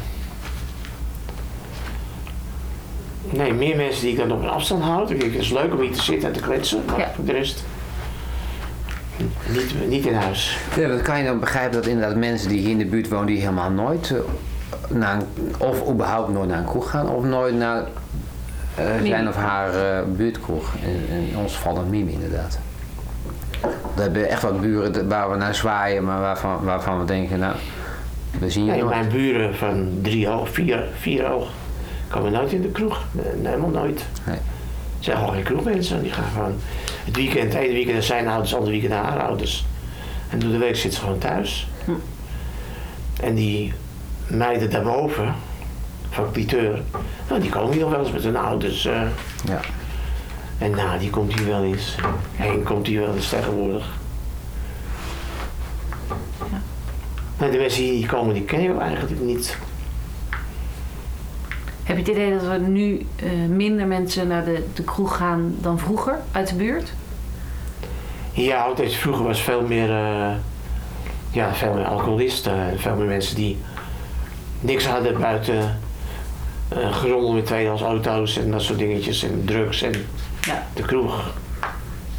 Nee, 3.30 3.52
meer 3.52 3.76
mensen 3.76 4.00
die 4.02 4.10
ik 4.12 4.16
dan 4.18 4.32
op 4.32 4.42
een 4.42 4.48
afstand 4.48 4.82
houd. 4.82 5.10
Ik 5.10 5.20
denk, 5.20 5.32
Het 5.32 5.42
is 5.42 5.50
leuk 5.50 5.72
om 5.72 5.80
hier 5.80 5.92
te 5.92 6.02
zitten 6.02 6.28
en 6.28 6.34
te 6.34 6.40
kletsen, 6.40 6.82
maar 6.86 6.98
Ja. 6.98 7.12
voor 7.14 7.24
de 7.24 7.32
rest... 7.32 7.64
Niet, 9.48 9.88
niet 9.88 10.06
in 10.06 10.14
huis. 10.14 10.58
Ja, 10.76 10.88
dat 10.88 11.02
kan 11.02 11.18
je 11.18 11.24
dan 11.24 11.40
begrijpen 11.40 11.72
dat 11.72 11.86
inderdaad 11.86 12.16
mensen 12.16 12.48
die 12.48 12.58
hier 12.60 12.70
in 12.70 12.78
de 12.78 12.84
buurt 12.84 13.08
wonen, 13.08 13.26
die 13.26 13.38
helemaal 13.40 13.70
nooit 13.70 14.14
naar 14.88 15.14
een, 15.14 15.54
of 15.58 15.88
überhaupt 15.90 16.32
nooit 16.32 16.48
naar 16.48 16.58
een 16.58 16.64
kroeg 16.64 16.90
gaan, 16.90 17.08
of 17.08 17.24
nooit 17.24 17.54
naar 17.54 17.82
eh, 18.74 18.84
zijn 19.04 19.28
of 19.28 19.36
haar 19.36 19.74
eh, 19.74 20.02
buurtkroeg. 20.06 20.74
In, 20.84 21.16
in 21.30 21.36
ons 21.36 21.54
geval 21.54 21.74
dan 21.74 21.90
Mimi 21.90 22.12
inderdaad. 22.12 22.58
We 23.94 24.02
hebben 24.02 24.28
echt 24.28 24.42
wat 24.42 24.60
buren 24.60 25.08
waar 25.08 25.30
we 25.30 25.36
naar 25.36 25.54
zwaaien, 25.54 26.04
maar 26.04 26.20
waarvan, 26.20 26.64
waarvan 26.64 26.98
we 26.98 27.04
denken, 27.04 27.38
nou, 27.38 27.54
we 28.38 28.50
zien 28.50 28.64
je 28.64 28.70
Nee, 28.70 28.80
nooit. 28.80 28.94
mijn 28.94 29.08
buren 29.08 29.54
van 29.56 29.88
drie 30.02 30.28
hoog, 30.28 30.48
vier, 30.48 30.84
vier 30.98 31.30
komen 32.08 32.32
nooit 32.32 32.52
in 32.52 32.62
de 32.62 32.68
kroeg. 32.68 33.04
Helemaal 33.42 33.68
nooit. 33.68 34.04
Nee. 34.26 34.36
Het 34.96 35.04
zijn 35.04 35.16
gewoon 35.16 35.34
geen 35.34 35.42
kroegmensen. 35.42 36.02
Die 36.02 36.12
gaan 36.12 36.30
gewoon 36.34 36.54
het 37.04 37.16
weekend, 37.16 37.52
het 37.52 37.62
ene 37.62 37.72
weekend 37.72 37.94
naar 37.94 38.02
zijn 38.02 38.28
ouders, 38.28 38.50
het 38.50 38.58
andere 38.58 38.78
weekend 38.80 39.02
naar 39.02 39.12
haar 39.12 39.22
ouders. 39.26 39.66
En 40.30 40.38
door 40.38 40.50
de 40.50 40.58
week 40.58 40.76
zitten 40.76 40.92
ze 40.92 41.00
gewoon 41.06 41.18
thuis. 41.18 41.68
En 43.22 43.34
die 43.34 43.72
meiden 44.26 44.70
daarboven, 44.70 45.34
van 46.10 46.32
Cliteur, 46.32 46.82
nou, 47.28 47.40
die 47.40 47.50
komen 47.50 47.72
hier 47.72 47.80
nog 47.80 47.90
wel 47.90 48.00
eens 48.00 48.12
met 48.12 48.22
hun 48.22 48.36
ouders. 48.36 48.84
eh. 48.84 49.02
Ja. 49.44 49.60
en 50.58 50.70
nou, 50.70 50.98
die 50.98 51.10
komt 51.10 51.32
hier 51.34 51.46
wel 51.46 51.64
eens. 51.64 51.94
Henk 52.36 52.64
komt 52.64 52.86
hier 52.86 53.00
wel 53.00 53.14
eens 53.14 53.28
tegenwoordig. 53.28 53.86
Nee, 57.38 57.50
de 57.50 57.58
mensen 57.58 57.82
die 57.82 57.92
hier 57.92 58.06
komen, 58.08 58.34
die 58.34 58.42
ken 58.44 58.62
je 58.62 58.78
eigenlijk 58.78 59.20
niet. 59.20 59.56
Heb 61.82 61.96
je 61.96 62.02
het 62.02 62.12
idee 62.12 62.32
dat 62.38 62.42
er 62.42 62.60
nu 62.60 63.06
eh, 63.16 63.30
minder 63.48 63.86
mensen 63.86 64.28
naar 64.28 64.44
de, 64.44 64.66
de 64.74 64.82
kroeg 64.82 65.16
gaan 65.16 65.54
dan 65.60 65.78
vroeger 65.78 66.18
uit 66.32 66.48
de 66.48 66.54
buurt? 66.54 66.92
Ja, 68.32 68.74
deze 68.74 68.98
vroeger 68.98 69.24
was 69.24 69.40
veel 69.42 69.62
meer, 69.66 69.90
eh, 69.90 70.30
ja, 71.30 71.54
veel 71.54 71.74
meer 71.74 71.84
alcoholisten. 71.84 72.52
En 72.70 72.80
veel 72.80 72.94
meer 72.96 73.06
mensen 73.06 73.36
die 73.36 73.58
niks 74.62 74.86
hadden 74.86 75.18
buiten 75.20 75.78
uh, 76.76 76.92
gerommel 76.96 77.32
met 77.32 77.46
tweedehands 77.46 77.82
auto's 77.82 78.36
en 78.38 78.50
dat 78.50 78.62
soort 78.62 78.78
dingetjes. 78.78 79.22
En 79.22 79.42
drugs 79.44 79.82
en 79.82 79.92
Ja. 80.40 80.66
de 80.74 80.82
kroeg. 80.82 81.30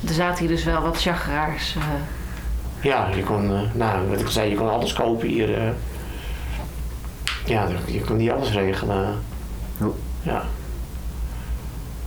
Er 0.07 0.13
zaten 0.13 0.39
hier 0.39 0.55
dus 0.55 0.63
wel 0.63 0.81
wat 0.81 1.01
chageraars. 1.01 1.75
eh. 1.75 1.81
Ja, 2.81 3.09
je 3.15 3.23
kon, 3.23 3.53
eh, 3.55 3.61
nou, 3.73 4.07
wat 4.09 4.19
ik 4.19 4.27
zei, 4.27 4.49
je 4.49 4.55
kon 4.55 4.69
alles 4.69 4.93
kopen 4.93 5.27
hier. 5.27 5.57
eh. 5.57 5.69
ja, 7.45 7.67
je 7.85 8.01
kon 8.01 8.17
niet 8.17 8.31
alles 8.31 8.51
regelen. 8.51 9.21
Ja. 10.21 10.43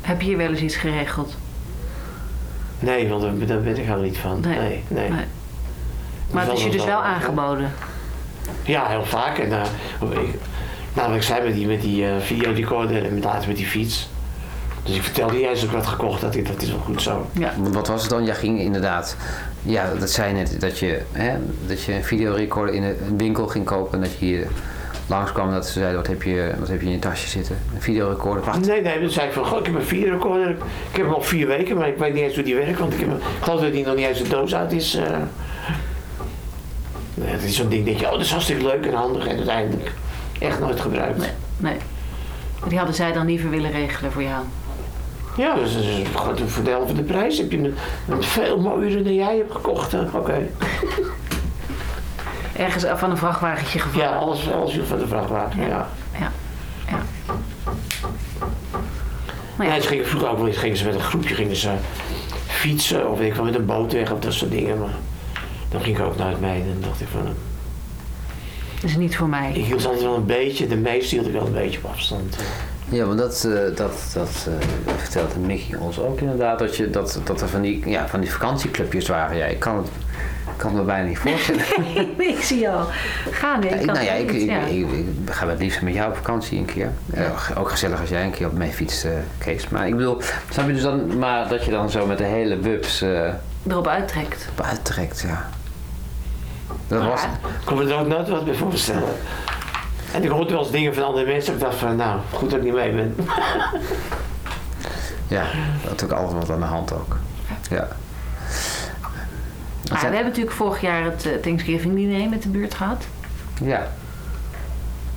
heb 0.01 0.21
je 0.21 0.27
hier 0.27 0.37
wel 0.37 0.49
eens 0.51 0.61
iets 0.61 0.77
geregeld? 0.77 1.37
Nee, 2.79 3.09
want 3.09 3.23
daar, 3.49 3.61
ben 3.61 3.71
ik 3.71 3.77
helemaal 3.77 3.99
niet 4.01 4.19
van. 4.19 4.41
Nee. 4.41 4.59
Nee, 4.59 4.83
nee. 4.89 5.11
Nee. 5.11 5.25
Maar 6.31 6.47
het 6.47 6.57
is 6.59 6.65
je 6.65 6.71
dus 6.71 6.85
wel 6.85 7.03
aangeboden. 7.03 7.73
Ja, 8.63 8.87
heel 8.89 9.05
vaak. 9.05 9.39
En, 9.39 9.53
eh, 9.53 9.61
ik, 10.11 11.15
ik 11.15 11.23
zei 11.23 11.45
met 11.45 11.55
die, 11.55 11.67
met 11.67 11.81
die 11.81 12.07
eh, 12.07 12.13
videorecorder 12.21 13.05
en 13.07 13.15
met 13.15 13.25
later 13.25 13.49
met 13.49 13.57
die 13.57 13.67
fiets. 13.67 14.09
Dus 14.83 14.97
ik 14.97 15.03
vertelde 15.03 15.39
juist 15.39 15.65
ook 15.65 15.71
wat 15.71 15.87
gekocht 15.87 16.23
had. 16.23 16.35
Ik, 16.35 16.47
dat 16.47 16.63
is 16.63 16.71
wel 16.71 16.79
goed 16.79 17.03
zo. 17.03 17.27
Ja. 17.33 17.53
Wat 17.73 17.89
was 17.89 18.01
het 18.01 18.11
dan? 18.11 18.25
Jij 18.25 18.35
ging 18.35 18.61
inderdaad, 18.61 19.17
ja, 19.63 19.93
dat 19.99 20.11
zei 20.11 20.29
je 20.29 20.35
net, 20.35 20.61
dat 20.61 20.79
je, 20.79 21.01
hè, 21.13 21.35
dat 21.67 21.83
je 21.83 21.93
een 21.95 22.05
videorecorder 22.05 22.75
in 22.75 22.83
een 22.83 23.17
winkel 23.17 23.47
ging 23.47 23.65
kopen 23.65 23.95
en 23.95 24.01
dat 24.01 24.19
je 24.19 24.25
hier 24.25 24.47
langskwam 25.07 25.49
en 25.49 25.55
dat 25.55 25.67
ze 25.67 25.73
zeiden, 25.73 25.97
wat 25.97 26.07
heb 26.07 26.23
je, 26.23 26.53
wat 26.59 26.69
heb 26.69 26.81
je 26.81 26.87
in 26.87 26.93
je 26.93 26.99
tasje 26.99 27.29
zitten? 27.29 27.57
Een 27.75 27.83
videorecorder, 27.83 28.45
wacht. 28.45 28.67
Nee, 28.67 28.83
nee, 28.83 29.01
dan 29.01 29.11
zei 29.11 29.27
ik 29.27 29.33
van, 29.33 29.45
goh, 29.45 29.59
ik 29.59 29.67
heb 29.67 29.75
een 29.75 29.83
videorecorder. 29.83 30.51
Ik 30.91 30.97
heb 30.97 31.05
hem 31.05 31.15
al 31.15 31.23
vier 31.23 31.47
weken, 31.47 31.77
maar 31.77 31.89
ik 31.89 31.99
weet 31.99 32.15
niet 32.15 32.23
eens 32.23 32.35
hoe 32.35 32.45
die 32.45 32.55
werkt. 32.55 32.79
Want 32.79 32.93
ik, 32.93 33.01
heb, 33.01 33.09
ik 33.17 33.23
geloof 33.41 33.61
dat 33.61 33.73
die 33.73 33.85
nog 33.87 33.97
niet 33.97 34.07
eens 34.07 34.23
de 34.23 34.29
doos 34.29 34.55
uit 34.55 34.73
is. 34.73 34.95
eh. 34.95 35.17
Dat 37.17 37.43
is 37.43 37.57
zo'n 37.57 37.69
ding, 37.69 37.85
denk 37.85 37.99
je, 37.99 38.05
oh, 38.05 38.11
dat 38.11 38.21
is 38.21 38.31
hartstikke 38.31 38.63
leuk 38.63 38.87
en 38.87 38.95
handig. 38.95 39.27
En 39.27 39.37
uiteindelijk 39.37 39.93
echt 40.39 40.61
nooit 40.61 40.81
gebruikt. 40.81 41.19
Nee, 41.19 41.31
nee. 41.57 41.77
Die 42.69 42.77
hadden 42.79 42.97
zij 42.97 43.13
dan 43.13 43.27
liever 43.27 43.51
willen 43.51 43.71
regelen 43.71 44.13
voor 44.13 44.23
jou. 44.23 44.45
Ja, 45.37 45.55
dus 45.55 45.75
dat 45.75 45.83
is 45.83 45.89
gewoon 46.15 46.49
voor 46.49 46.65
de 46.65 46.71
helft 46.71 46.87
van 46.87 46.97
de 46.97 47.03
prijs. 47.03 47.39
Heb 47.39 47.51
je 47.51 47.59
een, 47.59 47.75
een 48.09 48.23
veel 48.23 48.61
mooiere 48.61 49.03
dan 49.03 49.15
jij 49.15 49.37
hebt 49.37 49.53
gekocht. 49.53 49.95
Oké. 50.13 50.49
Ergens 52.57 52.85
van 52.95 53.11
een 53.11 53.17
vrachtwagentje 53.17 53.79
gevallen. 53.79 54.09
Ja, 54.09 54.15
alles, 54.17 54.53
alles 54.53 54.79
van 54.87 54.99
de 54.99 55.07
vrachtwagen. 55.07 55.61
Ja. 55.61 55.89
Ja. 56.19 56.33
ja. 56.89 57.03
Maar 59.57 59.67
Ja, 59.67 59.75
ja, 59.75 59.81
ze 59.81 59.89
gingen 59.89 60.07
vroeger 60.07 60.31
ook 60.31 60.39
wel 60.39 60.47
eens 60.47 60.57
gingen 60.57 60.77
ze 60.77 60.85
met 60.85 60.95
een 60.95 61.01
groepje 61.01 61.35
gingen 61.35 61.57
ze 61.57 61.71
fietsen 62.47 63.11
of 63.11 63.19
weet 63.19 63.29
ik 63.29 63.35
wel, 63.35 63.45
met 63.45 63.55
een 63.55 63.67
boot 63.67 63.93
weg 63.93 64.13
of 64.13 64.19
dat 64.19 64.33
soort 64.33 64.51
dingen. 64.51 64.79
Maar 64.79 64.95
dan 65.77 65.85
ging 65.85 65.99
ik 65.99 66.05
ook 66.05 66.17
nooit 66.17 66.41
mee. 66.41 66.65
Dan 66.65 66.89
dacht 66.89 67.01
ik 67.01 67.07
van, 67.09 67.21
eh, 67.21 67.33
dat 68.81 68.91
is 68.91 68.97
niet 68.97 69.17
voor 69.17 69.29
mij. 69.29 69.53
ik 69.53 69.65
hield 69.65 69.85
altijd 69.85 70.03
wel 70.03 70.15
een 70.15 70.27
beetje, 70.27 70.67
de 70.67 70.77
meeste 70.77 71.15
hield 71.15 71.27
ik 71.27 71.33
wel 71.33 71.47
een 71.47 71.53
beetje 71.53 71.79
op 71.83 71.91
afstand. 71.91 72.37
Ja, 72.89 73.05
want 73.05 73.19
dat, 73.19 73.45
eh, 73.45 73.77
dat, 73.77 74.11
dat 74.15 74.49
eh, 74.49 74.97
vertelde 74.97 75.39
Mickey 75.39 75.79
ons 75.79 75.99
ook 75.99 76.21
inderdaad, 76.21 76.59
dat, 76.59 76.77
je, 76.77 76.91
dat, 76.91 77.21
dat 77.25 77.41
er 77.41 77.49
van 77.49 77.61
die, 77.61 77.89
ja, 77.89 78.09
van 78.09 78.21
die 78.21 78.33
vakantieclubjes 78.33 79.09
waren. 79.09 79.37
Ja, 79.37 79.45
ik 79.45 79.59
kan 79.59 79.77
het, 79.77 79.87
ik 79.87 80.57
kan 80.57 80.71
het 80.71 80.79
me 80.79 80.85
bijna 80.85 81.09
niet 81.09 81.19
voorstellen. 81.19 81.65
ik 82.37 82.43
zie 82.43 82.59
jou. 82.59 82.85
Ga 83.31 83.57
nee. 83.59 83.71
Ja, 83.71 83.77
ik 83.77 83.87
nou 83.87 84.05
ja, 84.05 84.13
het 84.13 84.23
ik, 84.23 84.33
niet, 84.33 84.43
ik, 84.43 84.49
ja. 84.49 84.61
ik, 84.61 84.91
ik 84.91 85.31
ga 85.31 85.49
het 85.49 85.59
liefst 85.59 85.83
met 85.83 85.95
jou 85.95 86.11
op 86.11 86.17
vakantie 86.17 86.59
een 86.59 86.65
keer. 86.65 86.91
Eh, 87.13 87.51
ook 87.59 87.71
gezellig 87.71 88.01
als 88.01 88.09
jij 88.09 88.25
een 88.25 88.31
keer 88.31 88.47
op 88.47 88.53
mee 88.53 88.71
fietst, 88.71 89.05
eh, 89.05 89.11
Kees. 89.39 89.69
Maar 89.69 89.87
ik 89.87 89.97
bedoel, 89.97 90.21
snap 90.51 90.67
je 90.67 90.73
dus 90.73 90.83
dan, 90.83 91.19
maar 91.19 91.49
dat 91.49 91.65
je 91.65 91.71
dan 91.71 91.91
zo 91.91 92.07
met 92.07 92.19
de 92.19 92.25
hele 92.25 92.57
bubs 92.57 93.03
eh 93.03 93.29
Erop 93.69 93.87
uittrekt. 93.87 94.49
op 94.59 94.65
uittrekt, 94.65 95.21
ja. 95.21 95.49
Dat 96.89 97.05
was, 97.05 97.23
Ik 97.23 97.29
kon 97.65 97.77
me 97.77 97.93
er 97.93 98.01
ook 98.01 98.07
nooit 98.07 98.29
wat 98.29 98.45
bij 98.45 98.55
voorstellen. 98.55 99.15
En 100.13 100.23
ik 100.23 100.31
hoorde 100.31 100.53
wel 100.53 100.63
eens 100.63 100.71
dingen 100.71 100.95
van 100.95 101.05
andere 101.05 101.27
mensen. 101.27 101.55
Ik 101.55 101.61
dacht 101.61 101.75
van, 101.75 101.97
nou, 101.97 102.21
goed 102.33 102.51
dat 102.51 102.59
ik 102.59 102.65
niet 102.65 102.75
mee 102.75 102.93
ben. 102.93 103.17
ja, 105.37 105.45
dat 105.85 106.05
ook 106.05 106.13
altijd 106.13 106.39
wat 106.39 106.51
aan 106.51 106.61
de 106.61 106.67
hand 106.67 106.93
ook. 106.93 107.17
Ja. 107.71 107.89
We 109.83 109.97
hebben 109.97 110.25
natuurlijk 110.25 110.57
vorig 110.57 110.81
jaar 110.81 111.05
het 111.05 111.27
eh, 111.27 111.33
Thanksgiving 111.35 111.95
diner 111.95 112.29
met 112.29 112.43
de 112.43 112.49
buurt 112.49 112.75
gehad. 112.75 113.05
Ja, 113.63 113.89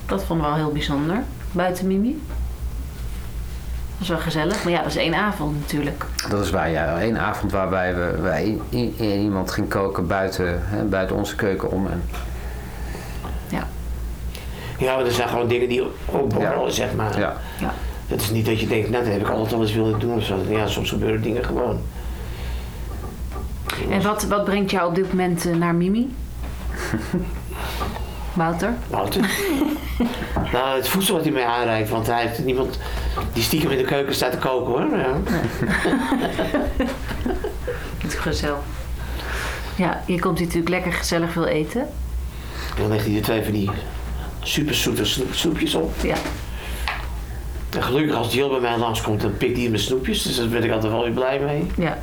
Dat 0.06 0.24
vonden 0.24 0.46
we 0.46 0.52
wel 0.52 0.62
heel 0.62 0.72
bijzonder. 0.74 1.24
Buiten 1.52 1.88
Mimi. 1.88 2.22
Dat 4.00 4.08
is 4.08 4.08
wel 4.10 4.18
gezellig. 4.18 4.64
Maar 4.64 4.74
ja, 4.74 4.78
dat 4.82 4.88
is 4.88 4.96
één 4.96 5.14
avond 5.16 5.60
natuurlijk. 5.60 6.06
Dat 6.30 6.46
is 6.46 6.50
waar, 6.50 6.70
ja. 6.70 7.02
Eén 7.04 7.18
avond 7.20 7.52
waarbij 7.52 7.96
we, 7.96 8.18
wij 8.22 8.58
iemand 9.00 9.52
ging 9.52 9.70
koken 9.70 10.08
buiten, 10.08 10.62
hè, 10.64 10.84
buiten 10.84 11.16
onze 11.16 11.36
keuken 11.36 11.72
om. 11.72 11.88
En, 11.88 12.04
Ja. 13.48 13.68
Ja, 14.78 14.96
maar 14.96 15.06
er 15.06 15.12
zijn 15.12 15.30
gewoon 15.30 15.48
dingen 15.48 15.70
die 15.70 15.84
ook 16.12 16.30
borrelen, 16.30 16.66
Ja. 16.66 16.70
zeg 16.70 16.94
maar. 16.94 17.20
ja. 17.20 17.34
ja. 17.60 17.74
Het 18.08 18.22
is 18.22 18.30
niet 18.30 18.46
dat 18.46 18.60
je 18.60 18.68
denkt, 18.68 18.90
nou, 18.90 19.04
dat 19.04 19.14
heb 19.14 19.22
ik 19.22 19.30
altijd 19.30 19.54
al 19.54 19.62
eens 19.62 19.74
willen 19.74 20.00
doen 20.00 20.16
of 20.18 20.24
zo. 20.24 20.38
Ja, 20.50 20.68
soms 20.68 20.90
gebeuren 20.90 21.22
dingen 21.22 21.46
gewoon. 21.46 21.80
En 23.90 24.02
wat, 24.02 24.24
wat 24.24 24.44
brengt 24.44 24.72
jou 24.72 24.88
op 24.90 24.96
dit 24.96 25.10
moment 25.10 25.46
eh, 25.46 25.56
naar 25.56 25.76
Mimi? 25.76 26.16
Wouter? 28.40 28.74
Wouter? 28.88 29.22
nou, 30.54 30.76
het 30.78 30.88
voedsel 30.88 31.16
wat 31.16 31.24
hij 31.24 31.34
mij 31.34 31.46
aanreikt, 31.46 31.90
want 31.90 32.08
hij 32.08 32.22
heeft 32.22 32.46
niemand 32.46 32.80
die 33.34 33.44
stiekem 33.44 33.72
in 33.72 33.78
de 33.78 33.84
keuken 33.84 34.16
staat 34.16 34.32
te 34.32 34.38
koken 34.38 34.72
hoor. 34.72 34.98
Ja. 35.00 35.18
Het 38.04 38.14
gezellig. 38.14 38.58
Ja, 39.76 40.04
je 40.06 40.20
komt 40.20 40.38
hier 40.38 40.48
natuurlijk 40.48 40.74
lekker 40.74 40.94
gezellig 40.94 41.32
veel 41.32 41.46
eten. 41.48 41.82
En 41.82 41.88
dan 42.82 42.88
legt 42.88 43.06
hij 43.06 43.16
er 43.16 43.22
twee 43.22 43.44
van 43.44 43.52
die 43.54 43.70
super 44.42 44.76
zoete 44.76 45.06
snoep- 45.06 45.34
snoepjes 45.34 45.76
op. 45.76 45.94
Ja. 46.02 46.16
En 47.70 47.84
gelukkig 47.84 48.16
als 48.16 48.34
Jill 48.34 48.50
bij 48.50 48.60
mij 48.60 48.78
langskomt, 48.78 49.22
dan 49.22 49.38
pikt 49.38 49.58
hij 49.58 49.70
mijn 49.70 49.82
snoepjes. 49.82 50.22
Dus 50.22 50.36
daar 50.36 50.48
ben 50.48 50.64
ik 50.64 50.72
altijd 50.72 50.92
wel 50.92 51.04
weer 51.04 51.12
blij 51.12 51.40
mee. 51.40 51.68
Ja. 51.78 51.98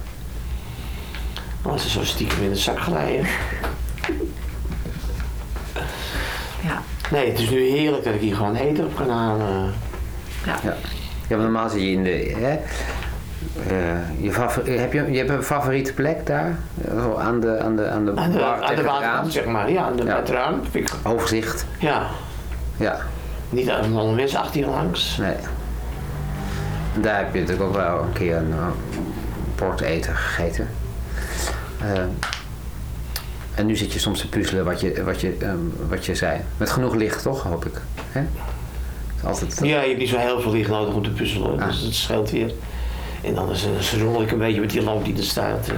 Als 1.62 1.82
ze 1.82 1.88
zo 1.90 2.04
stiekem 2.04 2.42
in 2.42 2.48
de 2.50 2.56
zak 2.56 2.78
glijden. 2.80 3.26
Nee, 7.10 7.28
het 7.30 7.38
is 7.38 7.50
nu 7.50 7.60
heerlijk 7.60 8.04
dat 8.04 8.14
ik 8.14 8.20
hier 8.20 8.36
gewoon 8.36 8.54
eten 8.54 8.84
op 8.84 8.94
kan 8.96 9.10
halen. 9.10 9.72
Ja. 10.44 10.56
Ja. 10.62 10.74
ja, 11.28 11.36
normaal 11.36 11.68
zit 11.68 11.80
je 11.80 11.90
in 11.90 12.02
de. 12.02 12.34
Hè, 12.38 12.58
eh, 13.68 14.20
je 14.20 14.32
heb 14.78 14.92
je, 14.92 15.10
je 15.10 15.18
hebt 15.18 15.30
een 15.30 15.42
favoriete 15.42 15.92
plek 15.92 16.26
daar? 16.26 16.58
Zo 16.88 17.16
aan 17.16 17.40
de, 17.40 17.58
aan 17.60 17.76
de, 17.76 17.88
aan 17.88 18.04
de, 18.04 18.12
Aan 18.16 18.30
de, 18.32 18.38
bar 18.38 18.46
aan 18.54 18.60
de 18.60 18.66
tegen 18.66 18.76
het 18.76 18.86
raam? 18.86 19.00
waterkant, 19.00 19.32
zeg 19.32 19.44
maar. 19.44 19.70
Ja, 19.70 19.82
aan 19.84 19.96
de 19.96 20.04
Ja. 20.04 20.22
Vind 20.70 20.90
ik- 20.90 20.96
Overzicht. 21.02 21.66
Ja, 21.78 22.06
Ja, 22.76 22.96
niet 23.50 23.70
aan 23.70 23.82
de 23.94 24.12
mensen 24.14 24.38
achter 24.40 24.60
je 24.60 24.66
langs. 24.66 25.16
nee. 25.16 25.34
Daar 27.00 27.16
heb 27.16 27.34
je 27.34 27.40
natuurlijk 27.40 27.68
ook 27.68 27.74
wel 27.76 28.02
een 28.02 28.12
keer 28.12 28.36
een 28.36 28.48
uh, 28.48 28.66
bord 29.56 29.80
eten 29.80 30.14
gegeten. 30.16 30.68
Eh, 31.80 32.02
en 33.56 33.66
nu 33.66 33.76
zit 33.76 33.92
je 33.92 33.98
soms 33.98 34.20
te 34.20 34.28
puzzelen 34.28 34.64
wat 34.64 34.80
je, 34.80 35.02
wat, 35.04 35.20
je, 35.20 35.36
ehm, 35.40 35.56
wat 35.88 36.04
je 36.06 36.14
zei. 36.14 36.40
Met 36.56 36.70
genoeg 36.70 36.94
licht, 36.94 37.22
toch, 37.22 37.42
hoop 37.42 37.64
ik. 37.64 37.80
Het 38.12 38.24
is 39.18 39.24
Altijd, 39.24 39.58
Ja, 39.62 39.80
je 39.80 39.86
hebt 39.88 39.98
niet 39.98 40.08
zo 40.08 40.18
heel 40.18 40.40
veel 40.40 40.52
licht 40.52 40.68
nodig 40.70 40.94
om 40.94 41.02
te 41.02 41.10
puzzelen. 41.10 41.60
Ah. 41.60 41.66
Dus 41.66 41.80
het 41.80 41.94
scheelt 41.94 42.30
weer. 42.30 42.52
En 43.22 43.38
anders 43.38 43.64
uh, 43.94 44.00
rommel 44.02 44.22
ik 44.22 44.30
een 44.30 44.38
beetje 44.38 44.60
met 44.60 44.70
die 44.70 44.82
lamp 44.82 45.04
die 45.04 45.16
er 45.16 45.22
staat. 45.22 45.68
eh. 45.68 45.74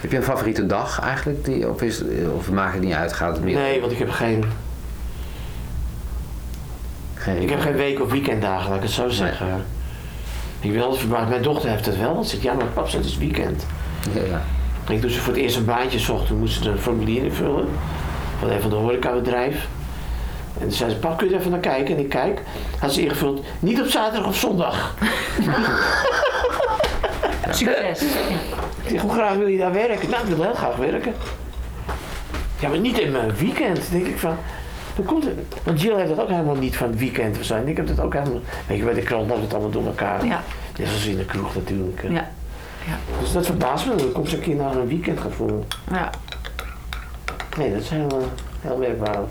Heb 0.00 0.10
je 0.10 0.16
een 0.16 0.22
favoriete 0.22 0.66
dag 0.66 1.00
eigenlijk? 1.00 1.44
Die, 1.44 1.68
of, 1.70 1.82
is, 1.82 2.02
of 2.36 2.50
maakt 2.50 2.72
het 2.74 2.82
niet 2.82 2.92
uit? 2.92 3.12
Gaat 3.12 3.32
het 3.36 3.44
meer? 3.44 3.54
Nee, 3.54 3.80
want 3.80 3.92
ik 3.92 3.98
heb 3.98 4.10
geen, 4.10 4.44
Geen 7.14 7.42
ik 7.42 7.50
heb 7.50 7.60
geen 7.60 7.74
week- 7.76 8.00
of 8.00 8.10
weekenddagen, 8.10 8.68
laat 8.68 8.76
ik 8.76 8.82
het 8.82 8.92
zo 8.92 9.08
zeggen. 9.08 9.64
Ik 10.60 10.72
ben 10.72 10.82
altijd 10.82 11.00
verbaasd. 11.00 11.28
Mijn 11.28 11.42
dochter 11.42 11.70
heeft 11.70 11.86
het 11.86 11.98
wel. 11.98 12.14
Dan 12.14 12.24
zegt 12.24 12.42
ja, 12.42 12.52
maar 12.54 12.66
pap, 12.66 12.92
het 12.92 13.04
is 13.04 13.18
weekend. 13.18 13.66
Ja, 14.14 14.22
ja. 14.22 14.42
Ik 14.88 15.00
doe 15.00 15.10
ze 15.10 15.20
voor 15.20 15.32
het 15.32 15.42
eerst 15.42 15.56
een 15.56 15.64
baantje. 15.64 16.04
Toen 16.26 16.38
moest 16.38 16.62
ze 16.62 16.70
een 16.70 16.78
formulier 16.78 17.24
invullen. 17.24 17.68
Van 18.38 18.50
een 18.50 18.60
van 18.60 18.70
de 18.70 18.76
horecabedrijf. 18.76 19.68
En 20.54 20.60
toen 20.60 20.72
zei 20.72 20.90
ze, 20.90 20.96
pap, 20.96 21.18
kun 21.18 21.28
je 21.28 21.32
er 21.32 21.38
even 21.38 21.50
naar 21.50 21.60
kijken? 21.60 21.96
En 21.96 22.00
ik 22.00 22.08
kijk. 22.08 22.42
Had 22.78 22.92
ze 22.92 23.02
ingevuld, 23.02 23.44
niet 23.60 23.80
op 23.80 23.86
zaterdag 23.86 24.28
of 24.28 24.36
zondag. 24.36 24.94
Succes. 27.50 28.02
Ik 28.02 28.88
zeg, 28.88 29.00
hoe 29.00 29.12
graag 29.12 29.36
wil 29.36 29.46
je 29.46 29.58
daar 29.58 29.72
werken? 29.72 30.10
Nou, 30.10 30.28
ik 30.28 30.34
wil 30.34 30.44
heel 30.44 30.54
graag 30.54 30.76
werken. 30.76 31.14
Ja, 32.60 32.68
maar 32.68 32.78
niet 32.78 32.98
in 32.98 33.12
mijn 33.12 33.36
weekend. 33.36 33.90
Denk 33.90 34.06
ik 34.06 34.18
van, 34.18 34.36
hoe 34.96 35.04
komt 35.04 35.24
het? 35.24 35.38
Want 35.62 35.80
Jill 35.80 35.96
heeft 35.96 36.08
dat 36.08 36.20
ook 36.20 36.28
helemaal 36.28 36.54
niet 36.54 36.76
van 36.76 36.88
het 36.88 36.98
weekend. 36.98 37.50
En 37.50 37.68
ik 37.68 37.76
heb 37.76 37.86
dat 37.86 38.00
ook 38.00 38.12
helemaal, 38.12 38.40
weet 38.66 38.78
je, 38.78 38.84
bij 38.84 38.94
de 38.94 39.02
krant 39.02 39.28
loopt 39.28 39.42
het 39.42 39.52
allemaal 39.52 39.70
door 39.70 39.86
elkaar. 39.86 40.26
Ja. 40.26 40.42
Net 40.78 40.88
zoals 40.88 41.06
in 41.06 41.16
de 41.16 41.24
kroeg 41.24 41.54
natuurlijk. 41.54 42.02
Ja. 42.08 42.30
Dus 43.20 43.32
dat 43.32 43.46
verbaast 43.46 43.86
me. 43.86 43.94
Dan 43.94 44.12
komt 44.12 44.28
ze 44.28 44.36
een 44.36 44.42
keer 44.42 44.56
naar 44.56 44.76
een 44.76 44.88
weekendgevoel. 44.88 45.66
ja. 45.90 46.10
Nee, 47.56 47.72
dat 47.72 47.82
is 47.82 47.88
heel, 47.88 48.08
eh, 48.08 48.26
heel 48.60 48.76
merkwaardig. 48.76 49.28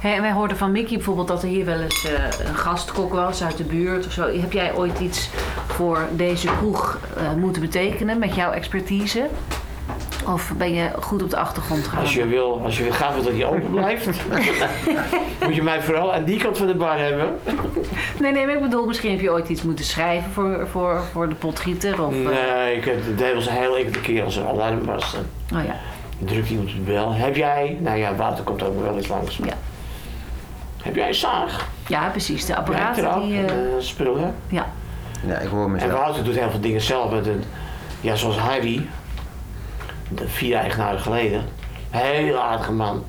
Hey, 0.00 0.14
en 0.14 0.22
wij 0.22 0.32
hoorden 0.32 0.56
van 0.56 0.72
Mickey 0.72 0.96
bijvoorbeeld 0.96 1.28
dat 1.28 1.42
er 1.42 1.48
hier 1.48 1.64
wel 1.64 1.80
eens 1.80 2.04
eh, 2.04 2.46
een 2.46 2.54
gastkok 2.54 3.12
was 3.12 3.42
uit 3.42 3.56
de 3.56 3.64
buurt 3.64 4.06
of 4.06 4.12
zo. 4.12 4.38
Heb 4.38 4.52
jij 4.52 4.74
ooit 4.74 4.98
iets 4.98 5.30
voor 5.66 6.08
deze 6.12 6.48
kroeg 6.58 6.98
eh, 7.16 7.32
moeten 7.32 7.62
betekenen 7.62 8.18
met 8.18 8.34
jouw 8.34 8.50
expertise? 8.50 9.28
Of 10.26 10.52
ben 10.56 10.74
je 10.74 10.90
goed 11.00 11.22
op 11.22 11.30
de 11.30 11.36
achtergrond 11.36 11.84
gegaan? 11.84 12.00
Als 12.00 12.14
je 12.14 12.26
wil, 12.26 12.60
als 12.64 12.76
je 12.76 12.82
wil 12.82 12.92
gaaf 12.92 13.12
wilt 13.12 13.24
dat 13.24 13.34
die 13.34 13.44
open 13.46 13.70
blijft, 13.70 14.06
moet 15.46 15.54
je 15.54 15.62
mij 15.62 15.82
vooral 15.82 16.14
aan 16.14 16.24
die 16.24 16.38
kant 16.40 16.58
van 16.58 16.66
de 16.66 16.74
bar 16.74 16.98
hebben. 16.98 17.38
Nee, 18.20 18.32
nee, 18.32 18.46
maar 18.46 18.54
ik 18.54 18.60
bedoel, 18.60 18.86
misschien 18.86 19.10
heb 19.10 19.20
je 19.20 19.30
ooit 19.30 19.48
iets 19.48 19.62
moeten 19.62 19.84
schrijven 19.84 20.30
voor, 20.30 20.66
voor, 20.70 21.00
voor 21.12 21.28
de 21.28 21.34
potgieter. 21.34 22.06
Of, 22.06 22.12
eh, 22.14 22.18
Nee, 22.20 22.76
ik 22.76 22.84
heb, 22.84 23.34
was 23.34 23.46
een 23.46 23.52
heel 23.52 23.76
enkele 23.76 24.00
keer 24.00 24.24
als 24.24 24.36
er 24.36 24.46
alarm 24.46 24.84
was. 24.84 25.16
Oh 25.54 25.64
ja. 25.64 25.76
drukt 26.18 26.50
iemand 26.50 26.68
op 26.68 26.74
de 26.74 26.92
bel. 26.92 27.12
Heb 27.12 27.36
jij, 27.36 27.76
nou 27.80 27.98
ja, 27.98 28.14
Wouter 28.14 28.44
komt 28.44 28.62
ook 28.62 28.82
wel 28.82 28.96
eens 28.96 29.08
langs. 29.08 29.36
Ja. 29.36 29.54
Heb 30.82 30.94
jij 30.94 31.08
een 31.08 31.14
zaag? 31.14 31.68
ja, 31.86 32.08
precies. 32.08 32.46
De 32.46 32.52
Ja, 32.52 32.58
apparaten 32.58 33.20
die... 33.20 33.38
en, 33.38 33.48
eh, 33.48 33.54
spullen. 33.78 34.34
ja. 34.48 34.66
ja, 35.26 35.38
ik 35.38 35.48
hoor 35.48 35.64
En 35.64 35.70
mezelf. 35.70 35.92
Wouter 35.92 36.24
doet 36.24 36.38
heel 36.38 36.50
veel 36.50 36.60
dingen 36.60 36.80
zelf. 36.80 37.10
Met 37.10 37.26
een, 37.26 37.44
ja, 38.00 38.14
zoals 38.14 38.36
Harry, 38.38 38.76
de 38.76 38.82
vier 40.14 40.56
eigenaren 40.56 41.00
geleden. 41.00 41.44
Heel 41.90 42.38
aardige 42.38 42.72
man. 42.72 43.04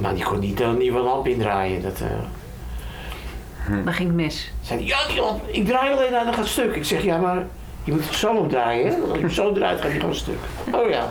Maar 0.00 0.14
die 0.14 0.24
kon 0.24 0.38
niet 0.38 0.60
een 0.60 0.78
nieuwe 0.78 1.00
lamp 1.00 1.26
indraaien. 1.26 1.82
Dat, 1.82 2.00
eh, 2.00 3.84
Dat 3.84 3.94
ging 3.94 4.12
mis. 4.12 4.52
zei 4.60 4.78
hij, 4.78 4.88
ja, 4.88 5.06
die 5.08 5.20
lamp, 5.20 5.46
ik 5.48 5.66
draai 5.66 5.92
alleen 5.94 6.14
aan, 6.16 6.24
dan 6.24 6.34
gaat 6.34 6.46
stuk. 6.46 6.74
Ik 6.76 6.84
zeg, 6.84 7.02
ja, 7.02 7.16
maar 7.18 7.46
je 7.84 7.92
moet 7.92 8.04
het 8.04 8.14
zo 8.14 8.34
opdraaien. 8.36 8.86
Hè? 8.86 8.96
Als 9.08 9.18
je 9.18 9.24
het 9.24 9.32
zo 9.32 9.52
draait, 9.52 9.80
gaat 9.80 9.90
hij 9.90 10.00
gewoon 10.00 10.14
stuk. 10.14 10.38
Oh 10.72 10.90
ja. 10.90 11.08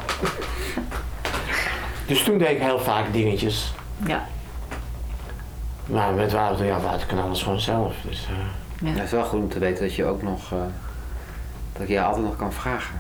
Dus 2.08 2.24
toen 2.24 2.38
deed 2.38 2.50
ik 2.50 2.62
heel 2.62 2.80
vaak 2.80 3.14
dingetjes. 3.14 3.74
Ja. 4.06 4.26
Maar 5.86 6.14
met 6.14 6.32
Wouter, 6.32 6.66
ja, 6.66 6.80
Wouter 6.80 7.08
kan 7.08 7.22
alles 7.24 7.44
gewoon 7.44 7.60
zelf. 7.60 7.94
Dus, 8.08 8.28
eh, 8.84 8.88
Het 8.94 9.04
is 9.04 9.12
wel 9.12 9.24
goed 9.24 9.40
om 9.40 9.50
te 9.50 9.60
weten 9.60 9.84
dat 9.86 9.96
je 9.96 10.06
ook 10.06 10.22
nog. 10.22 10.52
eh, 10.52 10.58
dat 11.74 11.82
ik 11.82 11.88
je 11.88 12.02
altijd 12.02 12.26
nog 12.26 12.36
kan 12.36 12.54
vragen. 12.54 12.96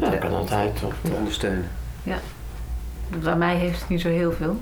Ja, 0.00 0.10
dat 0.10 0.18
kan 0.18 0.34
altijd 0.34 0.80
ondersteunen. 1.16 1.68
Bij 3.22 3.36
mij 3.36 3.56
heeft 3.56 3.80
het 3.80 3.88
niet 3.88 4.00
zo 4.00 4.08
heel 4.08 4.32
veel. 4.32 4.58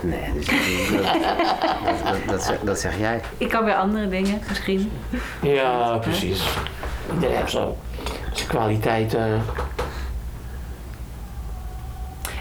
Nee, 0.00 0.32
dat, 0.34 0.42
is- 0.42 0.46
dat, 0.90 1.02
dat, 1.04 2.02
dat, 2.04 2.16
dat, 2.28 2.42
zeg, 2.42 2.58
dat 2.60 2.78
zeg 2.80 2.98
jij. 2.98 3.20
Ik 3.38 3.48
kan 3.48 3.64
weer 3.64 3.74
andere 3.74 4.08
dingen, 4.08 4.40
misschien. 4.48 4.92
Ja, 5.42 5.96
precies. 5.98 6.48
Iedereen 7.14 7.36
heeft 7.36 7.50
zo 7.50 7.76
zijn 8.32 8.48
kwaliteit. 8.48 9.14
eh. 9.14 9.22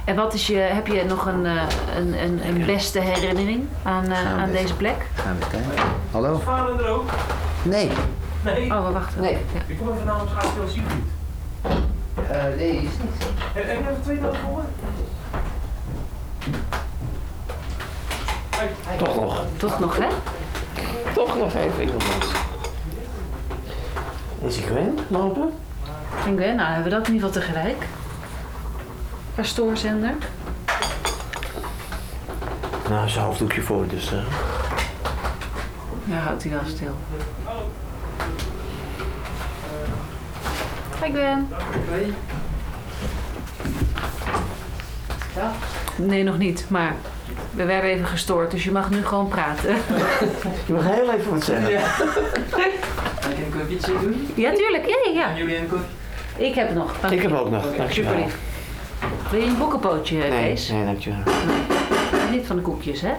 En 0.06 0.16
wat 0.16 0.34
is 0.34 0.48
je, 0.48 0.56
heb 0.58 0.88
je 0.88 1.04
nog 1.08 1.26
een, 1.26 1.46
eh, 1.46 1.62
een, 1.98 2.24
een, 2.24 2.48
een 2.48 2.66
beste 2.66 3.00
herinnering 3.00 3.68
aan, 3.84 4.12
eh, 4.12 4.38
aan 4.38 4.52
deze 4.52 4.76
plek? 4.76 5.06
Gaan 5.16 5.36
we 5.38 5.44
eens 5.44 5.52
kijken. 5.68 5.84
Hallo? 6.12 6.40
Vader 6.44 6.86
er 6.86 6.90
ook? 6.92 7.10
Nee. 7.64 7.90
Nee. 8.44 8.74
Oh, 8.74 8.86
we 8.86 8.92
wachten. 8.92 9.22
Nee. 9.22 9.38
Ja. 9.54 9.60
Ik 9.68 9.78
kom 9.78 9.90
even 9.94 10.06
naar 10.06 10.22
ons 10.22 10.32
gaat 10.32 10.48
veel 10.56 10.68
niet. 12.30 12.56
nee, 12.58 12.76
is 12.76 12.82
niet. 12.82 13.24
Heb 13.54 13.66
heb 13.68 13.80
je 13.80 13.90
even 13.90 14.02
twee 14.04 14.20
dagen 14.20 14.36
gehoord? 14.40 14.66
Toch 18.98 19.16
nog. 19.16 19.44
Toch 19.58 19.80
nog, 19.80 19.98
hè? 19.98 20.08
Toch 21.14 21.38
nog 21.38 21.54
even 21.54 21.82
iemand. 21.84 22.04
Is 24.42 24.56
hij 24.58 24.68
gewend 24.68 25.00
lopen? 25.08 25.54
Ik 26.26 26.36
ben, 26.36 26.56
nou 26.56 26.68
hebben 26.74 26.84
we 26.92 26.98
dat 26.98 27.08
in 27.08 27.14
ieder 27.14 27.28
geval 27.28 27.42
tegelijk. 27.44 27.84
Pastoorzender. 29.36 30.14
Nou, 32.90 33.10
zijn 33.10 33.26
hoofddoekje 33.26 33.62
voor, 33.62 33.88
dus. 33.88 34.12
eh, 34.12 34.20
Ja, 36.04 36.16
houdt 36.18 36.44
hij 36.44 36.52
wel 36.52 36.62
stil. 36.68 36.96
Hi 41.04 41.12
Gwen. 41.12 41.48
Nee, 45.96 46.24
nog 46.24 46.38
niet, 46.38 46.66
maar 46.70 46.96
we 47.52 47.66
werden 47.66 47.90
even 47.90 48.06
gestoord, 48.06 48.52
dus 48.52 48.64
je 48.64 48.72
mag 48.72 48.90
nu 48.90 49.06
gewoon 49.06 49.28
praten. 49.28 49.76
Je 50.66 50.74
mag 50.74 50.84
heel 50.86 51.12
even 51.14 51.32
wat 51.32 51.44
zeggen. 51.44 51.82
Kan 53.22 53.32
ik 53.32 53.38
een 53.38 53.60
koffietje 53.60 53.92
doen? 54.02 54.28
Ja, 54.36 54.54
tuurlijk. 54.54 54.86
Ja, 54.88 55.12
ja, 55.14 55.30
En 55.30 55.38
jullie 55.38 55.58
een 55.58 55.68
koffie? 55.70 55.88
ja. 56.38 56.46
Ik 56.46 56.56
heb 56.56 56.74
nog. 56.74 56.94
Dank 57.02 57.14
Ik 57.14 57.22
heb 57.22 57.32
ook 57.34 57.50
nog. 57.50 57.62
Super 57.64 57.78
Dankjewel. 57.78 58.16
lief. 58.16 58.38
Wil 59.32 59.40
je 59.40 59.46
een 59.48 59.58
bokkenpootje, 59.58 60.18
Nee, 60.18 60.30
Kees? 60.30 60.70
nee, 60.70 60.86
dankjewel. 60.86 61.20
Nee. 61.26 62.38
Niet 62.38 62.48
van 62.48 62.56
de 62.56 62.62
koekjes, 62.62 63.02
hè? 63.02 63.12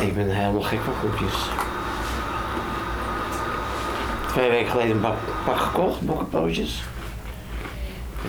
Ik 0.00 0.14
ben 0.14 0.28
helemaal 0.30 0.62
gek 0.62 0.78
van 0.84 0.92
koekjes. 1.00 1.34
Twee 4.32 4.50
weken 4.50 4.70
geleden 4.70 4.90
een 4.90 5.00
bak, 5.00 5.16
pak 5.44 5.56
gekocht, 5.56 6.00
bokkenpootjes. 6.00 6.82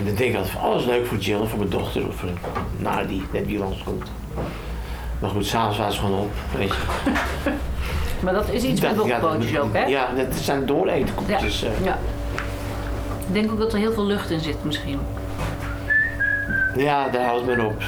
En 0.00 0.06
dan 0.06 0.14
denk 0.14 0.30
ik 0.30 0.36
altijd 0.36 0.52
van, 0.54 0.64
oh, 0.64 0.70
dat 0.72 0.80
is 0.80 0.86
leuk 0.86 1.06
voor 1.06 1.18
Jill, 1.18 1.46
voor 1.46 1.58
mijn 1.58 1.70
dochter 1.70 2.06
of 2.06 2.14
voor 2.14 2.28
die 3.08 3.22
net 3.32 3.46
wie 3.46 3.58
langs 3.58 3.82
komt. 3.82 4.10
Maar 5.18 5.30
goed, 5.30 5.46
s'avonds 5.46 5.78
was 5.78 5.86
het 5.86 5.96
gewoon 6.04 6.18
op, 6.20 6.30
weet 6.56 6.68
je. 6.68 7.10
Maar 8.20 8.32
dat 8.32 8.48
is 8.50 8.62
iets 8.62 8.80
met 8.80 8.96
Dat- 8.96 9.06
ja, 9.06 9.18
bokkenpootjes 9.20 9.58
ook, 9.58 9.74
hè? 9.74 9.84
Ja, 9.84 10.08
dat 10.16 10.34
zijn 10.34 10.66
dooretenkoekjes. 10.66 11.62
eh. 11.62 11.70
ja. 11.84 11.98
Ik 13.26 13.34
denk 13.34 13.50
ook 13.52 13.58
dat 13.58 13.72
er 13.72 13.78
heel 13.78 13.92
veel 13.92 14.06
lucht 14.06 14.30
in 14.30 14.40
zit 14.40 14.64
misschien. 14.64 14.98
Ja, 16.76 17.08
daar 17.08 17.24
houdt 17.24 17.46
het 17.46 17.56
me 17.56 17.64
op. 17.64 17.82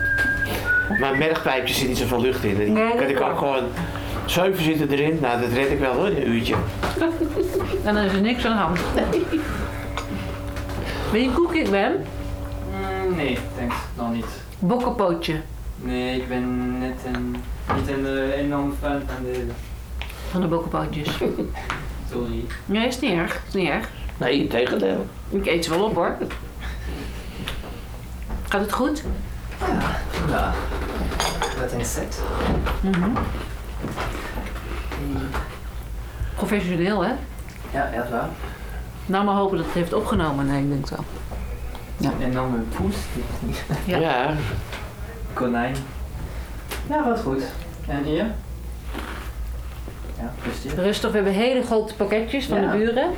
maar 1.00 1.12
een 1.12 1.18
mergpijpje 1.18 1.74
zit 1.74 1.88
niet 1.88 1.98
zoveel 1.98 2.20
lucht 2.20 2.44
in. 2.44 2.56
Die 2.56 2.68
Nee, 2.68 2.88
dat 2.96 2.96
kan 2.98 3.08
ik 3.08 3.20
ook 3.20 3.38
gewoon 3.38 3.64
zeven 4.26 4.64
zitten 4.64 4.90
erin. 4.90 5.18
Nou, 5.20 5.40
dat 5.40 5.52
red 5.52 5.70
ik 5.70 5.78
wel 5.78 5.92
hoor, 5.92 6.06
een 6.06 6.28
uurtje. 6.28 6.54
En 7.84 7.94
dan 7.94 8.04
is 8.04 8.12
er 8.12 8.20
niks 8.20 8.44
aan 8.46 8.52
de 8.56 8.58
hand. 8.62 8.78
Wil 11.10 11.20
je 11.20 11.26
een 11.26 11.34
koekje, 11.34 11.70
Ben? 11.70 12.04
Mm, 12.70 13.16
nee, 13.16 13.38
thanks. 13.56 13.74
Nog 13.96 14.12
niet. 14.12 14.26
Bokkenpootje 14.58 15.40
Nee, 15.76 16.20
ik 16.20 16.28
ben 16.28 16.78
net 16.78 16.98
een, 17.14 17.36
niet 17.76 17.88
een 17.88 18.06
eh, 18.06 18.38
enorm 18.38 18.74
fan 18.80 19.00
van 19.06 19.24
de... 19.24 19.46
van 20.30 20.40
de 20.40 20.46
bokkenpootjes. 20.46 21.08
Sorry. 22.12 22.44
Nee, 22.66 22.86
is 22.86 23.00
niet 23.00 23.12
erg. 23.12 23.42
Is 23.46 23.54
niet 23.54 23.68
erg. 23.68 23.88
Nee, 24.16 24.38
in 24.38 24.48
tegendeel. 24.48 25.06
Ik 25.28 25.46
eet 25.46 25.64
ze 25.64 25.70
wel 25.70 25.84
op, 25.84 25.94
hoor. 25.94 26.16
Gaat 28.48 28.60
het 28.60 28.72
goed? 28.72 29.02
Ja. 30.28 30.54
Wat 31.60 31.72
een 31.72 31.84
set. 31.84 32.22
Professioneel, 36.36 37.04
hè? 37.04 37.12
Ja, 37.72 37.90
echt 37.92 38.10
waar. 38.10 38.28
Nou, 39.08 39.24
maar 39.24 39.34
hopen 39.34 39.56
dat 39.56 39.66
het 39.66 39.74
heeft 39.74 39.92
opgenomen. 39.92 40.46
Nee, 40.46 40.62
ik 40.62 40.68
denk 40.68 40.86
zo. 40.86 40.96
Ja. 41.96 42.10
Een 42.20 42.30
enorme 42.30 42.58
poes. 42.58 42.96
Ja. 43.84 43.96
Ja. 43.98 44.34
Konijn. 45.32 45.74
Ja, 46.88 47.04
wat 47.08 47.20
goed. 47.20 47.42
En 47.86 48.04
hier? 48.04 48.26
Ja, 50.18 50.32
plezier. 50.42 50.74
Rustig, 50.82 51.10
we 51.10 51.16
hebben 51.16 51.32
hele 51.34 51.62
grote 51.62 51.94
pakketjes 51.94 52.46
van 52.46 52.60
Ja. 52.62 52.70
de 52.72 52.78
buren. 52.78 53.10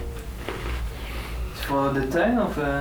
Is 1.55 1.61
voor 1.65 1.91
de 1.95 2.09
tuin 2.09 2.43
of... 2.43 2.57
eh? 2.59 2.79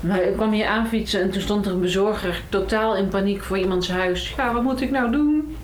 Maar 0.00 0.22
ik 0.22 0.32
kwam 0.32 0.52
hier 0.52 0.66
aanfietsen 0.66 1.20
en 1.20 1.30
toen 1.30 1.40
stond 1.42 1.66
er 1.66 1.72
een 1.72 1.80
bezorger 1.80 2.42
totaal 2.48 2.96
in 2.96 3.08
paniek 3.08 3.42
voor 3.42 3.58
iemands 3.58 3.90
huis. 3.90 4.34
Ja, 4.36 4.52
wat 4.52 4.62
moet 4.62 4.80
ik 4.80 4.90
nou 4.90 5.10
doen? 5.12 5.56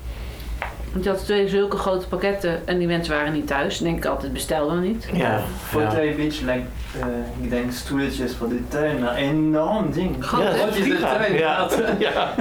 Want 0.93 1.05
die 1.05 1.12
had 1.12 1.24
twee 1.24 1.49
zulke 1.49 1.76
grote 1.76 2.07
pakketten 2.07 2.68
en 2.68 2.78
die 2.78 2.86
mensen 2.86 3.14
waren 3.14 3.32
niet 3.32 3.47
thuis. 3.47 3.78
Denk 3.78 3.97
ik 3.97 4.05
altijd, 4.05 4.32
bestel 4.32 4.68
dan 4.68 4.80
niet. 4.80 5.09
Ja. 5.12 5.41
Voor 5.64 5.80
ja. 5.80 5.89
twee 5.89 6.14
beetje, 6.14 6.45
like, 6.45 6.66
eh, 7.01 7.07
ik 7.43 7.51
denk 7.51 7.72
stoeltjes 7.72 8.34
voor 8.34 8.49
de 8.49 8.68
tuin. 8.68 9.03
Een 9.03 9.14
enorm 9.14 9.93
ding. 9.93 10.16
Ja, 10.30 10.41
hè? 10.41 10.45
dat 10.45 10.55
is 10.55 10.64
Wat 10.64 10.76
is 10.76 10.84
de 10.84 10.99
tuin? 11.01 11.32
Ja. 11.34 11.68
ja. 12.12 12.34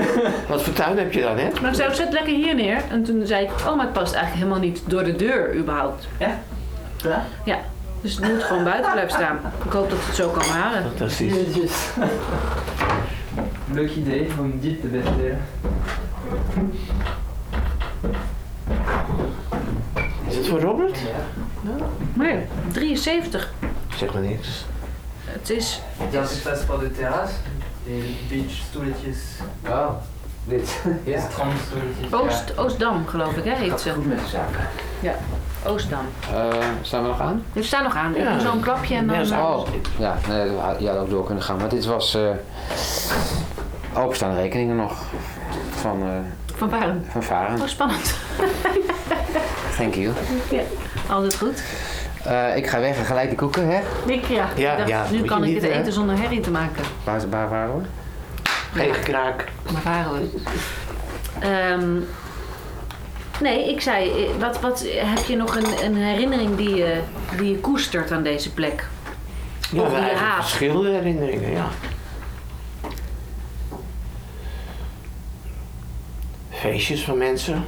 Wat 0.47 0.61
voor 0.61 0.73
tuin 0.73 0.97
heb 0.97 1.13
je 1.13 1.21
dan, 1.21 1.37
hè? 1.37 1.49
Maar 1.61 1.69
ik 1.69 1.75
zei, 1.75 1.95
zet 1.95 2.13
lekker 2.13 2.33
hier 2.33 2.55
neer. 2.55 2.81
En 2.89 3.03
toen 3.03 3.25
zei 3.25 3.43
ik, 3.43 3.51
oh, 3.51 3.75
maar 3.75 3.85
het 3.85 3.93
past 3.93 4.13
eigenlijk 4.13 4.43
helemaal 4.43 4.69
niet 4.69 4.81
door 4.85 5.03
de 5.03 5.15
deur 5.15 5.55
überhaupt. 5.55 6.07
Ja? 7.45 7.59
Dus 8.01 8.15
het 8.15 8.27
moet 8.27 8.43
gewoon 8.43 8.63
buiten 8.63 8.91
blijven 8.91 9.13
staan. 9.13 9.39
Ik 9.65 9.71
hoop 9.71 9.89
dat 9.89 9.99
het 10.05 10.15
zo 10.15 10.29
kan 10.29 10.43
halen. 10.43 10.81
Fantastisch. 10.81 11.33
Leuk 13.71 13.95
idee 13.95 14.27
om 14.39 14.59
dit 14.59 14.81
te 14.81 14.87
bestellen. 14.87 15.41
Is 20.47 20.53
het 20.53 20.61
voor 20.61 20.69
Robert? 20.71 20.97
Nee, 22.13 22.45
73. 22.71 23.51
Zeg 23.97 24.13
maar 24.13 24.21
niks. 24.21 24.65
Het 25.25 25.49
is, 25.49 25.81
Dat 26.11 26.31
is 26.31 26.41
best 26.41 26.63
voor 26.63 26.79
de 26.79 26.91
terras. 26.91 27.29
De 27.85 28.15
beachstoeltjes, 28.29 29.17
Oh, 29.67 29.89
dit. 30.45 30.81
Ja. 31.03 31.27
Oost, 32.11 32.57
Oostdam, 32.57 33.07
geloof 33.07 33.35
ik, 33.37 33.43
hè, 33.43 33.55
heet 33.55 33.79
ze. 33.79 33.91
Goed 33.91 34.05
met 34.07 34.19
de 34.19 34.27
zaken. 34.27 34.67
Oostdam. 35.65 36.05
Eh, 36.33 36.47
staan 36.81 37.01
we 37.01 37.07
nog 37.07 37.19
aan? 37.21 37.43
We 37.53 37.63
staan 37.63 37.83
nog 37.83 37.95
aan. 37.95 38.15
Ik 38.15 38.21
Ja. 38.23 38.39
zo'n 38.39 38.59
klapje 38.61 38.95
en 38.95 39.07
dan... 39.07 39.27
Ja. 39.27 39.47
Oh, 39.47 39.67
ja, 39.97 40.17
nee, 40.27 40.51
je 40.79 40.87
had 40.87 40.97
ook 40.97 41.09
door 41.09 41.25
kunnen 41.25 41.43
gaan. 41.43 41.57
Maar 41.57 41.69
dit 41.69 41.85
was 41.85 42.15
eh 42.15 42.29
openstaande 44.03 44.41
rekeningen 44.41 44.75
nog 44.75 45.03
van, 45.69 46.01
eh, 46.01 46.09
Van 46.55 46.69
Varen. 46.69 47.05
van 47.09 47.23
Varen. 47.23 47.61
Oh, 47.61 47.67
spannend. 47.67 48.15
Thank 49.77 49.95
you. 49.95 50.13
Altijd 51.09 51.35
goed. 51.37 51.63
Eh, 52.23 52.55
ik 52.57 52.67
ga 52.67 52.79
weg 52.79 52.97
en 52.97 53.05
gelijk 53.05 53.29
de 53.29 53.35
koeken, 53.35 53.67
hè? 53.67 53.79
Ik, 54.11 54.25
ja. 54.25 54.47
Ja, 54.55 54.71
ik 54.71 54.77
dacht, 54.77 54.89
ja, 54.89 55.05
nu 55.11 55.17
moet 55.17 55.27
kan 55.27 55.39
je 55.41 55.45
ik 55.47 55.53
niet, 55.53 55.61
het 55.63 55.71
hè? 55.73 55.79
eten 55.79 55.93
zonder 55.93 56.17
herrie 56.17 56.39
te 56.39 56.51
maken. 56.51 56.83
Waar, 57.03 57.15
is- 57.15 57.23
waar 57.29 57.49
waren 57.49 57.77
we? 57.77 57.85
Geen 58.79 58.93
gekraak. 58.93 59.45
Maar 59.71 59.81
varen 59.81 60.11
we. 60.11 60.29
Ehm, 61.39 61.89
nee, 63.41 63.69
ik 63.69 63.81
zei, 63.81 64.09
eh, 64.25 64.29
wat, 64.39 64.59
wat, 64.61 64.85
heb 64.95 65.25
je 65.25 65.35
nog 65.35 65.55
een, 65.55 65.83
een 65.85 65.95
herinnering 65.95 66.55
die 66.57 66.75
je, 66.75 66.99
die 67.37 67.51
je 67.51 67.57
koestert 67.59 68.11
aan 68.11 68.23
deze 68.23 68.53
plek? 68.53 68.87
Ja, 69.71 69.81
Of 69.81 69.89
we 69.93 69.95
die 69.99 70.15
haat. 70.15 70.35
verschillende 70.45 70.89
herinneringen, 70.89 71.51
ja. 71.51 71.67
Feestjes 76.49 77.03
van 77.03 77.17
mensen. 77.17 77.65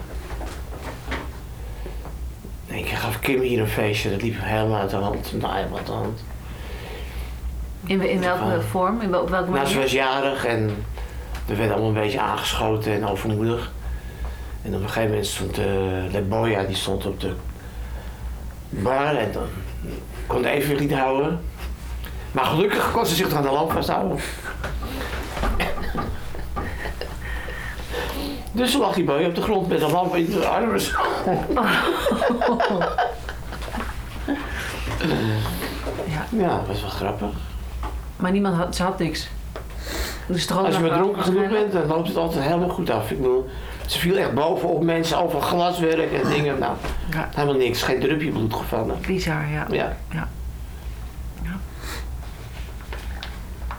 Keer 2.84 2.98
gaf 2.98 3.20
Kim 3.20 3.42
hier 3.42 3.60
een 3.60 3.68
feestje, 3.68 4.10
dat 4.10 4.22
liep 4.22 4.36
helemaal 4.38 4.80
uit 4.80 4.90
de 4.90 4.96
hand. 4.96 5.34
Nou, 5.42 5.54
helemaal 5.56 5.78
uit 5.78 5.86
de 5.88 5.92
hand. 5.92 6.24
In, 7.86 8.02
in 8.02 8.20
welke 8.20 8.62
vorm? 8.62 9.02
In 9.02 9.12
wel- 9.12 9.22
op 9.22 9.30
welke 9.30 9.52
Nou, 9.52 9.68
ze 9.68 9.80
was 9.80 9.92
jarig 9.92 10.46
en 10.46 10.86
er 11.48 11.58
werd 11.58 11.72
allemaal 11.72 11.88
een 11.90 11.94
beetje 12.02 12.20
aangeschoten 12.20 12.94
en 12.94 13.08
overmoedig. 13.08 13.72
En 14.62 14.76
op 14.76 14.82
een 14.82 14.88
gegeven 14.88 15.10
moment 15.10 15.28
stond 15.28 15.60
uh, 15.60 15.66
Leboya, 16.12 16.64
die 16.64 16.76
stond 16.76 17.06
op 17.06 17.20
de 17.20 17.34
bar 18.70 19.16
en 19.16 19.32
dan 19.32 19.48
kon 20.28 20.42
de 20.42 20.50
evenwicht 20.50 20.82
niet 20.82 20.94
houden. 20.94 21.40
Maar 22.32 22.46
gelukkig 22.46 22.92
kon 22.92 23.06
ze 23.06 23.16
zich 23.16 23.34
aan 23.34 23.42
de 23.44 23.52
lamp 23.52 23.72
vasthouden. 23.72 24.18
Dus 28.52 28.74
lag 28.78 28.94
die 28.94 29.04
boy 29.04 29.24
op 29.24 29.36
de 29.36 29.42
grond 29.42 29.68
met 29.68 29.82
een 29.82 29.92
lamp 29.92 30.16
in 30.16 30.26
de 30.30 30.48
armen. 30.48 30.82
Ja. 36.08 36.26
Ja, 36.30 36.48
dat 36.58 36.68
was 36.68 36.82
wel 36.82 36.90
grappig. 36.90 37.30
Maar 38.16 38.32
niemand 38.32 38.56
had, 38.56 38.76
ze 38.76 38.84
had 38.84 39.00
niks. 39.00 39.28
Dus 40.28 40.52
Als 40.52 40.76
je 40.76 40.82
maar 40.82 40.90
dronken 40.98 41.24
genoeg 41.24 41.50
bent, 41.50 41.72
dan 41.72 41.86
loopt 41.88 42.08
het 42.08 42.18
altijd 42.18 42.44
helemaal 42.44 42.70
goed 42.70 42.90
af. 42.90 43.12
Ik 43.12 43.18
bedoel, 43.18 43.50
ze 43.88 44.00
viel 44.00 44.18
echt 44.18 44.34
bovenop 44.34 44.84
mensen, 44.84 45.18
over 45.18 45.42
glaswerk 45.42 46.12
en 46.14 46.30
dingen. 46.30 46.60
Nou, 46.60 46.74
Ja. 47.12 47.30
helemaal 47.36 47.56
niks. 47.60 47.82
Geen 47.82 48.00
drupje 48.00 48.32
bloed 48.32 48.54
gevallen. 48.54 48.98
Bizar, 49.08 49.48
ja. 49.50 49.66
Ja. 49.72 49.98
Ja. 50.12 50.28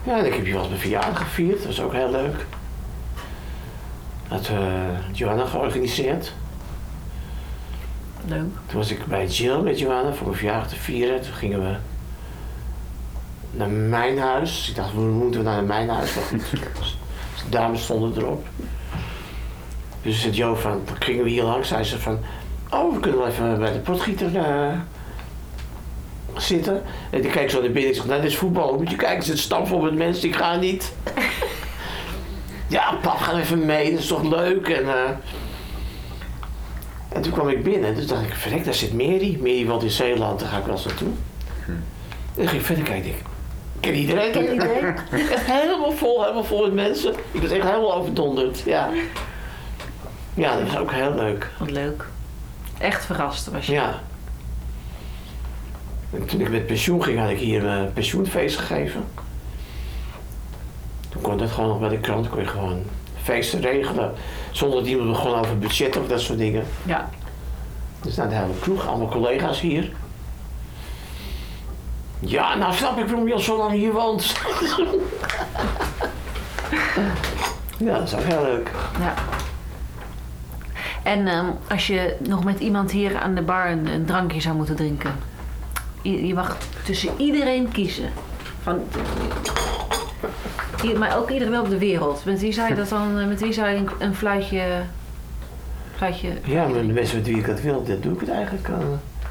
Ja, 0.05 0.18
en 0.18 0.27
ik 0.27 0.35
heb 0.35 0.43
hier 0.45 0.53
wel 0.53 0.61
eens 0.61 0.68
mijn 0.71 0.81
verjaardag 0.81 1.18
gevierd. 1.18 1.57
Dat 1.57 1.66
was 1.66 1.81
ook 1.81 1.93
heel 1.93 2.11
leuk. 2.11 2.45
Dat 4.31 4.47
had 4.47 4.59
eh, 4.59 5.12
Johanna 5.12 5.45
georganiseerd. 5.45 6.33
Leuk. 8.26 8.49
Toen 8.66 8.78
was 8.78 8.91
ik 8.91 9.07
bij 9.07 9.26
Jill 9.26 9.59
met 9.59 9.78
Johanna 9.78 10.12
voor 10.12 10.26
mijn 10.26 10.39
verjaardag 10.39 10.68
te 10.68 10.76
vieren. 10.76 11.20
Toen 11.20 11.33
gingen 11.33 11.62
we 11.62 11.76
naar 13.51 13.68
mijn 13.68 14.18
huis. 14.18 14.68
Ik 14.68 14.76
dacht, 14.76 14.95
we 14.95 15.01
moeten 15.01 15.43
naar 15.43 15.64
mijn 15.64 15.89
huis. 15.89 16.14
Maar 16.14 16.24
goed, 16.24 16.41
de 17.45 17.49
dames 17.49 17.83
stonden 17.83 18.22
erop. 18.22 18.47
Dus 20.03 20.20
zei 20.20 20.33
Jo 20.33 20.55
van, 20.55 20.81
dan 20.85 20.97
gingen 20.99 21.24
we 21.24 21.31
hier 21.31 21.45
langs. 21.45 21.68
Zei 21.68 21.85
ze 21.85 21.99
van, 21.99 22.18
oh, 22.70 22.95
we 22.95 23.01
kunnen 23.01 23.18
wel 23.18 23.28
even 23.28 23.59
bij 23.59 23.72
de 23.72 23.78
potgieter 23.78 24.37
eh, 24.37 24.78
zitten. 26.37 26.83
En 27.11 27.24
ik 27.24 27.31
keek 27.31 27.51
zo 27.51 27.61
naar 27.61 27.70
binnen. 27.70 27.91
Ik 27.91 27.97
zeg, 27.97 28.07
nou, 28.07 28.20
dit 28.20 28.31
is 28.31 28.37
voetbal. 28.37 28.76
Moet 28.76 28.91
je 28.91 28.97
kijken, 28.97 29.24
ze 29.24 29.37
stampen 29.37 29.83
met 29.83 29.95
mensen, 29.95 30.22
die 30.22 30.33
gaan 30.33 30.61
niet. 30.61 30.93
Ja, 32.71 32.99
pap, 33.03 33.16
ga 33.16 33.39
even 33.39 33.66
mee. 33.66 33.91
Dat 33.91 34.01
is 34.01 34.07
toch 34.07 34.23
leuk. 34.23 34.68
En, 34.68 34.89
eh, 34.89 35.11
en 37.09 37.23
toen 37.23 37.33
kwam 37.33 37.49
ik 37.49 37.62
binnen. 37.62 37.95
Dus 37.95 38.07
dacht 38.07 38.23
ik, 38.23 38.35
verrek, 38.35 38.64
daar 38.64 38.75
zit 38.75 38.93
Mary. 38.93 39.37
Mary 39.41 39.66
woont 39.66 39.83
in 39.83 39.91
Zeeland, 39.91 40.41
daar 40.41 40.49
ga 40.49 40.59
ik 40.59 40.64
wel 40.64 40.75
eens 40.75 40.85
naartoe. 40.85 41.09
En 41.66 41.85
dan 42.35 42.49
ging 42.49 42.61
ik 42.61 42.66
verder 42.66 42.85
kijken. 42.85 43.11
Ik 43.11 43.16
ken 43.81 43.95
iedereen, 43.95 44.33
ken 44.33 44.53
iedereen. 44.53 44.95
echt 45.37 45.47
helemaal 45.47 45.93
vol, 45.93 46.23
helemaal 46.23 46.45
vol 46.45 46.62
met 46.62 46.75
mensen. 46.75 47.14
Ik 47.33 47.41
was 47.41 47.51
echt 47.51 47.64
helemaal 47.64 47.95
overdonderd, 47.95 48.61
ja. 48.61 48.89
Ja, 50.35 50.57
dat 50.57 50.66
was 50.66 50.79
ook 50.79 50.93
heel 50.93 51.14
leuk. 51.14 51.51
Wat 51.59 51.71
leuk. 51.71 52.05
Echt 52.79 53.05
verrast 53.05 53.51
was 53.51 53.66
je. 53.66 53.73
Ja. 53.73 54.01
En 56.12 56.27
toen 56.27 56.41
ik 56.41 56.51
met 56.51 56.66
pensioen 56.66 57.03
ging, 57.03 57.18
had 57.18 57.31
ik 57.31 57.39
hier 57.39 57.64
een 57.64 57.93
pensioenfeest 57.93 58.59
gegeven. 58.59 59.05
Toen 61.11 61.22
kon 61.22 61.38
dat 61.38 61.50
gewoon 61.50 61.68
nog 61.68 61.78
bij 61.78 61.88
de 61.88 61.98
krant, 61.98 62.28
kon 62.28 62.40
je 62.40 62.46
gewoon 62.46 62.82
feesten 63.22 63.61
regelen. 63.61 64.12
Zonder 64.50 64.78
dat 64.78 64.88
iemand 64.88 65.11
begon 65.11 65.34
over 65.34 65.58
budget 65.58 65.96
of 65.96 66.06
dat 66.06 66.20
soort 66.20 66.38
dingen. 66.38 66.64
Ja. 66.84 67.11
Dus 68.02 68.16
nou, 68.16 68.28
de 68.28 68.34
hele 68.34 68.58
kroeg, 68.61 68.86
allemaal 68.86 69.08
collega's 69.08 69.61
hier. 69.61 69.92
Ja, 72.18 72.56
nou 72.56 72.74
snap 72.74 72.98
ik 72.98 73.06
waarom 73.06 73.26
je 73.26 73.34
al 73.34 73.38
zo 73.38 73.56
lang 73.56 73.72
hier 73.72 73.92
woont. 73.92 74.24
ja, 77.86 77.98
dat 77.98 78.02
is 78.02 78.14
ook 78.14 78.22
heel 78.22 78.42
leuk. 78.42 78.70
Ja. 78.98 79.14
En 81.02 81.26
ehm, 81.26 81.46
als 81.68 81.86
je 81.86 82.16
nog 82.18 82.44
met 82.44 82.58
iemand 82.61 82.90
hier 82.90 83.18
aan 83.18 83.34
de 83.34 83.42
bar 83.42 83.70
een, 83.70 83.86
een 83.86 84.04
drankje 84.04 84.40
zou 84.40 84.56
moeten 84.56 84.76
drinken. 84.76 85.14
Je, 86.02 86.26
je 86.26 86.34
mag 86.34 86.56
tussen 86.84 87.11
iedereen 87.16 87.72
kiezen. 87.72 88.12
Van, 88.62 88.82
maar 90.99 91.16
ook 91.16 91.31
iedereen 91.31 91.53
wel 91.53 91.62
op 91.62 91.68
de 91.70 91.78
wereld. 91.78 92.24
Met 92.24 92.41
wie 92.41 92.53
zou 92.53 92.68
je 92.68 92.74
dat 92.74 92.89
dan, 92.89 93.18
eh, 93.18 93.26
met 93.26 93.41
wie 93.41 93.53
zou 93.53 93.68
je 93.68 93.85
een, 93.99 94.14
fluitje, 94.14 94.62
fluitje... 95.97 96.28
Ja, 96.45 96.66
maar 96.66 96.81
de 96.81 96.93
mensen 96.93 97.16
met 97.16 97.26
wie 97.26 97.37
ik 97.37 97.47
dat 97.47 97.61
wil, 97.61 97.85
dat 97.85 98.03
doe 98.03 98.12
ik 98.14 98.20
het 98.20 98.31
eigenlijk. 98.31 98.68
eh. 98.68 98.74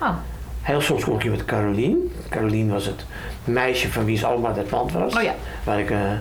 Oh, 0.01 0.15
Heel 0.61 0.81
soms 0.81 1.03
kom 1.03 1.15
ik 1.15 1.21
hier 1.21 1.31
met 1.31 1.45
Carolien. 1.45 2.13
Carolien 2.29 2.69
was 2.69 2.85
het 2.85 3.05
meisje 3.43 3.91
van 3.91 4.05
wie 4.05 4.17
zijn 4.17 4.31
oma 4.31 4.53
dat 4.53 4.71
land 4.71 4.91
was. 4.91 5.15
oh 5.15 5.21
ja. 5.21 5.33
Waar 5.63 5.79
ik, 5.79 5.89
eh, 5.91 6.11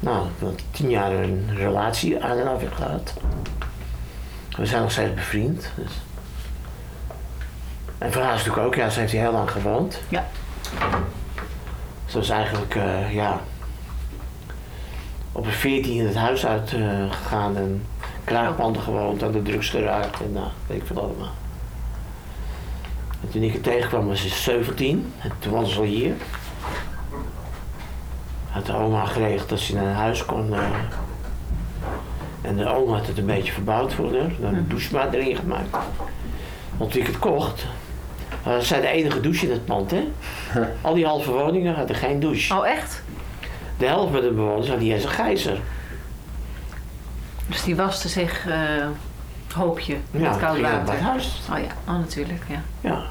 nou, 0.00 0.26
tien 0.70 0.90
jaar 0.90 1.12
een 1.12 1.50
relatie 1.54 2.22
aan 2.24 2.38
en 2.38 2.48
af 2.48 2.60
heb 2.60 2.72
gehad. 2.72 3.14
We 4.56 4.66
zijn 4.66 4.82
nog 4.82 4.90
steeds 4.90 5.14
bevriend. 5.14 5.70
Dus. 5.76 5.92
En 7.98 8.12
voor 8.12 8.22
haar 8.22 8.34
is 8.34 8.38
natuurlijk 8.38 8.66
ook, 8.66 8.74
ja, 8.74 8.90
ze 8.90 9.00
heeft 9.00 9.12
hier 9.12 9.20
heel 9.20 9.32
lang 9.32 9.50
gewoond. 9.50 10.00
Ja. 10.08 10.26
Ze 12.06 12.18
was 12.18 12.28
eigenlijk, 12.28 12.74
ja, 13.10 13.40
op 15.36 15.46
een 15.46 15.52
veertien 15.52 16.06
het 16.06 16.14
huis 16.14 16.46
uitgegaan 16.46 17.12
gegaan 17.12 17.56
en 17.56 17.86
kraagpanden 18.24 18.82
gewoond, 18.82 19.22
aan 19.22 19.32
de 19.32 19.42
drugs 19.42 19.68
geraakt 19.68 20.20
en 20.20 20.32
nou, 20.32 20.46
weet 20.66 20.80
ik 20.80 20.86
veel 20.86 21.00
allemaal. 21.00 21.32
En 23.20 23.30
toen 23.30 23.42
ik 23.42 23.52
haar 23.52 23.60
tegenkwam 23.60 24.06
was 24.06 24.22
ze 24.22 24.28
17 24.28 25.12
en 25.18 25.30
toen 25.38 25.52
was 25.52 25.72
ze 25.72 25.78
al 25.78 25.84
hier. 25.84 26.14
Had 28.50 28.66
de 28.66 28.74
oma 28.74 29.04
geregeld 29.04 29.48
dat 29.48 29.58
ze 29.58 29.74
naar 29.74 29.84
een 29.84 29.94
huis 29.94 30.24
kon. 30.24 30.54
eh, 30.54 30.60
en 32.42 32.56
de 32.56 32.68
oma 32.68 32.96
had 32.96 33.06
het 33.06 33.18
een 33.18 33.26
beetje 33.26 33.52
verbouwd 33.52 33.94
voor 33.94 34.18
haar. 34.18 34.30
Dan 34.40 34.54
een 34.54 34.68
douchemaat 34.68 35.14
erin 35.14 35.36
gemaakt. 35.36 35.76
Want 36.76 36.90
toen 36.92 37.00
ik 37.00 37.06
het 37.06 37.18
kocht, 37.18 37.66
uh, 38.46 38.58
zij 38.58 38.80
de 38.80 38.86
enige 38.86 39.20
douche 39.20 39.46
in 39.46 39.52
het 39.52 39.64
pand, 39.64 39.90
hè? 39.90 40.08
Al 40.80 40.94
die 40.94 41.06
halve 41.06 41.30
woningen 41.30 41.74
hadden 41.74 41.96
geen 41.96 42.20
douche. 42.20 42.54
Oh, 42.54 42.66
echt? 42.66 43.02
De 43.78 43.86
helft 43.86 44.12
van 44.12 44.20
de 44.20 44.30
bewoners 44.32 44.68
had 44.68 44.78
niet 44.80 44.92
eens 44.92 45.04
een 45.04 45.10
gijzer. 45.10 45.58
Dus 47.46 47.62
die 47.62 47.76
waste 47.76 48.08
zich 48.08 48.46
eh 48.46 48.86
hoopje 49.54 49.96
met 50.10 50.22
Ja, 50.22 50.36
koud 50.36 50.60
water. 50.60 51.00
huis. 51.00 51.40
Oh 51.52 51.58
ja, 51.58 51.92
oh 51.92 51.98
natuurlijk, 51.98 52.42
ja. 52.48 52.62
Ja, 52.80 53.02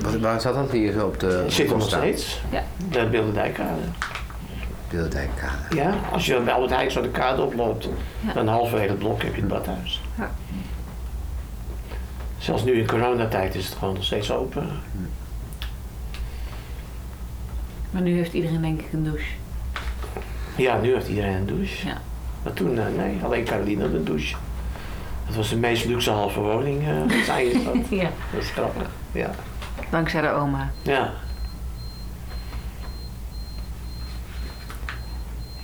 Wat, 0.00 0.16
waar 0.16 0.40
zat 0.40 0.54
dat 0.54 0.70
hier 0.70 0.92
zo 0.92 1.06
op 1.06 1.20
de 1.20 1.44
zit 1.48 1.70
er 1.70 1.76
nog 1.76 1.86
steeds. 1.88 2.40
Ja. 2.50 2.62
De 2.90 3.06
Bilderdijkkade. 3.06 3.80
Beeldijkkade. 4.90 5.74
Ja, 5.74 5.94
als 6.12 6.26
je 6.26 6.40
bij 6.40 6.52
Albert 6.54 6.70
Heijn 6.70 6.90
zo 6.90 7.02
de 7.02 7.08
kade 7.08 7.42
oploopt, 7.42 7.88
Ja. 8.20 8.32
dan 8.32 8.48
halverwege 8.48 8.88
het 8.88 8.98
blok 8.98 9.22
heb 9.22 9.34
je 9.34 9.40
het 9.40 9.50
badhuis. 9.50 10.00
Ja. 10.18 10.30
Zelfs 12.38 12.64
nu 12.64 12.72
in 12.72 12.86
coronatijd 12.86 13.54
is 13.54 13.66
het 13.66 13.74
gewoon 13.78 13.94
nog 13.94 14.04
steeds 14.04 14.30
open. 14.30 14.68
Maar 17.90 18.02
nu 18.02 18.16
heeft 18.16 18.32
iedereen 18.32 18.62
denk 18.62 18.80
ik 18.80 18.92
een 18.92 19.04
douche. 19.04 19.24
Ja, 20.56 20.78
nu 20.78 20.92
heeft 20.92 21.08
iedereen 21.08 21.34
een 21.34 21.46
douche. 21.46 21.86
Ja. 21.86 22.00
Maar 22.42 22.52
toen, 22.52 22.78
eh, 22.78 22.84
nee, 22.96 23.18
alleen 23.24 23.44
Caroline 23.44 23.82
had 23.82 23.92
een 23.92 24.04
douche. 24.04 24.36
Dat 25.26 25.36
was 25.36 25.48
de 25.48 25.56
meest 25.56 25.84
luxe 25.84 26.10
halve 26.10 26.40
woning, 26.40 26.82
zei 27.26 27.48
je 27.48 27.62
dat. 27.64 27.88
Ja. 27.98 28.10
Dat 28.32 28.42
is 28.42 28.50
grappig. 28.50 28.88
Ja. 29.12 29.30
Dankzij 29.90 30.20
de 30.20 30.30
oma. 30.30 30.70
Ja. 30.82 31.12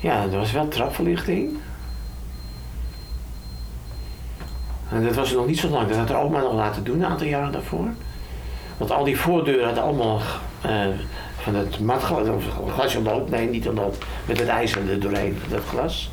Ja, 0.00 0.22
er 0.22 0.38
was 0.38 0.52
wel 0.52 0.68
trapverlichting. 0.68 1.56
En 4.90 5.04
dat 5.04 5.14
was 5.14 5.32
nog 5.32 5.46
niet 5.46 5.58
zo 5.58 5.68
lang. 5.68 5.88
Dat 5.88 5.96
had 5.96 6.10
er 6.10 6.16
oma 6.16 6.40
nog 6.40 6.52
laten 6.52 6.84
doen, 6.84 7.00
een 7.00 7.10
aantal 7.10 7.26
jaren 7.26 7.52
daarvoor. 7.52 7.88
Want 8.76 8.90
al 8.90 9.04
die 9.04 9.20
voordeuren 9.20 9.64
hadden 9.64 9.82
allemaal 9.82 10.20
eh, 10.60 10.86
van 11.38 11.54
het 11.54 11.80
matglas, 11.80 12.28
of 12.28 12.44
glasje 12.74 13.02
lood, 13.02 13.30
nee, 13.30 13.48
niet 13.48 13.64
lood, 13.64 13.96
met 14.24 14.38
het 14.38 14.48
ijzer 14.48 14.90
er 14.90 15.00
doorheen, 15.00 15.38
dat 15.48 15.64
glas. 15.64 16.10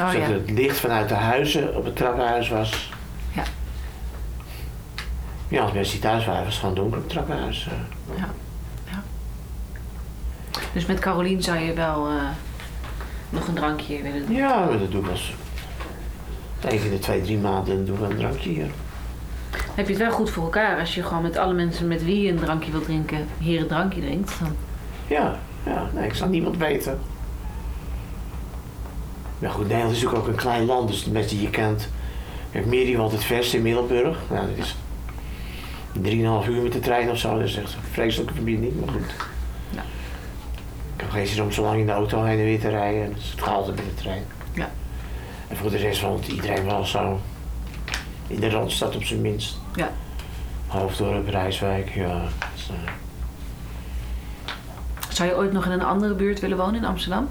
Oh 0.00 0.10
zodat 0.10 0.28
ja. 0.28 0.34
het 0.34 0.50
licht 0.50 0.78
vanuit 0.78 1.08
de 1.08 1.14
huizen 1.14 1.76
op 1.76 1.84
het 1.84 1.96
trappenhuis 1.96 2.48
was. 2.48 2.90
Ja. 3.34 3.42
Ja, 5.48 5.62
als 5.62 5.72
mensen 5.72 5.92
die 5.92 6.02
thuis 6.02 6.24
waren, 6.26 6.44
was 6.44 6.52
het 6.52 6.60
gewoon 6.60 6.74
donker 6.74 6.96
op 6.96 7.02
het 7.04 7.12
trappenhuis. 7.12 7.66
eh. 7.66 8.24
Dus 10.72 10.86
met 10.86 10.98
Carolien 10.98 11.42
zou 11.42 11.58
je 11.58 11.72
wel 11.72 12.08
eh, 12.08 12.22
nog 13.30 13.48
een 13.48 13.54
drankje 13.54 14.02
willen 14.02 14.26
doen. 14.26 14.36
Ja, 14.36 14.66
dat 14.66 14.90
doe 14.90 15.02
ik 16.72 16.80
in 16.82 16.90
de 16.90 16.98
twee, 16.98 17.22
drie 17.22 17.38
maanden 17.38 17.86
doen 17.86 17.98
we 17.98 18.04
een 18.06 18.16
drankje 18.16 18.50
hier. 18.50 18.70
Heb 19.78 19.86
je 19.86 19.92
het 19.92 20.02
wel 20.02 20.12
goed 20.12 20.30
voor 20.30 20.44
elkaar 20.44 20.78
als 20.78 20.94
je 20.94 21.02
gewoon 21.02 21.22
met 21.22 21.36
alle 21.36 21.54
mensen 21.54 21.88
met 21.88 22.04
wie 22.04 22.22
je 22.22 22.30
een 22.30 22.38
drankje 22.38 22.70
wilt 22.70 22.84
drinken, 22.84 23.26
hier 23.38 23.60
een 23.60 23.66
drankje 23.66 24.00
drinkt. 24.00 24.38
Dan... 24.40 24.56
Ja, 25.06 25.38
ja, 25.64 25.90
nee, 25.94 26.06
ik 26.06 26.14
zal 26.14 26.28
niemand 26.28 26.56
weten. 26.56 26.98
Maar 29.38 29.50
goed, 29.50 29.62
Nederland 29.62 29.92
is 29.92 30.02
natuurlijk 30.02 30.26
ook 30.26 30.32
een 30.32 30.40
klein 30.40 30.64
land, 30.64 30.88
dus 30.88 31.04
de 31.04 31.10
mensen 31.10 31.36
die 31.36 31.46
je 31.46 31.50
kent. 31.50 31.88
Kijk, 32.52 32.66
Miri 32.66 32.96
woont 32.96 33.12
het 33.12 33.24
verst 33.24 33.54
in 33.54 33.62
Middelburg. 33.62 34.18
Nou, 34.30 34.46
dat 34.46 34.64
is 34.64 34.76
3,5 36.44 36.48
uur 36.48 36.62
met 36.62 36.72
de 36.72 36.80
trein 36.80 37.10
of 37.10 37.18
zo. 37.18 37.38
Dat 37.38 37.48
is 37.48 37.56
echt 37.56 37.74
een 37.74 37.92
vreselijke 37.92 38.34
verbinding, 38.34 38.72
maar 38.80 38.94
goed. 38.94 39.14
Ja. 39.70 39.82
Ik 40.94 41.00
heb 41.00 41.10
geen 41.10 41.26
zin 41.26 41.42
om 41.42 41.52
zo 41.52 41.62
lang 41.62 41.80
in 41.80 41.86
de 41.86 41.92
auto 41.92 42.22
heen 42.22 42.38
en 42.38 42.44
weer 42.44 42.60
te 42.60 42.68
rijden. 42.68 43.14
Dus 43.14 43.30
het 43.30 43.42
gaat 43.42 43.54
altijd 43.54 43.76
met 43.76 43.84
de 43.84 44.02
trein. 44.02 44.22
Ja. 44.52 44.70
En 45.48 45.56
voor 45.56 45.70
de 45.70 45.76
rest 45.76 46.00
woont 46.00 46.28
iedereen 46.28 46.64
wel 46.64 46.84
zo. 46.84 47.20
In 48.26 48.40
de 48.40 48.50
Randstad 48.50 48.96
op 48.96 49.04
zijn 49.04 49.20
minst. 49.20 49.66
Ja. 49.78 49.90
Hoofddorp, 50.66 51.28
Rijswijk, 51.28 51.94
ja. 51.94 52.22
Dus, 52.54 52.70
eh, 52.70 52.92
Zou 55.08 55.28
je 55.28 55.36
ooit 55.36 55.52
nog 55.52 55.64
in 55.64 55.70
een 55.72 55.82
andere 55.82 56.14
buurt 56.14 56.40
willen 56.40 56.56
wonen 56.56 56.74
in 56.74 56.84
Amsterdam? 56.84 57.28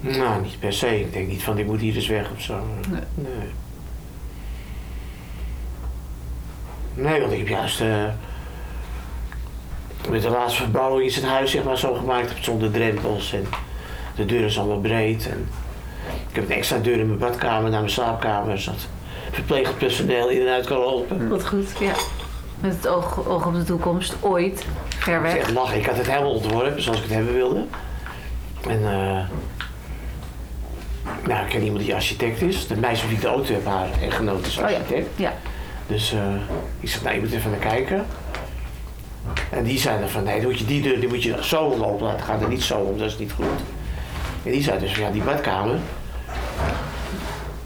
Nou, 0.00 0.42
niet 0.42 0.58
per 0.58 0.72
se. 0.72 1.00
Ik 1.00 1.12
denk 1.12 1.28
niet 1.28 1.42
van 1.42 1.58
ik 1.58 1.66
moet 1.66 1.80
hier 1.80 1.94
eens 1.94 2.06
weg 2.08 2.30
of 2.30 2.40
zo. 2.42 2.64
Nee. 2.90 3.00
Nee. 3.14 3.48
Nee, 6.94 7.20
want 7.20 7.32
ik 7.32 7.38
heb 7.38 7.48
juist. 7.48 7.80
eh, 7.80 8.04
met 10.10 10.22
de 10.22 10.28
laatste 10.30 10.62
verbouwing 10.62 11.06
is 11.08 11.16
het 11.16 11.24
huis 11.24 11.50
zeg 11.50 11.64
maar 11.64 11.78
zo 11.78 11.94
gemaakt 11.94 12.44
zonder 12.44 12.70
drempels. 12.70 13.32
En 13.32 13.46
de 14.14 14.24
deur 14.24 14.44
is 14.44 14.58
allemaal 14.58 14.80
breed. 14.80 15.28
En 15.28 15.48
ik 16.28 16.34
heb 16.34 16.44
een 16.44 16.56
extra 16.56 16.78
deur 16.78 16.98
in 16.98 17.06
mijn 17.06 17.18
badkamer 17.18 17.70
naar 17.70 17.80
mijn 17.80 17.92
slaapkamer. 17.92 18.58
Zodat 18.60 18.86
verpleegend 19.30 19.78
personeel 19.78 20.28
in 20.28 20.40
en 20.46 20.52
uit 20.52 20.66
kan 20.66 20.78
lopen. 20.78 21.28
Wat 21.28 21.46
goed, 21.46 21.66
ja. 21.80 21.92
Met 22.60 22.74
het 22.76 22.88
oog, 22.88 23.26
oog 23.28 23.46
op 23.46 23.54
de 23.54 23.64
toekomst, 23.64 24.14
ooit, 24.20 24.64
ver 24.98 25.16
Ik 25.16 25.22
weg. 25.22 25.32
zeg 25.32 25.50
lachen. 25.50 25.78
Ik 25.78 25.86
had 25.86 25.96
het 25.96 26.10
helemaal 26.10 26.32
ontworpen 26.32 26.82
zoals 26.82 26.98
ik 26.98 27.04
het 27.04 27.12
hebben 27.14 27.34
wilde. 27.34 27.64
En 28.68 28.84
eh 28.84 29.24
nou, 31.26 31.44
ik 31.44 31.48
ken 31.50 31.62
iemand 31.62 31.84
die 31.84 31.94
architect 31.94 32.42
is. 32.42 32.66
De 32.66 32.76
meisje 32.76 33.06
die 33.06 33.14
ik 33.16 33.20
de 33.22 33.28
auto 33.28 33.52
heb, 33.52 33.66
haar 33.66 33.88
echtgenoot 34.02 34.46
is 34.46 34.58
Oh 34.58 34.70
ja. 34.70 34.76
architect. 34.76 35.08
Ja. 35.16 35.32
Dus 35.86 36.12
eh, 36.12 36.34
ik 36.80 36.88
zeg, 36.88 37.02
nou, 37.02 37.14
je 37.14 37.20
moet 37.20 37.32
even 37.32 37.50
naar 37.50 37.58
kijken. 37.60 38.06
En 39.50 39.64
die 39.64 39.78
zei 39.78 40.00
dan 40.00 40.08
van, 40.08 40.22
nee, 40.24 40.40
dan 40.40 40.50
moet 40.50 40.58
je 40.58 40.64
die 40.64 40.82
deur 40.82 41.00
die 41.00 41.08
moet 41.08 41.22
je 41.22 41.36
zo 41.40 41.58
open 41.82 42.06
laten 42.06 42.24
gaan. 42.26 42.42
En 42.42 42.48
niet 42.48 42.62
zo 42.62 42.78
om, 42.78 42.98
dat 42.98 43.06
is 43.06 43.18
niet 43.18 43.32
goed. 43.32 43.44
En 44.44 44.50
die 44.50 44.62
zei 44.62 44.78
dus, 44.78 44.94
van, 44.94 45.02
ja, 45.04 45.10
die 45.10 45.22
badkamer. 45.22 45.76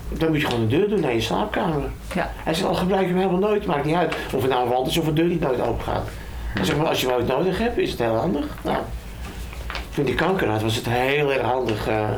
Dan 0.09 0.29
moet 0.29 0.41
je 0.41 0.47
gewoon 0.47 0.61
een 0.61 0.69
deur 0.69 0.89
doen 0.89 1.01
naar 1.01 1.13
je 1.15 1.21
slaapkamer. 1.21 1.89
Ja. 2.15 2.31
Hij 2.37 2.55
zegt, 2.55 2.69
al 2.69 2.75
gebruik 2.75 3.03
je 3.03 3.09
hem 3.09 3.17
helemaal 3.17 3.41
nooit, 3.41 3.67
maakt 3.67 3.85
niet 3.85 3.95
uit. 3.95 4.15
Of 4.35 4.43
het 4.43 4.51
nou 4.51 4.63
een 4.65 4.73
wand 4.73 4.87
is 4.87 4.97
of 4.97 5.07
een 5.07 5.15
deur 5.15 5.29
die 5.29 5.39
nooit 5.41 5.61
open 5.61 5.85
gaat. 5.85 6.09
Hij 6.55 6.65
zegt, 6.65 6.79
maar 6.79 6.87
als 6.87 7.01
je 7.01 7.13
ooit 7.15 7.27
nodig 7.27 7.59
hebt, 7.59 7.79
is 7.79 7.91
het 7.91 7.99
heel 7.99 8.15
handig. 8.17 8.45
Nou, 8.63 8.79
toen 9.95 10.05
die 10.05 10.15
kanker 10.15 10.49
had, 10.49 10.63
was 10.63 10.77
het 10.77 10.87
heel 10.89 11.33
erg 11.33 11.43
handig. 11.43 11.89
eh. 11.89 12.09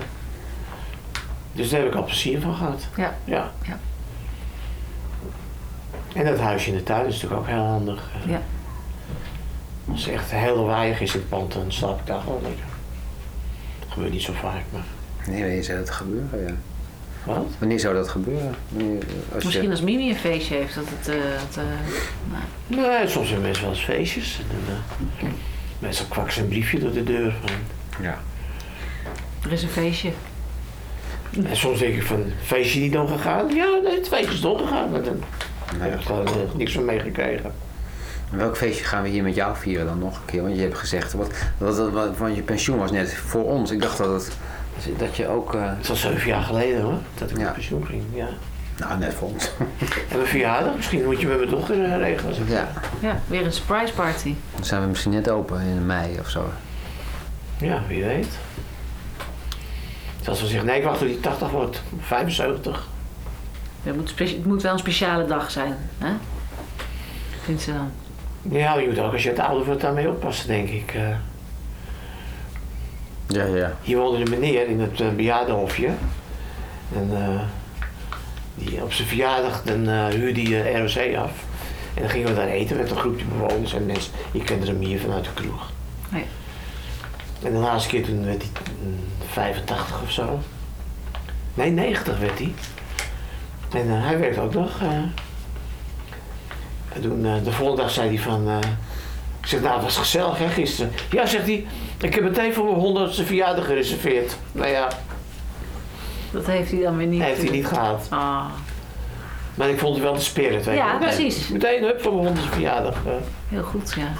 dus 1.52 1.70
daar 1.70 1.80
heb 1.80 1.88
ik 1.88 1.94
al 1.94 2.04
plezier 2.04 2.40
van 2.40 2.54
gehad. 2.54 2.86
Ja. 2.96 3.14
Ja. 3.24 3.50
Ja. 3.62 3.78
En 6.14 6.24
dat 6.24 6.38
huisje 6.38 6.70
in 6.70 6.76
de 6.76 6.82
tuin 6.82 7.06
is 7.06 7.12
natuurlijk 7.12 7.40
ook 7.40 7.46
heel 7.46 7.64
handig. 7.64 8.10
Ja. 8.26 8.40
Als 9.92 10.04
het 10.04 10.14
echt 10.14 10.30
heel 10.30 10.56
lawaaiig 10.56 11.00
is 11.00 11.14
in 11.14 11.20
het 11.20 11.28
pand, 11.28 11.52
dan 11.52 11.64
slaap 11.68 11.98
ik 12.00 12.06
daar 12.06 12.20
gewoon 12.20 12.42
lekker. 12.42 12.64
Dat 13.98 14.06
gebeurt 14.06 14.12
niet 14.12 14.22
zo 14.22 14.32
vaak, 14.48 14.62
maar... 14.72 14.82
Nee, 15.26 15.40
wanneer 15.40 15.64
zou 15.64 15.78
dat 15.78 15.90
gebeuren? 15.90 16.40
Ja. 16.46 16.54
Wat? 17.24 17.46
Wanneer 17.58 17.80
zou 17.80 17.94
dat 17.94 18.08
gebeuren? 18.08 18.54
Wanneer, 18.68 19.02
als 19.34 19.44
Misschien 19.44 19.64
je, 19.64 19.70
als 19.70 19.80
Mimi 19.80 20.08
een 20.08 20.16
feestje 20.16 20.54
heeft, 20.54 20.74
dat 20.74 20.84
het... 20.88 21.08
eh, 21.08 21.14
het, 21.20 21.56
eh, 21.56 21.64
nou, 22.76 22.92
Nee, 22.98 23.08
soms 23.08 23.26
hebben 23.28 23.44
mensen 23.46 23.64
wel 23.64 23.72
eens 23.72 23.84
feestjes. 23.84 24.38
En 24.50 24.56
dan, 24.66 25.28
eh, 25.28 25.34
meestal 25.78 26.06
kwakt 26.06 26.32
ze 26.32 26.40
een 26.40 26.48
briefje 26.48 26.78
door 26.78 26.92
de 26.92 27.04
deur. 27.04 27.34
Van. 27.40 27.50
ja. 28.04 28.18
er 29.44 29.52
is 29.52 29.62
een 29.62 29.68
feestje. 29.68 30.10
En 31.44 31.56
soms 31.56 31.78
denk 31.78 31.94
ik 31.94 32.02
van, 32.02 32.24
feestje 32.42 32.80
niet 32.80 32.92
doorgegaan? 32.92 33.54
Ja, 33.54 33.80
nee, 33.84 33.94
het 33.94 34.08
feestje 34.08 34.32
is 34.34 34.40
doorgegaan. 34.40 34.90
Maar 34.90 35.02
dan 35.02 35.22
heb 35.76 35.80
Nee. 35.80 36.18
ik 36.20 36.28
eh, 36.28 36.54
niks 36.56 36.72
van 36.72 36.84
meegekregen. 36.84 37.52
Welk 38.30 38.56
feestje 38.56 38.84
gaan 38.84 39.02
we 39.02 39.08
hier 39.08 39.22
met 39.22 39.34
jou 39.34 39.56
vieren 39.56 39.86
dan 39.86 39.98
nog 39.98 40.16
een 40.16 40.24
keer? 40.24 40.42
Want 40.42 40.54
je 40.54 40.60
hebt 40.60 40.78
gezegd, 40.78 41.12
wat, 41.12 41.30
wat, 41.58 41.90
wat, 41.90 42.16
want 42.16 42.34
je 42.36 42.42
pensioen 42.42 42.78
was 42.78 42.90
net 42.90 43.14
voor 43.14 43.44
ons. 43.44 43.70
Ik 43.70 43.80
dacht 43.80 43.98
dat, 43.98 44.08
het, 44.12 44.98
dat 44.98 45.16
je 45.16 45.28
ook... 45.28 45.54
eh, 45.54 45.62
Het 45.76 45.88
al 45.90 45.96
zeven 45.96 46.26
jaar 46.28 46.42
geleden 46.42 46.82
hoor, 46.82 46.98
dat 47.14 47.30
ik 47.30 47.38
Ja. 47.38 47.48
op 47.48 47.54
pensioen 47.54 47.86
ging. 47.86 48.02
Ja. 48.14 48.28
nou, 48.76 48.98
net 48.98 49.14
voor 49.14 49.28
ons. 49.28 49.50
En 50.10 50.16
mijn 50.16 50.26
verjaardag, 50.28 50.74
misschien 50.76 51.04
moet 51.04 51.20
je 51.20 51.26
met 51.26 51.36
mijn 51.38 51.50
dochter 51.50 51.84
eh, 51.84 51.96
regelen. 51.96 52.34
ja, 52.48 52.68
Ja, 53.00 53.20
weer 53.26 53.44
een 53.44 53.52
surprise 53.52 53.92
party. 53.92 54.34
dan 54.54 54.64
zijn 54.64 54.80
we 54.82 54.86
misschien 54.88 55.12
net 55.12 55.30
open 55.30 55.60
in 55.60 55.86
mei 55.86 56.18
of 56.20 56.28
zo. 56.30 56.44
Ja, 57.58 57.82
wie 57.88 58.04
weet. 58.04 58.28
Als 60.28 60.40
we 60.40 60.46
zeggen, 60.46 60.66
nee, 60.66 60.78
ik 60.78 60.84
wacht 60.84 60.98
tot 60.98 61.08
die 61.08 61.20
80 61.20 61.50
wordt, 61.50 61.82
75. 62.00 62.86
Het 63.82 63.96
moet, 63.96 64.18
het 64.18 64.44
moet 64.44 64.62
wel 64.62 64.72
een 64.72 64.78
speciale 64.78 65.24
dag 65.26 65.50
zijn, 65.50 65.76
hè? 65.98 66.10
Vindt 67.44 67.62
ze 67.62 67.72
dan? 67.72 67.90
Ja, 68.50 68.76
je 68.78 68.86
moet 68.88 68.98
ook 68.98 69.12
als 69.12 69.22
je 69.22 69.28
het 69.28 69.38
ouder 69.38 69.66
wordt 69.66 69.80
daarmee 69.80 70.08
oppassen, 70.08 70.48
denk 70.48 70.68
ik. 70.68 70.94
eh. 70.94 71.08
Ja, 73.26 73.44
ja. 73.44 73.76
Hier 73.82 73.96
woonde 73.98 74.18
een 74.24 74.30
meneer 74.30 74.68
in 74.68 74.80
het 74.80 75.00
uh, 75.00 75.08
bejaardenhofje. 75.10 75.88
En 76.94 77.08
eh, 77.12 77.40
die, 78.54 78.82
op 78.82 78.92
zijn 78.92 79.08
verjaardag 79.08 79.62
dan, 79.62 79.88
eh, 79.88 80.06
huurde 80.06 80.42
hij 80.42 80.72
eh, 80.74 80.80
ROC 80.80 81.16
af. 81.16 81.30
En 81.94 82.02
dan 82.02 82.10
gingen 82.10 82.28
we 82.28 82.34
daar 82.34 82.48
eten 82.48 82.76
met 82.76 82.90
een 82.90 82.96
groepje 82.96 83.24
bewoners 83.24 83.74
en 83.74 83.86
mensen. 83.86 84.12
Ik 84.32 84.44
kende 84.44 84.66
hem 84.66 84.80
hier 84.80 85.00
vanuit 85.00 85.24
de 85.24 85.30
kroeg. 85.34 85.70
Nee. 86.08 86.24
En 87.42 87.52
de 87.52 87.58
laatste 87.58 87.88
keer 87.88 88.04
toen 88.04 88.24
werd 88.24 88.42
hij 88.42 88.50
mm, 88.82 88.98
85 89.32 90.02
of 90.02 90.10
zo. 90.10 90.38
Nee, 91.54 91.70
90 91.70 92.18
werd 92.18 92.38
hij. 92.38 92.52
En 93.72 93.88
eh, 93.88 94.04
hij 94.06 94.18
werkte 94.18 94.40
ook 94.40 94.54
nog. 94.54 94.80
Eh. 96.98 97.04
en 97.04 97.10
toen, 97.10 97.44
de 97.44 97.52
volgende 97.52 97.82
dag 97.82 97.90
zei 97.90 98.08
hij 98.08 98.18
van... 98.18 98.48
eh, 98.48 98.56
ik 99.40 99.46
zeg, 99.46 99.60
nou, 99.60 99.74
het 99.74 99.82
was 99.84 99.96
gezellig 99.96 100.38
hè, 100.38 100.48
gisteren. 100.48 100.92
Ja, 101.10 101.26
zegt 101.26 101.44
hij, 101.46 101.66
ik 102.00 102.14
heb 102.14 102.24
meteen 102.24 102.54
voor 102.54 102.64
mijn 102.64 102.76
honderdste 102.76 103.24
verjaardag 103.24 103.64
gereserveerd. 103.66 104.36
Nou 104.52 104.68
ja, 104.70 104.88
Dat 106.30 106.46
heeft 106.46 106.70
hij 106.70 106.80
dan 106.82 106.96
weer 106.96 107.06
niet. 107.06 107.22
heeft 107.22 107.42
hij 107.42 107.50
niet 107.50 107.66
gehad. 107.66 108.06
Ah, 108.10 108.44
Maar 109.54 109.68
ik 109.68 109.78
vond 109.78 109.94
het 109.94 110.04
wel 110.04 110.14
de 110.14 110.20
spirit, 110.20 110.64
weet 110.64 110.76
Ja, 110.76 110.96
precies. 110.98 111.48
Meteen, 111.48 111.82
hup, 111.82 112.02
voor 112.02 112.12
mijn 112.12 112.24
honderdste 112.24 112.52
verjaardag. 112.54 112.94
eh. 113.06 113.12
heel 113.48 113.62
goed, 113.62 113.94
ja. 113.96 114.12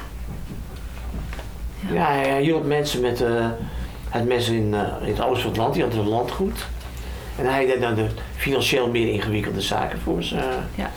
Ja, 1.94 2.06
hij, 2.06 2.28
hij 2.28 2.42
hielp 2.42 2.66
mensen 2.66 3.00
met 3.00 3.20
eh, 3.22 3.46
het 4.08 4.28
mensen 4.28 4.54
in, 4.54 4.74
eh, 4.74 4.80
in 5.08 5.08
het 5.14 5.20
oosten 5.20 5.40
van 5.40 5.50
het 5.50 5.56
land, 5.56 5.74
die 5.74 5.82
hadden 5.82 6.00
een 6.00 6.08
landgoed. 6.08 6.66
En 7.36 7.46
hij 7.52 7.66
deed 7.66 7.80
dan 7.80 7.94
de 7.94 8.06
financieel 8.36 8.88
meer 8.90 9.08
ingewikkelde 9.12 9.60
zaken 9.60 9.98
voor 10.00 10.22
ze. 10.22 10.36
Ja. 10.74 10.90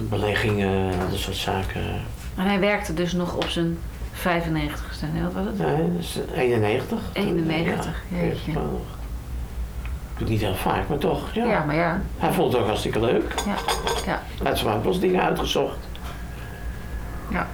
Beleggingen, 0.00 0.92
dat 1.10 1.18
soort 1.18 1.36
zaken. 1.36 1.80
En 2.36 2.44
hij 2.46 2.60
werkte 2.60 2.94
dus 2.94 3.12
nog 3.12 3.34
op 3.34 3.48
zijn 3.48 3.78
95ste. 4.14 5.06
Nee, 5.12 5.22
wat 5.22 5.32
was 5.32 5.44
het? 5.46 5.58
Nee, 5.58 5.76
dat 5.92 6.00
is 6.00 6.18
91. 6.34 6.98
91, 7.12 8.02
Ja, 8.08 8.16
jeetje. 8.16 8.50
Ik 8.50 8.58
doe 8.58 8.68
het 10.18 10.28
niet 10.28 10.40
heel 10.40 10.54
vaak, 10.54 10.88
maar 10.88 10.98
toch. 10.98 11.34
Ja. 11.34 11.44
Ja, 11.46 11.64
maar 11.64 11.74
ja. 11.74 12.00
Hij 12.18 12.32
vond 12.32 12.52
het 12.52 12.60
ook 12.62 12.66
hartstikke 12.66 13.00
leuk. 13.00 13.34
Ja, 13.46 13.54
ja, 14.06 14.22
Hij 14.42 14.46
had 14.50 14.58
zomaar 14.58 14.82
wel 14.82 14.92
eens 14.92 15.00
dingen 15.00 15.22
uitgezocht. 15.22 15.78
ja. 17.30 17.46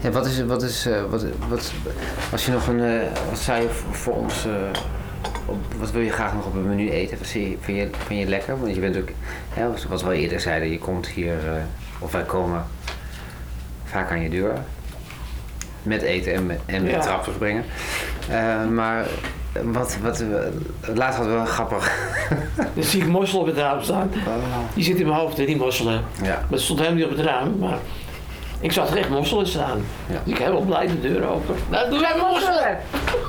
Ja, 0.00 0.10
wat 0.10 0.26
is, 0.26 0.44
wat 0.44 0.62
is, 0.62 0.86
eh, 0.86 1.02
wat, 1.10 1.24
wat, 1.48 1.72
als 2.32 2.46
je 2.46 2.52
nog 2.52 2.66
een, 2.66 2.80
eh, 2.80 3.06
wat 3.30 3.38
zou 3.38 3.62
je 3.62 3.68
voor 3.68 3.94
voor 3.94 4.14
ons, 4.14 4.46
eh, 4.46 4.52
op, 5.46 5.58
wat 5.78 5.90
wil 5.90 6.00
je 6.02 6.10
graag 6.10 6.34
nog 6.34 6.46
op 6.46 6.54
het 6.54 6.64
menu 6.64 6.90
eten? 6.90 7.18
Wat 7.18 7.26
zie 7.26 7.50
je, 7.50 7.56
vind, 7.60 7.78
je, 7.78 7.88
vind 8.06 8.20
je 8.20 8.26
lekker? 8.26 8.60
Want 8.60 8.74
je 8.74 8.80
bent 8.80 8.96
ook, 8.96 9.08
ja, 9.56 9.68
wat- 9.88 10.00
we 10.00 10.06
al 10.06 10.12
eerder 10.12 10.40
zeiden, 10.40 10.70
je 10.70 10.78
komt 10.78 11.06
hier, 11.06 11.32
eh, 11.46 11.52
of 11.98 12.12
wij 12.12 12.22
komen 12.22 12.64
vaak 13.84 14.10
aan 14.10 14.22
je 14.22 14.30
deur. 14.30 14.52
Met 15.82 16.02
eten 16.02 16.34
en 16.34 16.46
met, 16.46 16.58
en 16.66 16.82
met 16.82 16.90
Ja. 16.90 16.98
trappers 17.00 17.36
brengen. 17.36 17.64
Eh, 18.30 18.66
maar 18.66 19.06
wat, 19.62 19.96
wat, 20.02 20.24
laatst 20.94 21.16
hadden 21.16 21.34
we 21.36 21.42
wel 21.42 21.44
grappig. 21.52 21.92
Dan 22.74 22.82
zie 22.84 23.00
ik 23.02 23.08
mossel 23.08 23.40
op 23.40 23.46
het 23.46 23.56
raam 23.56 23.82
staan. 23.82 24.10
Die 24.74 24.84
zit 24.84 24.98
in 24.98 25.06
mijn 25.06 25.18
hoofd, 25.18 25.36
hè, 25.36 25.44
die 25.46 25.56
mosselen. 25.56 26.02
Ja, 26.22 26.28
Maar 26.28 26.44
het 26.50 26.60
stond 26.60 26.78
helemaal 26.78 26.98
niet 27.00 27.10
op 27.10 27.16
het 27.16 27.26
raam. 27.26 27.58
Maar 27.58 27.78
ik 28.62 28.72
zag 28.72 28.90
er 28.90 28.96
echt 28.96 29.08
mosselen 29.08 29.46
staan. 29.46 29.84
Ja. 30.06 30.20
Dus 30.24 30.32
ik 30.32 30.38
helemaal 30.38 30.60
blij 30.62 30.86
de 30.86 31.00
deur 31.00 31.28
open. 31.28 31.54
Nou, 31.70 31.90
doe 31.90 31.98
jij 32.00 32.14
mosselen! 32.30 32.78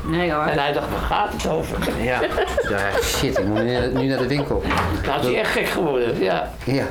Nee 0.05 0.31
hoor. 0.31 0.43
En 0.43 0.59
hij 0.59 0.73
dacht, 0.73 0.89
waar 0.89 0.99
gaat 0.99 1.33
het 1.33 1.47
over? 1.47 1.77
ja. 2.03 2.21
ja 2.69 3.01
shit, 3.01 3.37
ik 3.37 3.45
moet 3.45 3.63
nu, 3.63 3.93
nu 3.93 4.07
naar 4.07 4.17
de 4.17 4.27
winkel. 4.27 4.63
Nou 5.05 5.19
is 5.19 5.25
hij 5.25 5.39
echt 5.39 5.51
gek 5.51 5.67
geworden. 5.67 6.19
Ja, 6.19 6.53
Ja. 6.63 6.85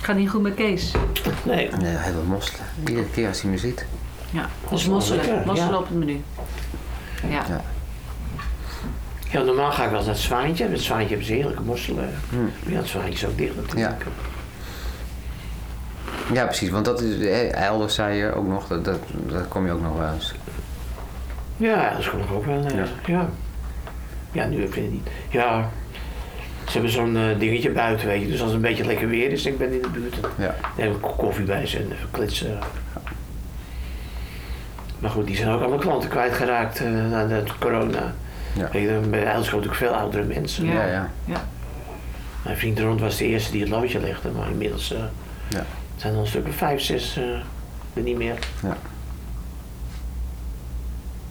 Gaat 0.00 0.16
niet 0.16 0.30
goed 0.30 0.42
met 0.42 0.54
Kees. 0.54 0.92
nee. 1.42 1.70
Nee, 1.80 1.96
heel 1.96 2.12
veel 2.12 2.22
mosselen. 2.22 2.66
Iedere 2.88 3.06
keer 3.10 3.28
als 3.28 3.42
hij 3.42 3.50
me 3.50 3.58
ziet. 3.58 3.86
Ja, 4.30 4.40
dus 4.40 4.70
Mosselen, 4.70 4.94
mosselen. 4.94 5.24
lekker, 5.24 5.46
Mosselen 5.46 5.72
ja. 5.72 5.78
op 5.78 5.88
het 5.88 5.98
menu. 5.98 6.22
Ja. 7.28 7.42
Ja. 7.48 7.60
Ja, 9.30 9.42
normaal 9.42 9.72
ga 9.72 9.84
ik 9.84 9.90
wel 9.90 10.00
naar 10.00 10.08
het 10.08 10.18
zwaantje. 10.18 10.64
Met 10.64 10.72
het 10.72 10.82
zwaantje 10.82 11.08
hebben 11.08 11.26
ze 11.26 11.32
heerlijke 11.32 11.62
mosselen. 11.62 12.14
Hmm. 12.30 12.50
Maar 12.62 12.72
ja, 12.72 12.78
het 12.78 12.88
zwaantje 12.88 13.12
is 13.12 13.26
ook 13.26 13.38
dicht 13.38 13.56
natuurlijk. 13.56 14.04
Ja, 14.04 14.10
precies. 16.32 16.70
Want 16.70 16.84
dat 16.84 17.00
is, 17.00 17.26
elders 17.50 17.94
zei 17.94 18.16
je 18.16 18.34
ook 18.34 18.46
nog, 18.46 18.66
dat, 18.66 18.84
dat, 18.84 18.98
dat 19.26 19.48
kom 19.48 19.66
je 19.66 19.72
ook 19.72 19.82
nog 19.82 19.98
wel 19.98 20.12
eens. 20.12 20.34
Ja, 21.56 21.92
dat 21.96 22.10
kan 22.10 22.20
ik 22.20 22.30
ook 22.32 22.44
wel. 22.44 22.64
eh, 22.64 22.74
Ja. 22.76 22.84
ja. 23.06 23.28
ja. 24.32 24.46
nu 24.46 24.56
vind 24.56 24.68
ik 24.76 24.82
het 24.82 24.90
niet. 24.90 25.08
Ja, 25.30 25.68
ze 26.64 26.72
hebben 26.72 26.90
zo'n 26.90 27.16
eh, 27.16 27.38
dingetje 27.38 27.70
buiten, 27.70 28.06
weet 28.06 28.20
je. 28.22 28.26
Dus 28.28 28.40
als 28.40 28.46
het 28.52 28.54
een 28.56 28.68
beetje 28.68 28.84
lekker 28.84 29.08
weer 29.08 29.30
is 29.30 29.46
ik 29.46 29.58
ben 29.58 29.72
in 29.72 29.82
de 29.82 29.88
buurt, 29.88 30.16
dan 30.20 30.30
Ja. 30.36 30.54
neem 30.76 30.92
ik 30.92 31.00
koffie 31.00 31.44
bij 31.44 31.66
ze 31.66 31.76
en 31.78 31.92
even 31.92 32.08
klitsen. 32.10 32.58
Maar 34.98 35.10
goed, 35.10 35.26
die 35.26 35.36
zijn 35.36 35.48
ook 35.48 35.60
allemaal 35.60 35.78
klanten 35.78 36.08
kwijtgeraakt 36.10 36.78
eh 36.80 36.90
na 37.10 37.26
de 37.26 37.42
corona. 37.60 38.14
Ja. 38.52 38.68
Weet 38.72 38.82
je, 38.82 39.00
bij 39.10 39.24
natuurlijk 39.24 39.74
veel 39.74 39.92
oudere 39.92 40.24
mensen. 40.24 40.66
Ja, 40.66 41.10
ja. 41.24 41.44
Mijn 42.44 42.56
vriend 42.56 42.78
Rond 42.80 43.00
was 43.00 43.16
de 43.16 43.24
eerste 43.26 43.50
die 43.52 43.60
het 43.60 43.70
loodje 43.70 44.00
legde, 44.00 44.28
maar 44.30 44.50
inmiddels 44.50 44.92
eh, 44.92 44.98
Ja. 45.48 45.64
Zijn 46.04 46.16
er 46.16 46.22
een 46.22 46.26
stuk 46.26 46.46
of 46.48 46.54
vijf, 46.54 46.80
zes 46.80 47.16
eh, 47.16 47.24
er 47.94 48.02
niet 48.02 48.16
meer. 48.16 48.38
Ja. 48.62 48.76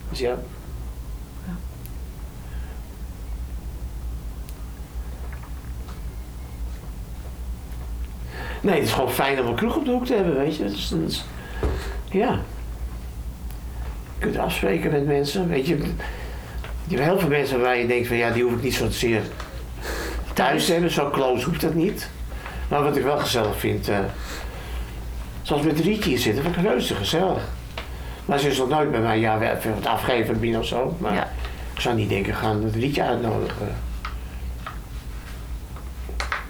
Dus 0.10 0.20
ja. 0.20 0.38
Nee, 8.62 8.76
het 8.76 8.84
is 8.88 8.94
gewoon 8.94 9.12
fijn 9.12 9.40
om 9.40 9.48
een 9.48 9.56
kroeg 9.56 9.76
op 9.76 9.86
de 9.86 9.92
hoek 9.92 10.06
te 10.06 10.14
hebben, 10.14 10.36
weet 10.36 10.56
je. 10.56 10.64
Dan 10.90 11.04
is- 11.08 11.26
ja. 12.12 12.40
Je 14.18 14.20
kunt 14.20 14.38
afspreken 14.38 14.92
met 14.92 15.06
mensen, 15.06 15.48
weet 15.50 15.68
je. 15.68 15.78
Je 16.88 16.96
hebt 16.96 17.08
heel 17.10 17.20
veel 17.20 17.30
mensen 17.30 17.62
waar 17.62 17.78
je 17.78 17.88
denkt 17.88 18.08
van 18.08 18.18
ja, 18.18 18.30
die 18.32 18.44
hoef 18.44 18.54
ik 18.54 18.62
niet 18.62 18.74
zozeer 18.76 19.22
thuis 20.34 20.66
te 20.66 20.72
hebben. 20.72 20.92
Zo 20.92 21.10
close 21.10 21.46
hoeft 21.46 21.62
dat 21.62 21.74
niet. 21.74 22.10
Maar 22.68 22.84
wat 22.84 22.98
ik 22.98 23.04
wel 23.04 23.18
gezellig 23.18 23.60
vind, 23.60 23.88
eh, 23.90 24.00
zoals 25.44 25.62
met 25.64 25.80
Rietje 25.80 26.10
hier 26.10 26.20
zitten, 26.20 26.44
vind 26.44 26.56
ik 26.56 26.62
reuze 26.64 26.96
gezellig. 26.96 27.42
Maar 28.26 28.40
ze 28.40 28.48
is 28.50 28.58
nog 28.58 28.70
nooit 28.70 28.92
bij 28.92 29.00
mij, 29.00 29.20
ja, 29.20 29.38
we 29.38 29.52
even 29.52 29.74
wat 29.74 29.86
afgeven 29.86 30.40
binnen 30.40 30.60
of 30.60 30.66
zo. 30.66 30.96
Maar 31.00 31.14
Ja. 31.14 31.30
ik 31.74 31.80
zou 31.82 31.96
niet 31.96 32.10
denken, 32.10 32.36
gaan 32.36 32.64
het 32.64 32.76
Rietje 32.76 33.04
uitnodigen. 33.04 33.76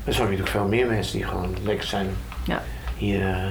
Er 0.03 0.13
zijn 0.13 0.23
natuurlijk 0.23 0.49
veel 0.51 0.67
meer 0.67 0.87
mensen 0.87 1.17
die 1.17 1.25
gewoon 1.27 1.55
lekker 1.63 1.87
zijn. 1.87 2.09
Ja. 2.43 2.61
Hier, 2.97 3.27
eh 3.29 3.45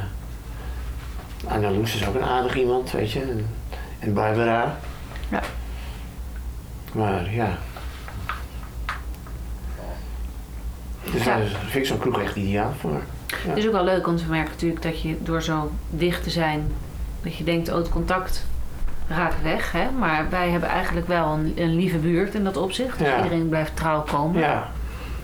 Anna 1.52 1.70
Loes 1.70 1.94
is 1.94 2.06
ook 2.06 2.14
een 2.14 2.22
aardig 2.24 2.56
iemand, 2.56 2.90
weet 2.90 3.10
je. 3.12 3.20
En, 3.20 3.46
en 3.98 4.14
Barbara. 4.14 4.76
Ja. 5.28 5.40
Maar 6.92 7.32
ja. 7.34 7.58
Dus 11.12 11.24
Ja. 11.24 11.36
daar 11.36 11.46
vind 11.46 11.74
ik 11.74 11.86
zo'n 11.86 11.98
kroeg 11.98 12.20
echt 12.20 12.36
ideaal 12.36 12.72
voor. 12.80 13.00
Het 13.36 13.56
is 13.56 13.66
ook 13.66 13.72
wel 13.72 13.84
leuk 13.84 14.06
om 14.06 14.16
te 14.16 14.26
merken 14.28 14.50
natuurlijk 14.52 14.82
dat 14.82 15.00
je 15.02 15.16
door 15.22 15.42
zo 15.42 15.70
dicht 15.90 16.22
te 16.22 16.30
zijn, 16.30 16.72
dat 17.22 17.36
je 17.36 17.44
denkt, 17.44 17.68
oh 17.68 17.76
het 17.76 17.88
contact 17.88 18.46
raakt 19.08 19.42
weg. 19.42 19.72
Hè? 19.72 19.90
Maar 19.98 20.26
wij 20.30 20.50
hebben 20.50 20.68
eigenlijk 20.68 21.06
wel 21.08 21.26
een, 21.32 21.52
een 21.56 21.74
lieve 21.76 21.98
buurt 21.98 22.34
in 22.34 22.44
dat 22.44 22.56
opzicht. 22.56 22.98
Dus 22.98 23.08
Ja. 23.08 23.16
iedereen 23.16 23.48
blijft 23.48 23.76
trouw 23.76 24.00
komen. 24.02 24.40
Ja, 24.40 24.70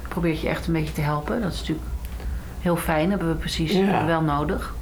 Probeert 0.08 0.40
je 0.40 0.48
echt 0.48 0.66
een 0.66 0.72
beetje 0.72 0.92
te 0.94 1.00
helpen. 1.00 1.40
Dat 1.42 1.52
is 1.52 1.58
natuurlijk 1.58 1.86
heel 2.60 2.76
fijn, 2.76 3.10
hebben 3.10 3.28
we 3.28 3.34
precies 3.34 3.72
Ja. 3.72 4.04
wel 4.06 4.20
nodig. 4.22 4.74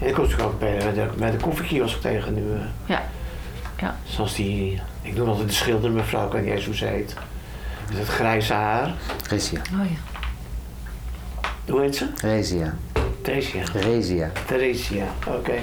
en 0.00 0.06
ik 0.08 0.14
kom 0.14 0.22
natuurlijk 0.24 0.48
ook 0.52 0.58
bij 0.58 0.78
de, 0.94 1.08
bij 1.18 1.30
de 1.30 1.36
koffiekiosk 1.36 2.00
tegen 2.00 2.34
nu. 2.34 2.52
eh. 2.52 2.58
Ja. 2.86 3.02
Ja. 3.80 3.96
Zoals 4.04 4.34
die, 4.34 4.80
ik 5.02 5.16
noem 5.16 5.28
altijd 5.28 5.48
de 5.48 5.54
schilder 5.54 5.90
mevrouw, 5.90 6.26
ik 6.26 6.32
weet 6.32 6.44
niet 6.44 6.52
eens 6.54 6.64
hoe 6.64 6.74
ze 6.76 6.84
heet. 6.84 7.14
Met 7.88 7.98
het 7.98 8.08
grijze 8.08 8.52
haar. 8.52 8.92
Rezia. 9.28 9.60
Oh 9.80 9.90
ja. 9.90 10.15
Hoe 11.68 11.80
heet 11.80 11.96
ze? 11.96 12.08
Rezia. 12.20 12.74
Theresia. 13.22 13.64
Rezia. 13.72 14.30
Theresia, 14.46 15.04
oké. 15.28 15.54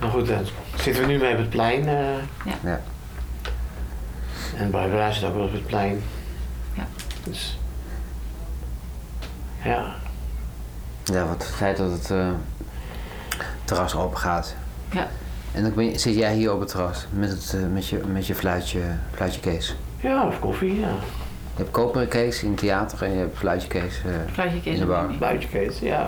Maar 0.00 0.10
goed, 0.10 0.26
dan 0.26 0.44
zitten 0.76 1.02
we 1.06 1.12
nu 1.12 1.18
mee 1.18 1.32
op 1.32 1.38
het 1.38 1.50
plein. 1.50 1.88
eh, 1.88 2.54
Ja. 2.62 2.80
En 4.56 4.70
Barbara 4.70 5.10
zit 5.12 5.24
ook 5.24 5.34
wel 5.34 5.44
op 5.44 5.52
het 5.52 5.66
plein. 5.66 6.02
Ja. 6.74 6.86
Dus. 7.24 7.58
Ja. 9.64 9.94
Ja, 11.04 11.26
wat 11.26 11.40
de 11.40 11.46
tijd 11.58 11.76
dat 11.76 11.90
het 11.90 12.10
eh, 12.10 12.28
terras 13.64 13.94
open 13.94 14.18
gaat. 14.18 14.54
Ja. 14.90 15.06
En 15.52 15.62
dan 15.62 15.74
ben 15.74 15.84
je- 15.84 15.98
zit 15.98 16.14
jij 16.16 16.34
hier 16.34 16.52
op 16.52 16.60
het 16.60 16.68
terras 16.68 17.06
met, 17.10 17.30
het, 17.30 17.54
eh, 17.54 17.60
met, 17.72 17.86
je, 17.88 18.00
met 18.12 18.26
je 18.26 18.34
fluitje, 18.34 18.80
fluitje 19.14 19.40
Kees. 19.40 19.76
Ja, 20.00 20.26
of 20.26 20.38
koffie, 20.38 20.80
ja. 20.80 20.94
Je 21.56 21.62
hebt 21.62 21.70
koperen 21.70 22.08
Kees 22.08 22.42
in 22.42 22.50
het 22.50 22.58
theater 22.58 23.02
en 23.02 23.10
je 23.12 23.18
hebt 23.18 23.38
fluitje 23.38 23.68
Kees 23.68 24.02
eh, 24.06 24.12
Fluitje 24.32 24.60
Kees 24.60 24.74
in 24.74 24.80
de 24.80 24.86
bar. 24.86 25.04
Mimi. 25.06 25.18
Buitenkees, 25.18 25.78
ja. 25.78 25.98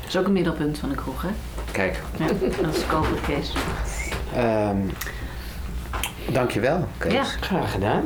Dat 0.00 0.08
is 0.08 0.16
ook 0.16 0.26
een 0.26 0.32
middelpunt 0.32 0.78
van 0.78 0.88
de 0.88 0.94
kroeg, 0.94 1.22
hè? 1.22 1.28
Kijk, 1.72 2.00
Ja, 2.16 2.26
dat 2.62 2.76
is 2.76 2.86
koperen 2.86 3.20
Kees. 3.26 3.52
ehm 4.34 4.76
dankjewel 6.32 6.88
Kees. 6.98 7.12
Ja. 7.12 7.24
Graag 7.24 7.72
gedaan. 7.72 8.04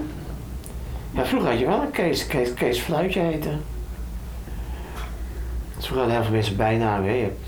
Ja, 1.10 1.24
vroeger 1.24 1.50
had 1.50 1.58
je 1.58 1.66
wel 1.66 1.82
een 1.82 1.90
Kees, 1.90 2.26
Kees, 2.26 2.54
Kees 2.54 2.78
Fluitje 2.80 3.20
heten. 3.20 3.62
Vroeger 5.72 5.96
hadden 5.96 6.14
heel 6.14 6.22
veel 6.24 6.32
mensen 6.32 6.56
bijnamen. 6.56 7.08
Hè. 7.08 7.14
Je 7.14 7.22
hebt 7.22 7.40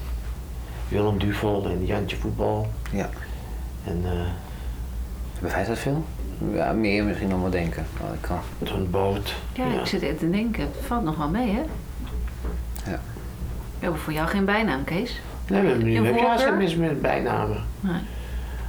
Willem 0.89 1.19
Duvel 1.19 1.65
en 1.65 1.87
Jantje 1.87 2.17
Voetbal. 2.17 2.69
Ja. 2.93 3.09
En 3.85 4.01
eh 4.05 4.11
Hebben 5.33 5.51
wij 5.51 5.67
dat 5.67 5.79
veel? 5.79 6.05
Ja, 6.53 6.73
meer 6.73 7.05
misschien 7.05 7.29
dan 7.29 7.41
wel 7.41 7.51
denken. 7.51 7.87
Ik 8.13 8.21
kan. 8.21 8.39
met 8.59 8.71
een 8.71 8.91
boot. 8.91 9.35
Ja, 9.53 9.65
ik 9.81 9.87
zit 9.87 10.03
even 10.03 10.19
te 10.19 10.31
denken. 10.31 10.63
Het 10.63 10.87
valt 10.87 11.05
nog 11.05 11.17
wel 11.17 11.29
mee, 11.29 11.51
hè? 11.51 11.61
Ja. 12.91 13.01
We 13.79 13.83
hebben 13.83 14.01
voor 14.01 14.13
jou 14.13 14.29
geen 14.29 14.45
bijnaam, 14.45 14.85
Kees. 14.85 15.21
Nee, 15.49 15.61
we 15.61 15.69
hebben 15.69 15.85
nu 15.87 15.97
Een 15.97 16.05
heb 16.05 16.15
je 16.15 16.21
voorkeur? 16.21 16.47
haast 16.47 16.57
mensen 16.59 16.81
met 16.81 17.03
bijnamen. 17.03 17.65
Nee. 17.81 18.01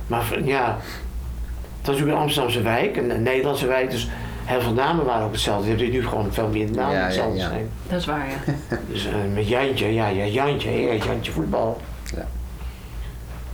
Maar 0.08 0.44
ja, 0.44 0.76
het 0.76 1.86
was 1.86 1.96
natuurlijk 1.96 2.12
een 2.18 2.24
Amsterdamse 2.24 2.62
wijk, 2.62 2.98
een, 2.98 3.10
een 3.10 3.24
Nederlandse 3.24 3.68
wijk, 3.68 3.92
dus 3.92 4.10
heel 4.44 4.62
veel 4.62 4.74
namen 4.74 5.06
waren 5.06 5.26
ook 5.26 5.32
hetzelfde. 5.32 5.70
Je 5.70 5.76
hebt 5.84 5.92
nu 5.92 6.08
gewoon 6.08 6.34
veel 6.34 6.48
meer 6.48 6.72
namen 6.72 6.94
Ja, 6.94 7.00
ja, 7.00 7.06
hetzelfde 7.06 7.38
ja. 7.38 7.48
zijn. 7.50 7.70
Dat 7.90 8.00
is 8.00 8.06
waar, 8.06 8.28
ja. 8.30 8.54
Dus 8.92 9.06
eh, 9.08 9.14
met 9.34 9.48
Jantje, 9.48 9.94
ja, 9.94 10.08
ja 10.08 10.26
Jantje, 10.26 10.70
hè, 10.70 11.00
Jantje 11.06 11.32
voetbal. 11.32 11.82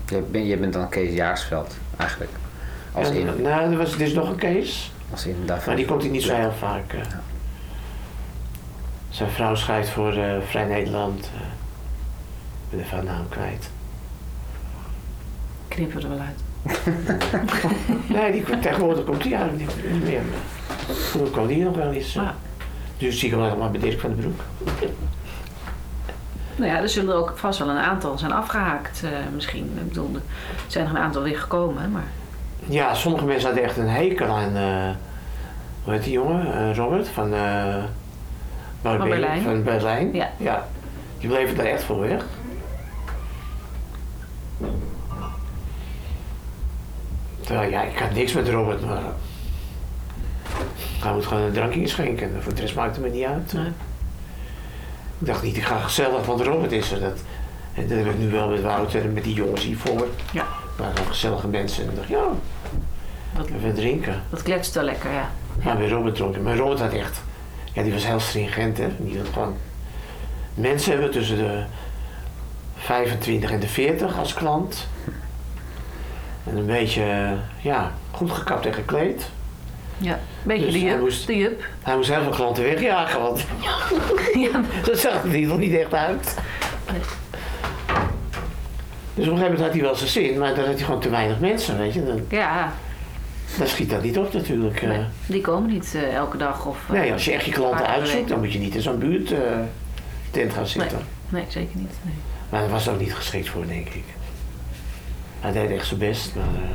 Je 0.09 0.22
bent, 0.32 0.47
je 0.47 0.57
bent 0.57 0.74
dan 0.74 0.89
Kees 0.89 1.14
Jaarsveld 1.14 1.78
eigenlijk. 1.97 2.32
Als 2.93 3.09
in, 3.09 3.41
nou, 3.41 3.71
er, 3.71 3.77
was, 3.77 3.93
er 3.93 4.01
is 4.01 4.13
nog 4.13 4.29
een 4.29 4.35
Kees, 4.35 4.91
als 5.11 5.25
daarvan. 5.45 5.67
maar 5.67 5.75
die 5.75 5.85
komt 5.85 6.01
hier 6.01 6.11
niet 6.11 6.23
zo 6.23 6.35
heel 6.35 6.51
vaak. 6.51 6.93
eh. 6.93 7.01
Zijn 9.09 9.29
vrouw 9.29 9.55
schrijft 9.55 9.89
voor 9.89 10.13
eh, 10.13 10.35
Vrij 10.47 10.65
Nederland. 10.65 11.29
eh, 11.35 11.41
ik 11.41 12.69
ben 12.69 12.79
even 12.79 12.95
haar 12.97 13.05
naam 13.05 13.29
kwijt. 13.29 13.69
Knippen 15.67 16.01
er 16.03 16.09
wel 16.09 16.19
uit. 16.19 16.41
Nee, 18.07 18.31
die, 18.31 18.59
tegenwoordig 18.59 19.05
komt 19.05 19.23
die 19.23 19.35
eigenlijk 19.35 19.75
niet, 19.75 19.91
niet 19.91 20.03
meer. 20.03 20.21
Vroeger 20.89 21.31
kwam 21.31 21.47
die 21.47 21.63
nog 21.63 21.75
wel 21.75 21.91
eens. 21.91 22.13
Maar, 22.13 22.33
Dus 22.97 23.19
zie 23.19 23.27
ik 23.27 23.33
hem 23.33 23.43
alleen 23.43 23.57
maar 23.57 23.71
bij 23.71 23.79
Dirk 23.79 23.99
van 23.99 24.09
den 24.09 24.19
Broek. 24.19 24.39
nou 26.55 26.71
ja, 26.71 26.77
er 26.81 26.89
zullen 26.89 27.13
er 27.13 27.19
ook 27.19 27.33
vast 27.37 27.59
wel 27.59 27.69
een 27.69 27.77
aantal 27.77 28.17
zijn 28.17 28.31
afgehaakt, 28.31 29.03
eh, 29.03 29.09
misschien. 29.33 29.71
Ik 29.77 29.87
bedoel, 29.87 30.09
er 30.13 30.21
zijn 30.67 30.85
er 30.85 30.91
een 30.91 30.97
aantal 31.01 31.21
weer 31.21 31.39
gekomen, 31.39 31.91
maar... 31.91 32.07
Ja, 32.66 32.93
sommige 32.95 33.26
mensen 33.26 33.45
hadden 33.45 33.64
echt 33.64 33.78
een 33.78 33.88
hekel 33.89 34.28
aan. 34.28 34.55
eh, 34.55 34.95
hoe 35.84 35.93
heet 35.93 36.03
die 36.03 36.14
jongen? 36.14 36.53
Eh, 36.70 36.76
Robert 36.76 37.07
van. 37.09 37.34
eh 37.34 37.84
Barbe- 38.82 39.07
Berlijn. 39.07 39.41
Van 39.41 39.64
Berlijn. 39.64 40.14
Ja. 40.14 40.32
ja. 40.38 40.68
Die 41.20 41.30
bleven 41.30 41.55
daar 41.55 41.66
echt 41.66 41.84
voor 41.84 41.99
weg. 41.99 42.24
Terwijl, 47.41 47.70
ja, 47.70 47.82
ik 47.82 47.97
had 47.97 48.11
niks 48.14 48.34
met 48.34 48.49
Robert, 48.49 48.86
maar. 48.86 49.01
Hij 50.99 51.14
moet 51.14 51.26
gewoon 51.26 51.43
een 51.43 51.51
drankje 51.51 51.88
schenken. 51.88 52.43
Voor 52.43 52.53
de 52.53 52.61
rest 52.61 52.76
maakt 52.76 52.95
het 52.95 53.05
me 53.05 53.11
niet 53.11 53.26
uit. 53.26 53.53
Nee. 53.53 53.66
Ik 55.20 55.28
dacht 55.28 55.43
niet, 55.43 55.57
ik 55.57 55.64
ga 55.64 55.78
gezellig, 55.80 56.26
want 56.26 56.41
Robert 56.41 56.72
is 56.72 56.91
er. 56.91 56.99
Dat, 56.99 57.20
en 57.74 57.88
dat 57.88 57.97
heb 57.97 58.07
ik 58.07 58.18
nu 58.18 58.30
wel 58.32 58.49
met 58.49 58.61
Wouter 58.61 59.01
en 59.01 59.14
met 59.14 59.24
die 59.24 59.34
jongens 59.34 59.64
hiervoor. 59.64 60.07
Ja. 60.32 60.45
Waren 60.76 61.05
gezellige 61.07 61.47
mensen. 61.47 61.84
En 61.84 61.89
ik 61.89 61.95
dacht, 61.95 62.07
ja, 62.07 62.24
Dat, 63.38 63.47
even 63.47 63.74
drinken. 63.74 64.21
dat 64.30 64.41
kletst 64.43 64.74
wel 64.76 64.84
lekker, 64.84 65.11
ja. 65.11 65.30
Ja, 65.63 65.76
bij 65.76 65.89
Robert 65.89 66.15
dronken. 66.15 66.43
Maar 66.43 66.55
Robert 66.57 66.80
had 66.80 66.93
echt, 66.93 67.21
ja, 67.74 67.84
die 67.84 67.93
was 67.93 68.05
heel 68.05 68.19
stringent, 68.19 68.78
hè. 68.78 68.88
Die 68.97 69.17
had 69.17 69.28
gewoon 69.34 69.55
mensen 70.53 70.91
hebben 70.91 71.11
tussen 71.11 71.38
de 71.38 71.63
25 72.78 73.51
en 73.51 73.59
de 73.59 73.67
40 73.67 74.17
als 74.17 74.34
klant. 74.34 74.88
En 76.43 76.57
een 76.57 76.65
beetje, 76.65 77.36
ja, 77.61 77.91
goed 78.11 78.32
gekapt 78.32 78.65
en 78.65 78.74
gekleed. 78.74 79.30
Ja, 79.97 80.19
beetje 80.43 80.65
Dus 80.65 80.74
de 80.74 80.80
hij 80.80 80.89
jup. 80.89 80.99
moest- 80.99 81.28
De 81.28 81.38
jup. 81.38 81.63
Hij 81.84 81.95
moest 81.95 82.09
heel 82.13 82.21
veel 82.24 82.32
klanten 82.32 82.63
wegjagen, 82.63 83.21
want 83.21 83.45
ja, 84.34 84.61
dat 84.86 84.97
zag 84.97 85.24
er 85.24 85.39
nog 85.39 85.57
niet 85.57 85.74
echt 85.76 85.93
uit. 85.93 86.36
Nee. 86.91 86.99
Dus 89.16 89.26
op 89.28 89.32
een 89.32 89.38
gegeven 89.38 89.41
moment 89.41 89.59
had 89.59 89.72
hij 89.72 89.82
wel 89.82 89.95
zijn 89.95 90.09
zin, 90.09 90.38
maar 90.39 90.55
dan 90.55 90.66
had 90.66 90.74
hij 90.76 90.84
gewoon 90.84 90.99
te 90.99 91.09
weinig 91.09 91.39
mensen, 91.39 91.78
weet 91.78 91.93
je. 91.93 92.05
Dan, 92.05 92.20
ja 92.30 92.72
dan 93.57 93.68
schiet 93.68 93.89
dat 93.89 94.03
niet 94.03 94.18
op 94.18 94.34
natuurlijk. 94.34 94.82
eh. 94.82 94.89
nee, 94.89 94.99
die 95.26 95.41
komen 95.41 95.70
niet 95.70 95.95
eh, 95.95 96.16
elke 96.16 96.38
dag. 96.38 96.66
Of, 96.66 96.78
eh, 96.88 96.93
Nee, 96.99 97.11
als 97.14 97.26
je 97.26 97.32
echt 97.32 97.45
je 97.45 97.51
klanten 97.51 97.88
uitzoekt, 97.88 98.30
dan 98.30 98.39
moet 98.39 98.53
je 98.53 98.59
niet 98.59 98.76
in 98.76 98.82
zo'n 98.82 98.97
buurt 98.99 99.32
eh, 99.32 99.39
tent 100.32 100.53
gaan 100.53 100.68
zitten. 100.68 100.99
Nee, 101.30 101.43
zeker 101.47 101.78
niet. 101.78 101.91
Nee. 102.01 102.14
Maar 102.49 102.61
daar 102.61 102.70
was 102.70 102.88
er 102.88 102.93
ook 102.93 102.99
niet 102.99 103.14
geschikt 103.16 103.49
voor, 103.49 103.68
denk 103.68 103.88
ik. 103.88 104.03
Hij 105.39 105.51
deed 105.51 105.70
echt 105.72 105.88
zijn 105.88 105.99
best, 105.99 106.36
maar... 106.36 106.43
eh, 106.45 106.70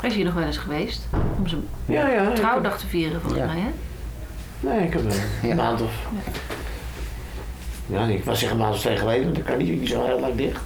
Hij 0.00 0.08
is 0.08 0.14
hier 0.16 0.24
nog 0.24 0.34
wel 0.34 0.44
eens 0.44 0.56
geweest. 0.58 1.08
Om 1.38 1.48
zijn 1.48 1.62
ja, 1.86 2.08
ja. 2.08 2.32
trouwdag 2.32 2.78
te 2.78 2.86
vieren, 2.86 3.20
volgens 3.20 3.40
Ja. 3.42 3.46
mij, 3.46 3.60
hè? 3.60 3.68
Nee, 4.60 4.86
ik 4.86 4.92
heb 4.92 5.04
een 5.04 5.20
Ja. 5.48 5.54
maand 5.54 5.80
of... 5.80 5.92
Ja, 7.88 8.06
nee, 8.06 8.16
ik 8.16 8.24
was 8.24 8.38
zeggen 8.38 8.58
een 8.58 8.62
maand 8.64 8.74
of 8.76 8.80
twee 8.80 8.96
geleden, 8.96 9.22
want 9.24 9.34
dan 9.34 9.44
kan 9.44 9.56
niet, 9.58 9.80
niet 9.80 9.88
zo 9.88 10.04
heel 10.06 10.20
lang 10.20 10.34
dicht. 10.34 10.60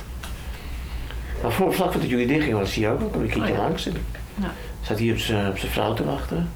Maar 1.42 1.52
voor 1.52 1.74
vlak 1.74 1.92
voordat 1.92 2.10
jullie 2.10 2.26
dicht 2.26 2.42
gingen, 2.44 2.58
was 2.58 2.74
hij 2.74 2.90
ook. 2.90 3.00
Dan 3.00 3.10
kwam 3.10 3.22
ik 3.22 3.28
een 3.28 3.34
keertje 3.34 3.52
Oh 3.52 3.58
ja. 3.58 3.64
langs. 3.64 3.86
En 3.86 3.94
Ja. 4.34 4.50
zat 4.80 4.98
hij 4.98 5.10
op 5.10 5.18
zijn 5.18 5.48
op 5.50 5.58
zijn 5.58 5.72
vrouw 5.72 5.94
te 5.94 6.04
wachten. 6.04 6.48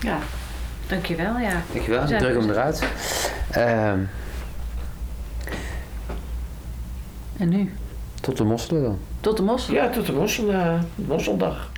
Ja. 0.00 0.18
Dankjewel, 0.86 1.38
ja. 1.38 1.62
Dankjewel, 1.72 2.06
Zijn 2.06 2.20
druk 2.20 2.40
hem 2.40 2.50
eruit. 2.50 2.82
Ehm, 3.50 3.98
En 7.36 7.48
nu? 7.48 7.72
tot 8.20 8.36
de 8.36 8.44
mosselen 8.44 8.82
dan. 8.82 8.98
Tot 9.20 9.36
de 9.36 9.42
mossel. 9.42 9.74
Ja, 9.74 9.88
tot 9.88 10.06
de 10.06 10.12
mossel, 10.12 10.52
eh, 10.52 10.74
mosseldag. 10.94 11.70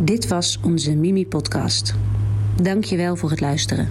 Dit 0.00 0.28
was 0.28 0.58
onze 0.62 0.94
Mimi-podcast. 0.94 1.94
Dank 2.62 2.84
je 2.84 2.96
wel 2.96 3.16
voor 3.16 3.30
het 3.30 3.40
luisteren. 3.40 3.88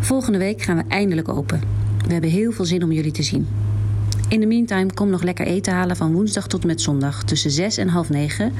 Volgende 0.00 0.38
week 0.38 0.62
gaan 0.62 0.76
we 0.76 0.82
eindelijk 0.88 1.28
open. 1.28 1.60
We 2.06 2.12
hebben 2.12 2.30
heel 2.30 2.52
veel 2.52 2.64
zin 2.64 2.82
om 2.82 2.92
jullie 2.92 3.12
te 3.12 3.22
zien. 3.22 3.48
In 4.28 4.40
de 4.40 4.46
meantime, 4.46 4.92
kom 4.94 5.10
nog 5.10 5.22
lekker 5.22 5.46
eten 5.46 5.72
halen 5.72 5.96
van 5.96 6.12
woensdag 6.12 6.46
tot 6.46 6.60
en 6.60 6.66
met 6.66 6.80
zondag 6.80 7.24
tussen 7.24 7.50
6 7.50 7.76
en 7.76 7.88
half 7.88 8.08
9 8.08 8.52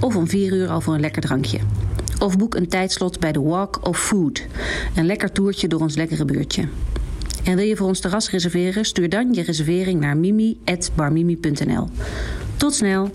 of 0.00 0.16
om 0.16 0.28
4 0.28 0.52
uur 0.52 0.68
al 0.68 0.80
voor 0.80 0.94
een 0.94 1.00
lekker 1.00 1.22
drankje. 1.22 1.58
Of 2.18 2.38
boek 2.38 2.54
een 2.54 2.68
tijdslot 2.68 3.20
bij 3.20 3.32
de 3.32 3.40
Walk 3.40 3.86
of 3.86 3.98
Food, 3.98 4.46
een 4.96 5.06
lekker 5.06 5.32
toertje 5.32 5.68
door 5.68 5.80
ons 5.80 5.96
lekkere 5.96 6.24
buurtje. 6.24 6.68
En 7.44 7.56
wil 7.56 7.66
je 7.66 7.76
voor 7.76 7.86
ons 7.86 8.00
terras 8.00 8.30
reserveren? 8.30 8.84
Stuur 8.84 9.08
dan 9.08 9.32
je 9.32 9.42
reservering 9.42 10.00
naar 10.00 10.16
mimi.barmimi.nl. 10.16 11.88
Tot 12.56 12.74
snel! 12.74 13.10